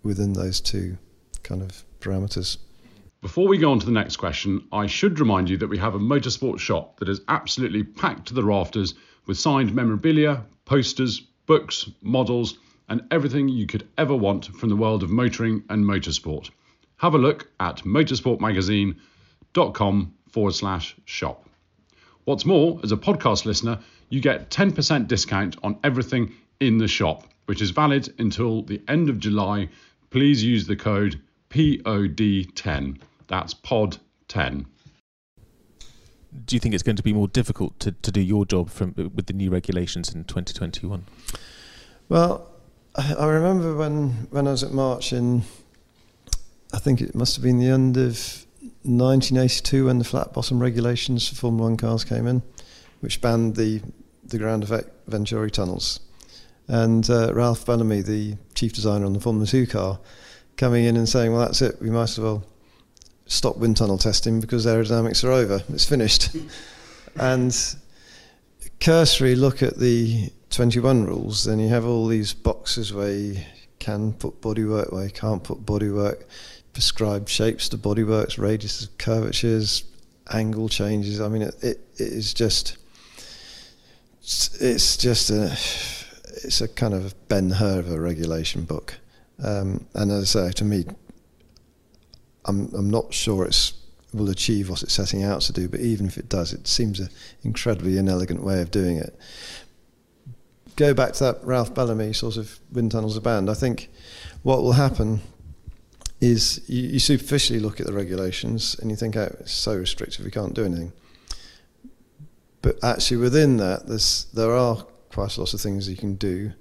within 0.03 0.33
those 0.33 0.61
two 0.61 0.97
kind 1.43 1.61
of 1.61 1.83
parameters. 1.99 2.57
Before 3.21 3.47
we 3.47 3.57
go 3.57 3.71
on 3.71 3.79
to 3.79 3.85
the 3.85 3.91
next 3.91 4.17
question, 4.17 4.67
I 4.71 4.85
should 4.85 5.19
remind 5.19 5.49
you 5.49 5.57
that 5.57 5.69
we 5.69 5.77
have 5.77 5.95
a 5.95 5.99
motorsport 5.99 6.59
shop 6.59 6.99
that 6.99 7.07
is 7.07 7.21
absolutely 7.29 7.83
packed 7.83 8.27
to 8.27 8.33
the 8.33 8.43
rafters 8.43 8.95
with 9.25 9.37
signed 9.37 9.73
memorabilia, 9.73 10.43
posters, 10.65 11.21
books, 11.45 11.89
models, 12.01 12.57
and 12.89 13.01
everything 13.11 13.47
you 13.47 13.65
could 13.65 13.87
ever 13.97 14.15
want 14.15 14.47
from 14.57 14.69
the 14.69 14.75
world 14.75 15.03
of 15.03 15.09
motoring 15.09 15.63
and 15.69 15.85
motorsport. 15.85 16.49
Have 17.03 17.13
a 17.15 17.17
look 17.17 17.49
at 17.59 17.79
motorsportmagazine.com 17.79 20.13
forward 20.29 20.53
slash 20.53 20.95
shop. 21.03 21.49
What's 22.23 22.45
more, 22.45 22.79
as 22.81 22.93
a 22.93 22.95
podcast 22.95 23.43
listener, 23.43 23.79
you 24.07 24.21
get 24.21 24.49
10% 24.49 25.09
discount 25.09 25.57
on 25.63 25.77
everything 25.83 26.31
in 26.61 26.77
the 26.77 26.87
shop, 26.87 27.25
which 27.47 27.61
is 27.61 27.71
valid 27.71 28.13
until 28.19 28.61
the 28.61 28.81
end 28.87 29.09
of 29.09 29.19
July. 29.19 29.67
Please 30.11 30.41
use 30.41 30.65
the 30.65 30.77
code 30.77 31.19
POD10. 31.49 33.01
That's 33.27 33.53
POD10. 33.53 34.65
Do 36.45 36.55
you 36.55 36.59
think 36.61 36.73
it's 36.73 36.83
going 36.83 36.95
to 36.95 37.03
be 37.03 37.11
more 37.11 37.27
difficult 37.27 37.77
to, 37.81 37.91
to 37.91 38.13
do 38.13 38.21
your 38.21 38.45
job 38.45 38.69
from 38.69 38.93
with 39.13 39.25
the 39.25 39.33
new 39.33 39.49
regulations 39.49 40.15
in 40.15 40.23
2021? 40.23 41.03
Well, 42.07 42.47
I 42.95 43.25
remember 43.25 43.75
when, 43.75 44.29
when 44.29 44.47
I 44.47 44.51
was 44.51 44.63
at 44.63 44.71
March 44.71 45.11
in, 45.11 45.41
I 46.73 46.79
think 46.79 47.01
it 47.01 47.13
must 47.13 47.35
have 47.35 47.43
been 47.43 47.59
the 47.59 47.69
end 47.69 47.97
of 47.97 48.45
1982 48.81 49.85
when 49.85 49.99
the 49.99 50.03
flat 50.03 50.33
bottom 50.33 50.59
regulations 50.59 51.29
for 51.29 51.35
Formula 51.35 51.69
One 51.69 51.77
cars 51.77 52.03
came 52.03 52.25
in, 52.25 52.41
which 52.99 53.21
banned 53.21 53.55
the, 53.55 53.81
the 54.25 54.39
ground 54.39 54.63
effect 54.63 54.89
Venturi 55.07 55.51
tunnels. 55.51 55.99
And 56.67 57.07
uh, 57.09 57.31
Ralph 57.33 57.65
Bellamy, 57.65 58.01
the 58.01 58.37
chief 58.55 58.73
designer 58.73 59.05
on 59.05 59.13
the 59.13 59.19
Formula 59.19 59.45
2 59.45 59.67
car, 59.67 59.99
coming 60.57 60.85
in 60.85 60.97
and 60.97 61.07
saying, 61.07 61.31
well, 61.31 61.41
that's 61.41 61.61
it, 61.61 61.79
we 61.79 61.91
might 61.91 62.03
as 62.03 62.19
well 62.19 62.43
stop 63.27 63.57
wind 63.57 63.77
tunnel 63.77 63.97
testing 63.99 64.39
because 64.39 64.65
aerodynamics 64.65 65.23
are 65.23 65.31
over, 65.31 65.61
it's 65.69 65.85
finished. 65.85 66.35
and 67.17 67.75
cursory 68.79 69.35
look 69.35 69.61
at 69.61 69.77
the 69.77 70.31
21 70.49 71.05
rules, 71.05 71.43
then 71.43 71.59
you 71.59 71.69
have 71.69 71.85
all 71.85 72.07
these 72.07 72.33
boxes 72.33 72.91
where 72.91 73.13
you 73.13 73.39
can 73.79 74.13
put 74.13 74.41
bodywork, 74.41 74.91
where 74.91 75.05
you 75.05 75.11
can't 75.11 75.43
put 75.43 75.65
bodywork, 75.65 76.23
prescribed 76.73 77.29
shapes 77.29 77.69
to 77.69 77.77
bodyworks, 77.77 78.37
radius 78.37 78.87
curvatures, 78.97 79.83
angle 80.31 80.69
changes. 80.69 81.21
I 81.21 81.27
mean, 81.27 81.43
it, 81.43 81.55
it, 81.61 81.79
it 81.95 82.07
is 82.13 82.33
just, 82.33 82.77
it's 84.21 84.97
just 84.97 85.29
a, 85.29 85.51
it's 86.43 86.61
a 86.61 86.67
kind 86.67 86.93
of 86.93 87.15
Ben 87.27 87.51
Hur 87.51 87.79
of 87.79 87.91
a 87.91 87.99
regulation 87.99 88.63
book. 88.63 88.95
Um, 89.43 89.85
and 89.93 90.11
as 90.11 90.35
I 90.35 90.47
say, 90.47 90.51
to 90.53 90.65
me, 90.65 90.85
I'm, 92.45 92.73
I'm 92.73 92.89
not 92.89 93.13
sure 93.13 93.45
it's 93.45 93.73
will 94.13 94.29
achieve 94.29 94.69
what 94.69 94.83
it's 94.83 94.93
setting 94.93 95.23
out 95.23 95.41
to 95.41 95.51
do, 95.51 95.67
but 95.67 95.79
even 95.79 96.05
if 96.05 96.19
it 96.19 96.29
does, 96.29 96.53
it 96.53 96.67
seems 96.67 96.99
an 96.99 97.09
incredibly 97.43 97.97
inelegant 97.97 98.43
way 98.43 98.61
of 98.61 98.69
doing 98.69 98.97
it 98.97 99.17
go 100.75 100.93
back 100.93 101.13
to 101.13 101.23
that 101.25 101.43
Ralph 101.43 101.73
Bellamy 101.73 102.13
sort 102.13 102.37
of 102.37 102.59
wind 102.71 102.91
tunnels 102.91 103.19
banned, 103.19 103.49
I 103.49 103.53
think 103.53 103.89
what 104.41 104.61
will 104.61 104.73
happen 104.73 105.21
is 106.23 106.61
you, 106.67 106.83
you, 106.83 106.99
superficially 106.99 107.59
look 107.59 107.79
at 107.79 107.85
the 107.85 107.93
regulations 107.93 108.75
and 108.79 108.89
you 108.89 108.95
think, 108.95 109.15
oh, 109.15 109.35
it's 109.39 109.51
so 109.51 109.75
restrictive, 109.75 110.23
we 110.23 110.31
can't 110.31 110.53
do 110.53 110.63
anything. 110.63 110.93
But 112.61 112.81
actually, 112.83 113.17
within 113.17 113.57
that, 113.57 113.87
there 114.33 114.51
are 114.51 114.77
quite 115.09 115.35
a 115.35 115.41
lot 115.41 115.53
of 115.53 115.59
things 115.59 115.89
you 115.89 115.97
can 115.97 116.15
do, 116.15 116.53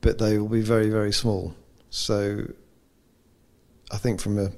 but 0.00 0.18
they 0.18 0.38
will 0.38 0.48
be 0.48 0.60
very, 0.60 0.90
very 0.90 1.12
small. 1.12 1.54
So 1.90 2.46
I 3.90 3.96
think 3.96 4.20
from 4.20 4.38
a 4.38 4.52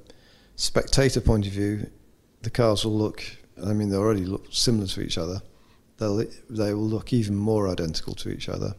spectator 0.56 1.22
point 1.22 1.46
of 1.46 1.52
view, 1.52 1.90
the 2.42 2.50
cars 2.50 2.84
will 2.84 2.98
look, 2.98 3.24
I 3.64 3.72
mean, 3.72 3.88
they 3.88 3.96
already 3.96 4.26
look 4.26 4.46
similar 4.50 4.86
to 4.88 5.00
each 5.00 5.16
other. 5.16 5.40
They'll, 5.96 6.26
they 6.50 6.74
will 6.74 6.88
look 6.88 7.12
even 7.14 7.36
more 7.36 7.68
identical 7.68 8.14
to 8.16 8.30
each 8.30 8.48
other 8.48 8.74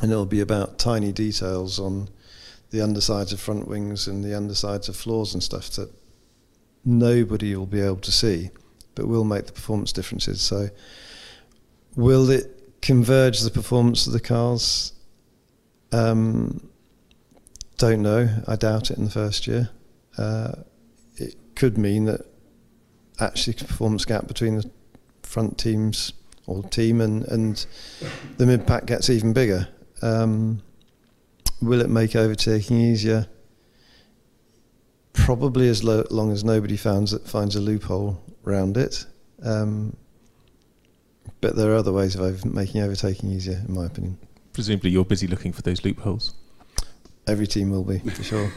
and 0.00 0.10
it'll 0.10 0.26
be 0.26 0.40
about 0.40 0.78
tiny 0.78 1.12
details 1.12 1.78
on 1.78 2.08
the 2.70 2.80
undersides 2.80 3.32
of 3.32 3.40
front 3.40 3.66
wings 3.68 4.06
and 4.06 4.24
the 4.24 4.36
undersides 4.36 4.88
of 4.88 4.96
floors 4.96 5.34
and 5.34 5.42
stuff 5.42 5.70
that 5.70 5.90
nobody 6.84 7.54
will 7.54 7.66
be 7.66 7.80
able 7.80 7.96
to 7.96 8.12
see, 8.12 8.50
but 8.94 9.06
will 9.06 9.24
make 9.24 9.46
the 9.46 9.52
performance 9.52 9.92
differences. 9.92 10.40
So, 10.40 10.68
will 11.96 12.30
it 12.30 12.80
converge 12.80 13.40
the 13.40 13.50
performance 13.50 14.06
of 14.06 14.12
the 14.12 14.20
cars? 14.20 14.92
Um, 15.92 16.68
don't 17.78 18.02
know. 18.02 18.28
I 18.46 18.56
doubt 18.56 18.90
it 18.90 18.98
in 18.98 19.04
the 19.04 19.10
first 19.10 19.46
year. 19.46 19.70
Uh, 20.16 20.52
it 21.16 21.34
could 21.54 21.76
mean 21.76 22.04
that 22.04 22.20
actually 23.18 23.54
the 23.54 23.64
performance 23.64 24.04
gap 24.04 24.26
between 24.26 24.56
the 24.56 24.70
front 25.22 25.58
teams 25.58 26.12
or 26.46 26.62
team 26.64 27.00
and, 27.00 27.24
and 27.28 27.66
the 28.38 28.46
mid 28.46 28.66
pack 28.66 28.86
gets 28.86 29.10
even 29.10 29.32
bigger. 29.32 29.68
Um, 30.02 30.62
will 31.60 31.80
it 31.80 31.90
make 31.90 32.16
overtaking 32.16 32.78
easier? 32.80 33.26
Probably 35.12 35.68
as 35.68 35.82
lo- 35.84 36.06
long 36.10 36.32
as 36.32 36.44
nobody 36.44 36.76
finds 36.76 37.16
finds 37.30 37.56
a 37.56 37.60
loophole 37.60 38.22
around 38.46 38.76
it. 38.76 39.06
Um, 39.42 39.96
but 41.40 41.56
there 41.56 41.72
are 41.72 41.76
other 41.76 41.92
ways 41.92 42.14
of 42.14 42.20
over- 42.22 42.48
making 42.48 42.80
overtaking 42.82 43.30
easier, 43.30 43.62
in 43.66 43.74
my 43.74 43.86
opinion. 43.86 44.18
Presumably, 44.52 44.90
you're 44.90 45.04
busy 45.04 45.26
looking 45.26 45.52
for 45.52 45.62
those 45.62 45.84
loopholes. 45.84 46.34
Every 47.26 47.46
team 47.46 47.70
will 47.70 47.84
be 47.84 47.98
for 47.98 48.22
sure. 48.22 48.52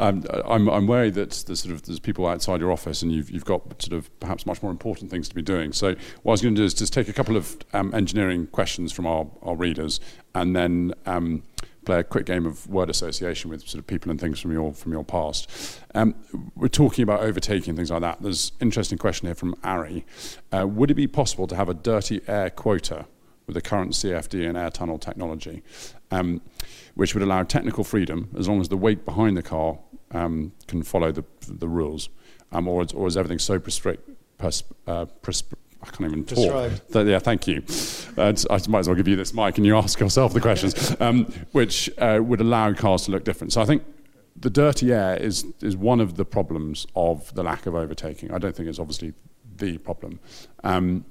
um, 0.00 0.24
I'm 0.46 0.68
I'm 0.68 0.86
worried 0.86 1.14
that 1.14 1.30
there's 1.46 1.60
sort 1.60 1.74
of 1.74 1.82
there's 1.82 2.00
people 2.00 2.26
outside 2.26 2.60
your 2.60 2.72
office 2.72 3.02
and 3.02 3.12
you've 3.12 3.30
you've 3.30 3.44
got 3.44 3.82
sort 3.82 3.92
of 3.92 4.20
perhaps 4.20 4.46
much 4.46 4.62
more 4.62 4.72
important 4.72 5.10
things 5.10 5.28
to 5.28 5.34
be 5.34 5.42
doing. 5.42 5.72
So 5.72 5.94
what 6.22 6.32
I 6.32 6.34
was 6.34 6.42
going 6.42 6.54
to 6.54 6.60
do 6.60 6.64
is 6.64 6.74
just 6.74 6.92
take 6.92 7.08
a 7.08 7.12
couple 7.12 7.36
of 7.36 7.56
um, 7.72 7.94
engineering 7.94 8.46
questions 8.48 8.92
from 8.92 9.06
our, 9.06 9.26
our 9.42 9.54
readers 9.54 10.00
and 10.34 10.56
then 10.56 10.92
um, 11.06 11.42
play 11.84 12.00
a 12.00 12.04
quick 12.04 12.26
game 12.26 12.46
of 12.46 12.66
word 12.66 12.90
association 12.90 13.50
with 13.50 13.66
sort 13.66 13.78
of 13.78 13.86
people 13.86 14.10
and 14.10 14.20
things 14.20 14.40
from 14.40 14.52
your 14.52 14.72
from 14.72 14.92
your 14.92 15.04
past. 15.04 15.80
Um, 15.94 16.14
we're 16.54 16.68
talking 16.68 17.02
about 17.02 17.20
overtaking 17.20 17.76
things 17.76 17.90
like 17.90 18.02
that. 18.02 18.22
There's 18.22 18.52
an 18.60 18.66
interesting 18.66 18.98
question 18.98 19.26
here 19.26 19.34
from 19.34 19.54
Ari. 19.64 20.04
Uh, 20.52 20.66
would 20.66 20.90
it 20.90 20.94
be 20.94 21.06
possible 21.06 21.46
to 21.46 21.56
have 21.56 21.68
a 21.68 21.74
dirty 21.74 22.20
air 22.26 22.50
quota 22.50 23.06
with 23.46 23.54
the 23.54 23.60
current 23.60 23.92
CFD 23.92 24.48
and 24.48 24.56
air 24.56 24.70
tunnel 24.70 24.98
technology, 24.98 25.62
um, 26.10 26.40
which 26.94 27.14
would 27.14 27.22
allow 27.22 27.42
technical 27.42 27.82
freedom 27.82 28.30
as 28.38 28.48
long 28.48 28.60
as 28.60 28.68
the 28.68 28.76
weight 28.76 29.04
behind 29.04 29.36
the 29.36 29.42
car 29.42 29.78
um, 30.12 30.52
can 30.66 30.82
follow 30.82 31.12
the 31.12 31.24
the 31.48 31.68
rules, 31.68 32.08
um, 32.52 32.68
or, 32.68 32.84
or 32.94 33.06
is 33.06 33.16
everything 33.16 33.38
so 33.38 33.58
prescript, 33.58 34.08
pers- 34.38 34.64
uh, 34.86 35.06
pres- 35.22 35.44
I 35.82 35.86
can't 35.86 36.10
even 36.10 36.24
talk. 36.24 36.72
Th- 36.92 37.06
yeah, 37.06 37.18
thank 37.18 37.46
you. 37.46 37.62
Uh, 38.16 38.34
I 38.50 38.58
might 38.68 38.80
as 38.80 38.88
well 38.88 38.96
give 38.96 39.08
you 39.08 39.16
this 39.16 39.32
mic 39.32 39.56
and 39.56 39.66
you 39.66 39.76
ask 39.76 39.98
yourself 39.98 40.34
the 40.34 40.40
questions, 40.40 40.94
um, 41.00 41.24
which 41.52 41.90
uh, 41.98 42.20
would 42.22 42.40
allow 42.40 42.72
cars 42.74 43.04
to 43.04 43.10
look 43.10 43.24
different. 43.24 43.52
So 43.52 43.62
I 43.62 43.64
think 43.64 43.82
the 44.36 44.50
dirty 44.50 44.92
air 44.92 45.16
is, 45.16 45.46
is 45.62 45.76
one 45.76 46.00
of 46.00 46.16
the 46.16 46.24
problems 46.24 46.86
of 46.94 47.34
the 47.34 47.42
lack 47.42 47.66
of 47.66 47.74
overtaking. 47.74 48.30
I 48.32 48.38
don't 48.38 48.54
think 48.54 48.68
it's 48.68 48.78
obviously 48.78 49.14
the 49.56 49.78
problem. 49.78 50.20
Um, 50.64 51.04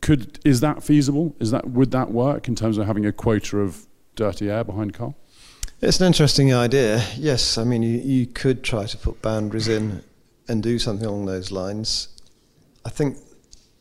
could 0.00 0.38
is 0.44 0.60
that 0.60 0.82
feasible? 0.82 1.34
Is 1.40 1.50
that 1.50 1.68
would 1.68 1.90
that 1.90 2.10
work 2.10 2.48
in 2.48 2.54
terms 2.54 2.78
of 2.78 2.86
having 2.86 3.04
a 3.04 3.12
quota 3.12 3.58
of 3.58 3.86
dirty 4.14 4.50
air 4.50 4.64
behind 4.64 4.94
a 4.94 4.98
car? 4.98 5.14
It's 5.82 6.00
an 6.00 6.06
interesting 6.06 6.54
idea. 6.54 7.04
Yes, 7.16 7.58
I 7.58 7.64
mean 7.64 7.82
you, 7.82 7.98
you 7.98 8.26
could 8.26 8.62
try 8.62 8.86
to 8.86 8.96
put 8.96 9.20
boundaries 9.20 9.68
in 9.68 10.02
and 10.48 10.62
do 10.62 10.78
something 10.78 11.06
along 11.06 11.26
those 11.26 11.50
lines. 11.50 12.08
I 12.84 12.90
think 12.90 13.18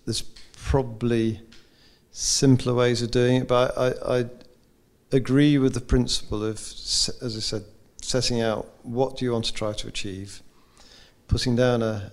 there's 0.09 0.23
probably 0.55 1.39
simpler 2.09 2.73
ways 2.73 3.03
of 3.03 3.11
doing 3.11 3.35
it, 3.35 3.47
but 3.47 3.77
I, 3.77 4.21
I 4.21 4.25
agree 5.11 5.59
with 5.59 5.75
the 5.75 5.81
principle 5.81 6.43
of, 6.43 6.55
as 6.55 7.11
I 7.21 7.39
said, 7.39 7.63
setting 8.01 8.41
out 8.41 8.67
what 8.81 9.17
do 9.17 9.25
you 9.25 9.31
want 9.31 9.45
to 9.45 9.53
try 9.53 9.71
to 9.71 9.87
achieve, 9.87 10.41
putting 11.27 11.55
down 11.55 11.83
a, 11.83 12.11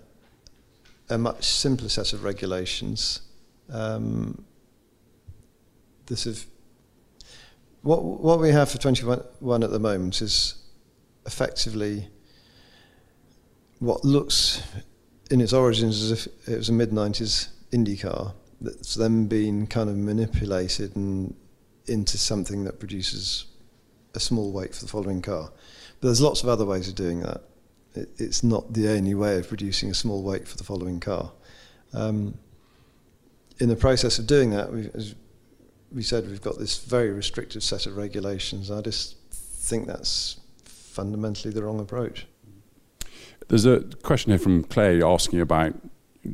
a 1.08 1.16
much 1.16 1.44
simpler 1.44 1.88
set 1.88 2.12
of 2.12 2.22
regulations. 2.22 3.22
Um, 3.72 4.44
this 6.04 6.26
is 6.26 6.46
what 7.80 8.04
what 8.04 8.40
we 8.40 8.50
have 8.50 8.70
for 8.70 8.76
21 8.76 9.62
at 9.62 9.70
the 9.70 9.78
moment 9.78 10.20
is 10.20 10.54
effectively 11.24 12.08
what 13.78 14.04
looks 14.04 14.62
in 15.30 15.40
its 15.40 15.54
origins 15.54 16.02
as 16.02 16.10
if 16.12 16.48
it 16.48 16.58
was 16.58 16.68
a 16.68 16.72
mid 16.72 16.90
90s 16.90 17.48
IndyCar 17.76 18.34
that's 18.60 18.94
then 18.94 19.26
been 19.26 19.66
kind 19.66 19.90
of 19.90 19.96
manipulated 19.96 20.96
and 20.96 21.34
into 21.86 22.18
something 22.18 22.64
that 22.64 22.78
produces 22.78 23.46
a 24.14 24.20
small 24.20 24.52
weight 24.52 24.74
for 24.74 24.84
the 24.84 24.90
following 24.90 25.22
car. 25.22 25.50
But 26.00 26.08
there's 26.08 26.20
lots 26.20 26.42
of 26.42 26.48
other 26.48 26.64
ways 26.64 26.88
of 26.88 26.94
doing 26.94 27.20
that. 27.20 27.42
It, 27.94 28.08
it's 28.18 28.42
not 28.42 28.72
the 28.72 28.88
only 28.88 29.14
way 29.14 29.38
of 29.38 29.48
producing 29.48 29.90
a 29.90 29.94
small 29.94 30.22
weight 30.22 30.48
for 30.48 30.56
the 30.56 30.64
following 30.64 31.00
car. 31.00 31.32
Um, 31.92 32.38
in 33.58 33.68
the 33.68 33.76
process 33.76 34.18
of 34.18 34.26
doing 34.26 34.50
that, 34.50 34.72
we, 34.72 34.90
as 34.94 35.14
we 35.92 36.02
said, 36.02 36.28
we've 36.28 36.42
got 36.42 36.58
this 36.58 36.78
very 36.78 37.10
restrictive 37.10 37.62
set 37.62 37.86
of 37.86 37.96
regulations. 37.96 38.70
I 38.70 38.80
just 38.80 39.16
think 39.30 39.86
that's 39.86 40.40
fundamentally 40.64 41.52
the 41.52 41.62
wrong 41.62 41.80
approach. 41.80 42.26
There's 43.48 43.66
a 43.66 43.80
question 44.02 44.32
here 44.32 44.38
from 44.38 44.64
Clay 44.64 45.02
asking 45.02 45.40
about 45.40 45.74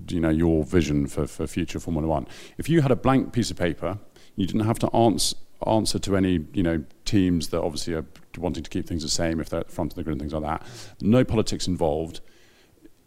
you 0.09 0.21
know 0.21 0.31
your 0.31 0.65
vision 0.65 1.07
for, 1.07 1.27
for 1.27 1.47
future 1.47 1.81
Formula 1.81 2.07
One. 2.07 2.27
If 2.59 2.69
you 2.69 2.83
had 2.83 2.91
a 2.91 2.97
blank 2.97 3.33
piece 3.33 3.51
of 3.51 3.57
paper, 3.57 3.99
you 4.37 4.47
didn't 4.47 4.67
have 4.67 4.79
to 4.81 4.95
answer 4.95 5.37
answer 5.67 5.99
to 5.99 6.17
any 6.17 6.45
you 6.53 6.63
know 6.63 6.85
teams 7.05 7.49
that 7.49 7.61
obviously 7.61 7.95
are 7.95 8.05
wanting 8.39 8.63
to 8.63 8.71
keep 8.71 8.87
things 8.87 9.03
the 9.03 9.09
same 9.09 9.41
if 9.41 9.49
they're 9.49 9.61
at 9.61 9.69
the 9.69 9.73
front 9.73 9.93
of 9.93 9.97
the 9.97 10.03
grid 10.03 10.13
and 10.13 10.21
things 10.21 10.33
like 10.33 10.43
that. 10.43 10.67
No 11.01 11.25
politics 11.25 11.67
involved. 11.67 12.21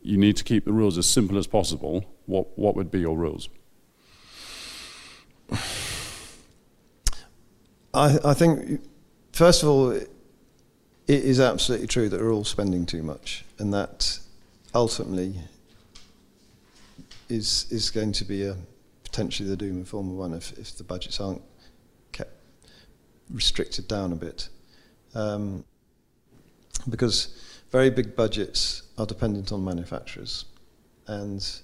You 0.02 0.18
need 0.18 0.38
to 0.38 0.44
keep 0.44 0.66
the 0.66 0.74
rules 0.74 0.98
as 0.98 1.08
simple 1.08 1.38
as 1.38 1.48
possible. 1.48 2.06
What 2.26 2.58
what 2.58 2.76
would 2.76 2.92
be 2.92 3.00
your 3.00 3.18
rules? 3.18 3.50
I 7.94 8.20
I 8.24 8.34
think 8.34 8.82
first 9.32 9.64
of 9.64 9.70
all 9.70 9.92
it 9.92 10.10
is 11.08 11.40
absolutely 11.40 11.88
true 11.88 12.10
that 12.10 12.20
we're 12.20 12.34
all 12.34 12.44
spending 12.44 12.86
too 12.86 13.04
much 13.04 13.46
and 13.60 13.74
that 13.74 14.20
ultimately 14.74 15.36
is 17.30 17.68
is 17.72 17.90
going 17.90 18.12
to 18.14 18.26
be 18.26 18.44
a 18.44 18.56
potentially 19.04 19.48
the 19.48 19.58
doom 19.58 19.82
of 19.82 19.88
Formula 19.88 20.18
One 20.18 20.34
if, 20.34 20.58
if 20.58 20.78
the 20.78 20.84
budgets 20.84 21.20
aren't 21.20 21.42
kept 22.12 22.34
restricted 23.30 23.88
down 23.88 24.12
a 24.12 24.16
bit. 24.16 24.50
Um, 25.14 25.64
because 26.90 27.42
very 27.72 27.90
big 27.90 28.16
budgets 28.16 28.84
are 28.98 29.06
dependent 29.06 29.52
on 29.52 29.64
manufacturers, 29.64 30.46
and 31.08 31.62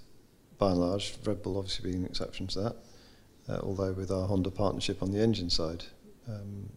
by 0.57 0.71
and 0.71 0.79
large, 0.79 1.15
Red 1.25 1.43
Bull 1.43 1.57
obviously 1.57 1.91
being 1.91 2.03
an 2.03 2.09
exception 2.09 2.47
to 2.47 2.61
that, 2.61 2.75
uh, 3.49 3.59
although 3.63 3.91
with 3.91 4.11
our 4.11 4.27
Honda 4.27 4.51
partnership 4.51 5.01
on 5.03 5.11
the 5.11 5.19
engine 5.19 5.49
side. 5.49 5.83
Um, 6.27 6.69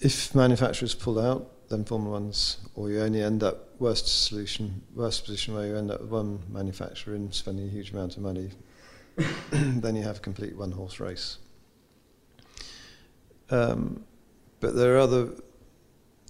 if 0.00 0.34
manufacturers 0.34 0.94
pull 0.94 1.20
out, 1.20 1.68
then 1.68 1.84
Formula 1.84 2.18
One's, 2.18 2.58
or 2.74 2.90
you 2.90 3.00
only 3.00 3.22
end 3.22 3.42
up 3.42 3.71
worst 3.82 4.06
solution, 4.26 4.80
worst 4.94 5.24
position 5.24 5.54
where 5.54 5.66
you 5.66 5.76
end 5.76 5.90
up 5.90 6.00
with 6.00 6.10
one 6.10 6.38
manufacturer 6.48 7.16
in 7.16 7.32
spending 7.32 7.66
a 7.66 7.68
huge 7.68 7.90
amount 7.90 8.16
of 8.16 8.22
money, 8.22 8.48
then 9.50 9.96
you 9.96 10.02
have 10.02 10.18
a 10.18 10.20
complete 10.20 10.56
one 10.56 10.70
horse 10.70 11.00
race. 11.00 11.38
Um, 13.50 14.04
but 14.60 14.76
there 14.76 14.94
are 14.94 15.00
other, 15.00 15.30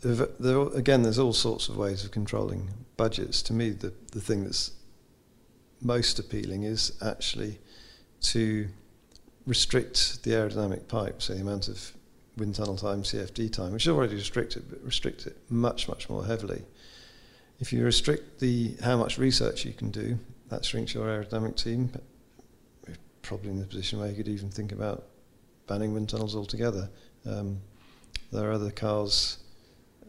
there 0.03 0.59
are, 0.59 0.74
again, 0.74 1.03
there's 1.03 1.18
all 1.18 1.34
sorts 1.34 1.68
of 1.68 1.76
ways 1.76 2.05
of 2.05 2.11
controlling 2.11 2.70
budgets. 2.96 3.42
To 3.42 3.53
me, 3.53 3.70
the, 3.70 3.92
the 4.12 4.20
thing 4.20 4.44
that's 4.44 4.72
most 5.82 6.18
appealing 6.18 6.62
is 6.62 6.92
actually 7.03 7.59
to 8.22 8.66
restrict 9.46 10.22
the 10.22 10.30
aerodynamic 10.30 10.88
pipe, 10.88 11.20
so 11.20 11.34
the 11.34 11.42
amount 11.42 11.68
of 11.68 11.92
wind 12.38 12.55
tunnel 12.55 12.76
time, 12.76 13.03
CFD 13.03 13.53
time, 13.53 13.72
which 13.72 13.84
is 13.84 13.90
already 13.90 14.14
restricted, 14.14 14.64
but 14.70 14.82
restrict 14.82 15.26
it 15.26 15.36
much, 15.50 15.86
much 15.86 16.09
more 16.09 16.24
heavily. 16.24 16.62
If 17.62 17.72
you 17.72 17.84
restrict 17.84 18.40
the 18.40 18.74
how 18.82 18.96
much 18.96 19.18
research 19.18 19.64
you 19.64 19.72
can 19.72 19.92
do, 19.92 20.18
that 20.48 20.64
shrinks 20.64 20.94
your 20.94 21.06
aerodynamic 21.06 21.54
team. 21.54 21.90
But 21.92 22.02
we're 22.84 22.96
probably 23.22 23.50
in 23.50 23.62
a 23.62 23.64
position 23.64 24.00
where 24.00 24.08
you 24.08 24.16
could 24.16 24.26
even 24.26 24.50
think 24.50 24.72
about 24.72 25.04
banning 25.68 25.94
wind 25.94 26.08
tunnels 26.08 26.34
altogether. 26.34 26.90
Um, 27.24 27.60
there 28.32 28.50
are 28.50 28.52
other 28.52 28.72
cars 28.72 29.38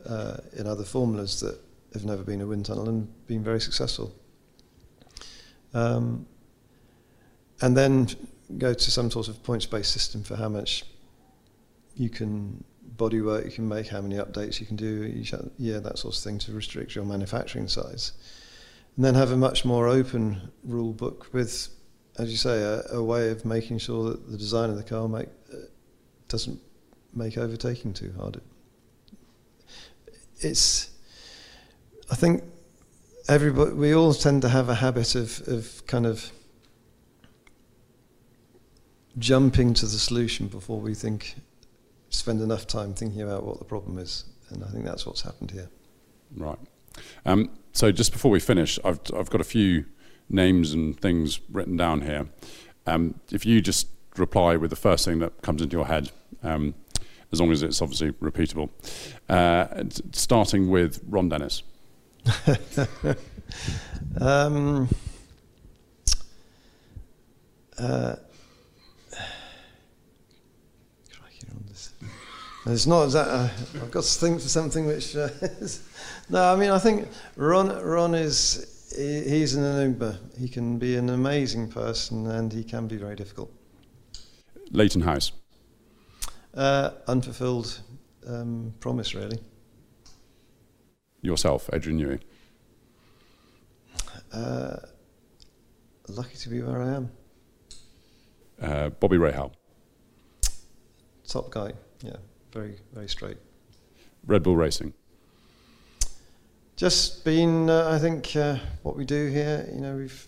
uh, 0.09 0.37
in 0.57 0.65
other 0.65 0.83
formulas 0.83 1.41
that 1.41 1.59
have 1.93 2.05
never 2.05 2.23
been 2.23 2.41
a 2.41 2.47
wind 2.47 2.65
tunnel 2.65 2.89
and 2.89 3.07
been 3.27 3.43
very 3.43 3.61
successful. 3.61 4.15
Um, 5.75 6.25
and 7.61 7.77
then 7.77 8.07
go 8.57 8.73
to 8.73 8.91
some 8.91 9.11
sort 9.11 9.27
of 9.27 9.43
points-based 9.43 9.91
system 9.91 10.23
for 10.23 10.35
how 10.37 10.49
much 10.49 10.85
you 11.95 12.09
can 12.09 12.63
bodywork 12.97 13.45
you 13.45 13.51
can 13.51 13.67
make, 13.67 13.87
how 13.87 14.01
many 14.01 14.15
updates 14.15 14.59
you 14.59 14.65
can 14.65 14.75
do 14.75 15.03
each 15.03 15.33
year, 15.57 15.79
that 15.79 15.97
sort 15.97 16.15
of 16.15 16.21
thing 16.21 16.37
to 16.39 16.51
restrict 16.51 16.95
your 16.95 17.05
manufacturing 17.05 17.67
size. 17.67 18.13
And 18.95 19.03
then 19.03 19.15
have 19.15 19.31
a 19.31 19.37
much 19.37 19.65
more 19.65 19.87
open 19.87 20.51
rule 20.63 20.93
book 20.93 21.27
with, 21.33 21.69
as 22.17 22.29
you 22.29 22.37
say, 22.37 22.61
a, 22.61 22.83
a 22.91 23.03
way 23.03 23.31
of 23.31 23.45
making 23.45 23.79
sure 23.79 24.09
that 24.09 24.29
the 24.29 24.37
design 24.37 24.69
of 24.69 24.77
the 24.77 24.83
car 24.83 25.07
make, 25.07 25.29
uh, 25.51 25.57
doesn't 26.27 26.59
make 27.15 27.37
overtaking 27.37 27.93
too 27.93 28.13
hard. 28.17 28.39
It's, 30.39 30.91
I 32.11 32.15
think, 32.15 32.43
everybody, 33.27 33.73
we 33.73 33.95
all 33.95 34.13
tend 34.13 34.41
to 34.43 34.49
have 34.49 34.69
a 34.69 34.75
habit 34.75 35.15
of, 35.15 35.41
of 35.47 35.85
kind 35.87 36.05
of 36.05 36.31
jumping 39.17 39.73
to 39.75 39.85
the 39.85 39.97
solution 39.97 40.47
before 40.47 40.79
we 40.79 40.93
think 40.93 41.35
spend 42.13 42.41
enough 42.41 42.67
time 42.67 42.93
thinking 42.93 43.21
about 43.21 43.43
what 43.43 43.59
the 43.59 43.65
problem 43.65 43.97
is. 43.97 44.25
And 44.49 44.63
I 44.63 44.67
think 44.67 44.85
that's 44.85 45.05
what's 45.05 45.21
happened 45.21 45.51
here. 45.51 45.69
Right. 46.35 46.59
Um, 47.25 47.49
so 47.73 47.91
just 47.91 48.11
before 48.11 48.31
we 48.31 48.39
finish, 48.39 48.79
I've, 48.85 48.99
I've 49.15 49.29
got 49.29 49.41
a 49.41 49.45
few 49.45 49.85
names 50.29 50.73
and 50.73 50.99
things 50.99 51.39
written 51.51 51.75
down 51.75 52.01
here. 52.01 52.27
Um, 52.85 53.19
if 53.31 53.45
you 53.45 53.61
just 53.61 53.87
reply 54.17 54.55
with 54.57 54.69
the 54.69 54.75
first 54.75 55.05
thing 55.05 55.19
that 55.19 55.41
comes 55.41 55.61
into 55.61 55.75
your 55.75 55.87
head, 55.87 56.11
um, 56.43 56.75
as 57.31 57.41
long 57.41 57.51
as 57.51 57.63
it's 57.63 57.81
obviously 57.81 58.11
repeatable. 58.13 58.69
Uh, 59.27 59.83
starting 60.11 60.69
with 60.69 61.01
Ron 61.09 61.29
Dennis. 61.29 61.63
um, 64.21 64.87
uh, 67.77 68.15
It's 72.65 72.87
not 72.87 73.07
that 73.07 73.27
uh, 73.27 73.49
I've 73.75 73.91
got 73.91 74.03
to 74.03 74.19
think 74.19 74.39
for 74.39 74.47
something 74.47 74.85
which. 74.85 75.15
Uh, 75.15 75.29
no, 76.29 76.53
I 76.53 76.55
mean 76.55 76.69
I 76.69 76.79
think 76.79 77.09
Ron. 77.35 77.69
Ron 77.83 78.15
is 78.15 78.91
he, 78.95 79.21
he's 79.21 79.55
an 79.55 79.63
enigma. 79.63 80.17
He 80.39 80.47
can 80.47 80.79
be 80.79 80.95
an 80.95 81.09
amazing 81.09 81.69
person, 81.69 82.27
and 82.27 82.53
he 82.53 82.63
can 82.63 82.87
be 82.87 82.95
very 82.95 83.15
difficult. 83.15 83.51
Leyton 84.71 85.01
House. 85.01 85.33
Uh, 86.53 86.91
unfulfilled 87.07 87.81
um, 88.27 88.73
promise, 88.79 89.13
really. 89.15 89.39
Yourself, 91.21 91.69
Adrian 91.73 91.99
Newey. 91.99 92.19
Uh, 94.31 94.77
lucky 96.07 96.37
to 96.37 96.49
be 96.49 96.61
where 96.61 96.81
I 96.81 96.93
am. 96.93 97.11
Uh, 98.61 98.89
Bobby 98.89 99.17
Rahal. 99.17 99.51
Top 101.27 101.49
guy, 101.49 101.71
yeah, 102.01 102.17
very, 102.53 102.77
very 102.93 103.09
straight. 103.09 103.37
Red 104.25 104.43
Bull 104.43 104.55
Racing. 104.55 104.93
Just 106.75 107.25
been, 107.25 107.69
uh, 107.69 107.89
I 107.89 107.99
think, 107.99 108.35
uh, 108.35 108.57
what 108.83 108.95
we 108.95 109.05
do 109.05 109.27
here. 109.27 109.69
You 109.73 109.81
know, 109.81 109.95
we've 109.95 110.27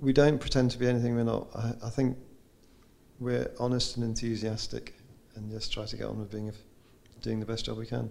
we 0.00 0.12
don't 0.12 0.38
pretend 0.38 0.70
to 0.70 0.78
be 0.78 0.86
anything 0.86 1.14
we're 1.14 1.24
not. 1.24 1.48
I, 1.54 1.72
I 1.86 1.90
think 1.90 2.16
we're 3.18 3.50
honest 3.58 3.96
and 3.96 4.04
enthusiastic, 4.04 4.94
and 5.34 5.50
just 5.50 5.72
try 5.72 5.84
to 5.86 5.96
get 5.96 6.06
on 6.06 6.18
with 6.18 6.30
being 6.30 6.52
doing 7.20 7.40
the 7.40 7.46
best 7.46 7.64
job 7.66 7.78
we 7.78 7.86
can. 7.86 8.10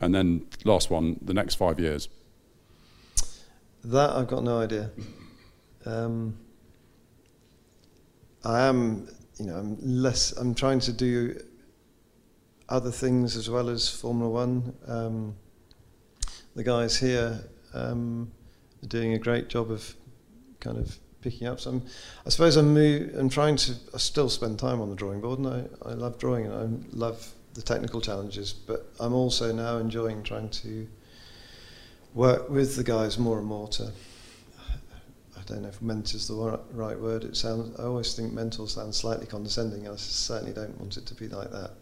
And 0.00 0.14
then 0.14 0.46
last 0.64 0.90
one, 0.90 1.18
the 1.22 1.34
next 1.34 1.54
five 1.56 1.78
years. 1.78 2.08
That 3.84 4.10
I've 4.10 4.28
got 4.28 4.42
no 4.44 4.60
idea. 4.60 4.90
Um, 5.84 6.38
I 8.44 8.62
am, 8.62 9.08
you 9.42 9.48
know, 9.48 9.56
I'm 9.56 9.76
less. 9.80 10.30
I'm 10.32 10.54
trying 10.54 10.78
to 10.80 10.92
do 10.92 11.40
other 12.68 12.92
things 12.92 13.36
as 13.36 13.50
well 13.50 13.68
as 13.68 13.88
Formula 13.88 14.30
One. 14.30 14.72
Um, 14.86 15.34
the 16.54 16.62
guys 16.62 16.96
here 16.96 17.40
um, 17.74 18.30
are 18.84 18.86
doing 18.86 19.14
a 19.14 19.18
great 19.18 19.48
job 19.48 19.72
of 19.72 19.96
kind 20.60 20.78
of 20.78 20.96
picking 21.22 21.48
up 21.48 21.58
some. 21.58 21.82
I 22.24 22.30
suppose 22.30 22.56
I'm, 22.56 22.76
I'm 22.76 23.28
trying 23.28 23.56
to. 23.56 23.74
I 23.92 23.98
still 23.98 24.28
spend 24.28 24.60
time 24.60 24.80
on 24.80 24.90
the 24.90 24.96
drawing 24.96 25.20
board, 25.20 25.40
and 25.40 25.48
I, 25.48 25.90
I 25.90 25.94
love 25.94 26.18
drawing, 26.18 26.46
and 26.46 26.54
I 26.54 26.96
love 26.96 27.28
the 27.54 27.62
technical 27.62 28.00
challenges. 28.00 28.52
But 28.52 28.86
I'm 29.00 29.12
also 29.12 29.52
now 29.52 29.78
enjoying 29.78 30.22
trying 30.22 30.50
to 30.50 30.86
work 32.14 32.48
with 32.48 32.76
the 32.76 32.84
guys 32.84 33.18
more 33.18 33.38
and 33.38 33.46
more 33.46 33.66
to. 33.70 33.90
I 35.42 35.44
don't 35.44 35.62
know 35.62 35.68
if 35.68 35.82
mentor 35.82 36.16
is 36.16 36.28
the 36.28 36.60
right 36.72 36.98
word. 36.98 37.24
It 37.24 37.36
sounds. 37.36 37.78
I 37.78 37.84
always 37.84 38.14
think 38.14 38.32
mentor 38.32 38.68
sounds 38.68 38.96
slightly 38.96 39.26
condescending. 39.26 39.88
I 39.88 39.96
certainly 39.96 40.52
don't 40.52 40.78
want 40.78 40.96
it 40.96 41.06
to 41.06 41.14
be 41.14 41.28
like 41.28 41.50
that. 41.50 41.72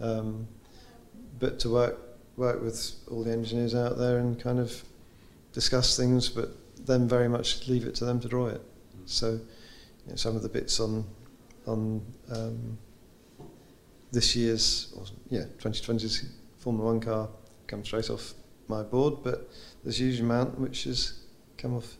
Um, 0.00 0.46
but 1.38 1.58
to 1.60 1.70
work 1.70 1.98
work 2.36 2.62
with 2.62 2.94
all 3.10 3.24
the 3.24 3.32
engineers 3.32 3.74
out 3.74 3.96
there 3.96 4.18
and 4.18 4.38
kind 4.38 4.58
of 4.58 4.82
discuss 5.52 5.96
things, 5.96 6.28
but 6.28 6.50
then 6.86 7.08
very 7.08 7.28
much 7.28 7.66
leave 7.68 7.86
it 7.86 7.94
to 7.96 8.04
them 8.04 8.20
to 8.20 8.28
draw 8.28 8.48
it. 8.48 8.60
So 9.06 9.32
you 9.32 9.40
know, 10.10 10.16
some 10.16 10.36
of 10.36 10.42
the 10.42 10.50
bits 10.50 10.78
on 10.78 11.06
on 11.66 12.02
um, 12.30 12.78
this 14.12 14.36
year's 14.36 14.92
or, 14.96 15.04
yeah 15.30 15.44
2020's 15.58 16.28
Formula 16.58 16.92
One 16.92 17.00
car 17.00 17.28
come 17.66 17.84
straight 17.84 18.10
off 18.10 18.34
my 18.68 18.82
board, 18.82 19.22
but 19.22 19.48
there's 19.82 20.00
a 20.00 20.04
huge 20.04 20.20
amount 20.20 20.58
which 20.60 20.84
has 20.84 21.20
come 21.56 21.74
off 21.74 21.96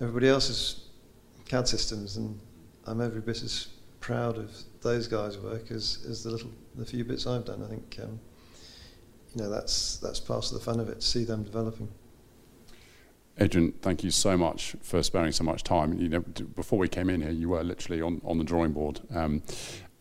everybody 0.00 0.28
else's 0.28 0.88
CAD 1.46 1.68
systems, 1.68 2.16
and 2.16 2.38
I'm 2.86 3.00
every 3.00 3.20
bit 3.20 3.42
as 3.42 3.68
proud 4.00 4.38
of 4.38 4.50
those 4.82 5.08
guys' 5.08 5.38
work 5.38 5.70
as, 5.70 6.04
as 6.08 6.22
the 6.22 6.30
little 6.30 6.50
the 6.76 6.84
few 6.84 7.04
bits 7.04 7.26
I've 7.26 7.44
done. 7.44 7.62
I 7.62 7.68
think 7.68 7.98
um, 8.02 8.20
you 9.34 9.42
know 9.42 9.50
that's 9.50 9.96
that's 9.98 10.20
part 10.20 10.46
of 10.46 10.52
the 10.52 10.60
fun 10.60 10.80
of 10.80 10.88
it 10.88 11.00
to 11.00 11.06
see 11.06 11.24
them 11.24 11.42
developing. 11.42 11.88
Adrian, 13.40 13.72
thank 13.82 14.02
you 14.02 14.10
so 14.10 14.36
much 14.36 14.74
for 14.82 15.00
sparing 15.02 15.30
so 15.30 15.44
much 15.44 15.62
time. 15.62 15.96
You 15.98 16.08
know, 16.08 16.20
before 16.20 16.78
we 16.78 16.88
came 16.88 17.08
in 17.08 17.20
here, 17.20 17.30
you 17.30 17.50
were 17.50 17.62
literally 17.62 18.02
on, 18.02 18.20
on 18.24 18.38
the 18.38 18.42
drawing 18.42 18.72
board. 18.72 19.00
Um, 19.14 19.44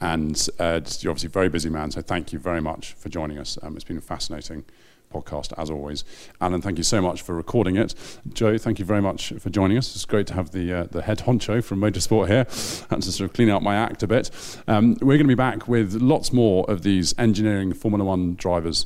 and 0.01 0.49
uh, 0.59 0.81
you're 0.99 1.11
obviously 1.11 1.27
a 1.27 1.29
very 1.29 1.49
busy 1.49 1.69
man, 1.69 1.91
so 1.91 2.01
thank 2.01 2.33
you 2.33 2.39
very 2.39 2.61
much 2.61 2.93
for 2.93 3.09
joining 3.09 3.37
us. 3.37 3.57
Um, 3.61 3.75
it's 3.75 3.83
been 3.83 4.01
fascinating 4.01 4.65
podcast, 5.13 5.53
as 5.57 5.69
always. 5.69 6.03
Alan, 6.41 6.61
thank 6.61 6.77
you 6.77 6.83
so 6.83 7.01
much 7.01 7.21
for 7.21 7.35
recording 7.35 7.75
it. 7.77 7.93
Joe, 8.33 8.57
thank 8.57 8.79
you 8.79 8.85
very 8.85 9.01
much 9.01 9.33
for 9.39 9.49
joining 9.49 9.77
us. 9.77 9.95
It's 9.95 10.05
great 10.05 10.27
to 10.27 10.33
have 10.33 10.51
the, 10.51 10.71
uh, 10.73 10.83
the 10.85 11.01
head 11.01 11.19
honcho 11.19 11.63
from 11.63 11.79
Motorsport 11.79 12.27
here 12.27 12.45
and 12.89 13.01
to 13.03 13.11
sort 13.11 13.29
of 13.29 13.33
clean 13.33 13.49
out 13.49 13.63
my 13.63 13.75
act 13.75 14.03
a 14.03 14.07
bit. 14.07 14.29
Um, 14.67 14.97
we're 15.01 15.17
going 15.17 15.19
to 15.19 15.27
be 15.27 15.35
back 15.35 15.67
with 15.67 15.93
lots 15.95 16.31
more 16.33 16.69
of 16.69 16.83
these 16.83 17.13
engineering 17.17 17.73
Formula 17.73 18.03
One 18.03 18.35
drivers 18.35 18.85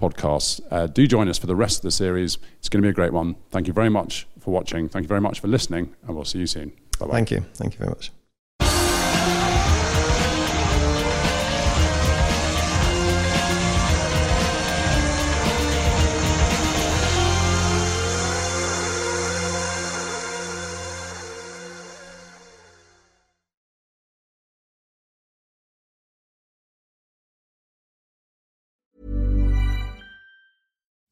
podcasts. 0.00 0.60
Uh, 0.70 0.86
do 0.86 1.06
join 1.06 1.28
us 1.28 1.38
for 1.38 1.46
the 1.46 1.56
rest 1.56 1.78
of 1.78 1.82
the 1.82 1.90
series. 1.90 2.38
It's 2.58 2.68
going 2.68 2.82
to 2.82 2.86
be 2.86 2.90
a 2.90 2.94
great 2.94 3.12
one. 3.12 3.36
Thank 3.50 3.66
you 3.66 3.72
very 3.72 3.90
much 3.90 4.26
for 4.38 4.52
watching. 4.52 4.88
Thank 4.88 5.04
you 5.04 5.08
very 5.08 5.20
much 5.20 5.40
for 5.40 5.48
listening, 5.48 5.94
and 6.06 6.16
we'll 6.16 6.24
see 6.24 6.38
you 6.38 6.46
soon. 6.46 6.72
Bye 6.98 7.06
bye. 7.06 7.12
Thank 7.12 7.30
you. 7.30 7.40
Thank 7.54 7.74
you 7.74 7.78
very 7.78 7.90
much. 7.90 8.10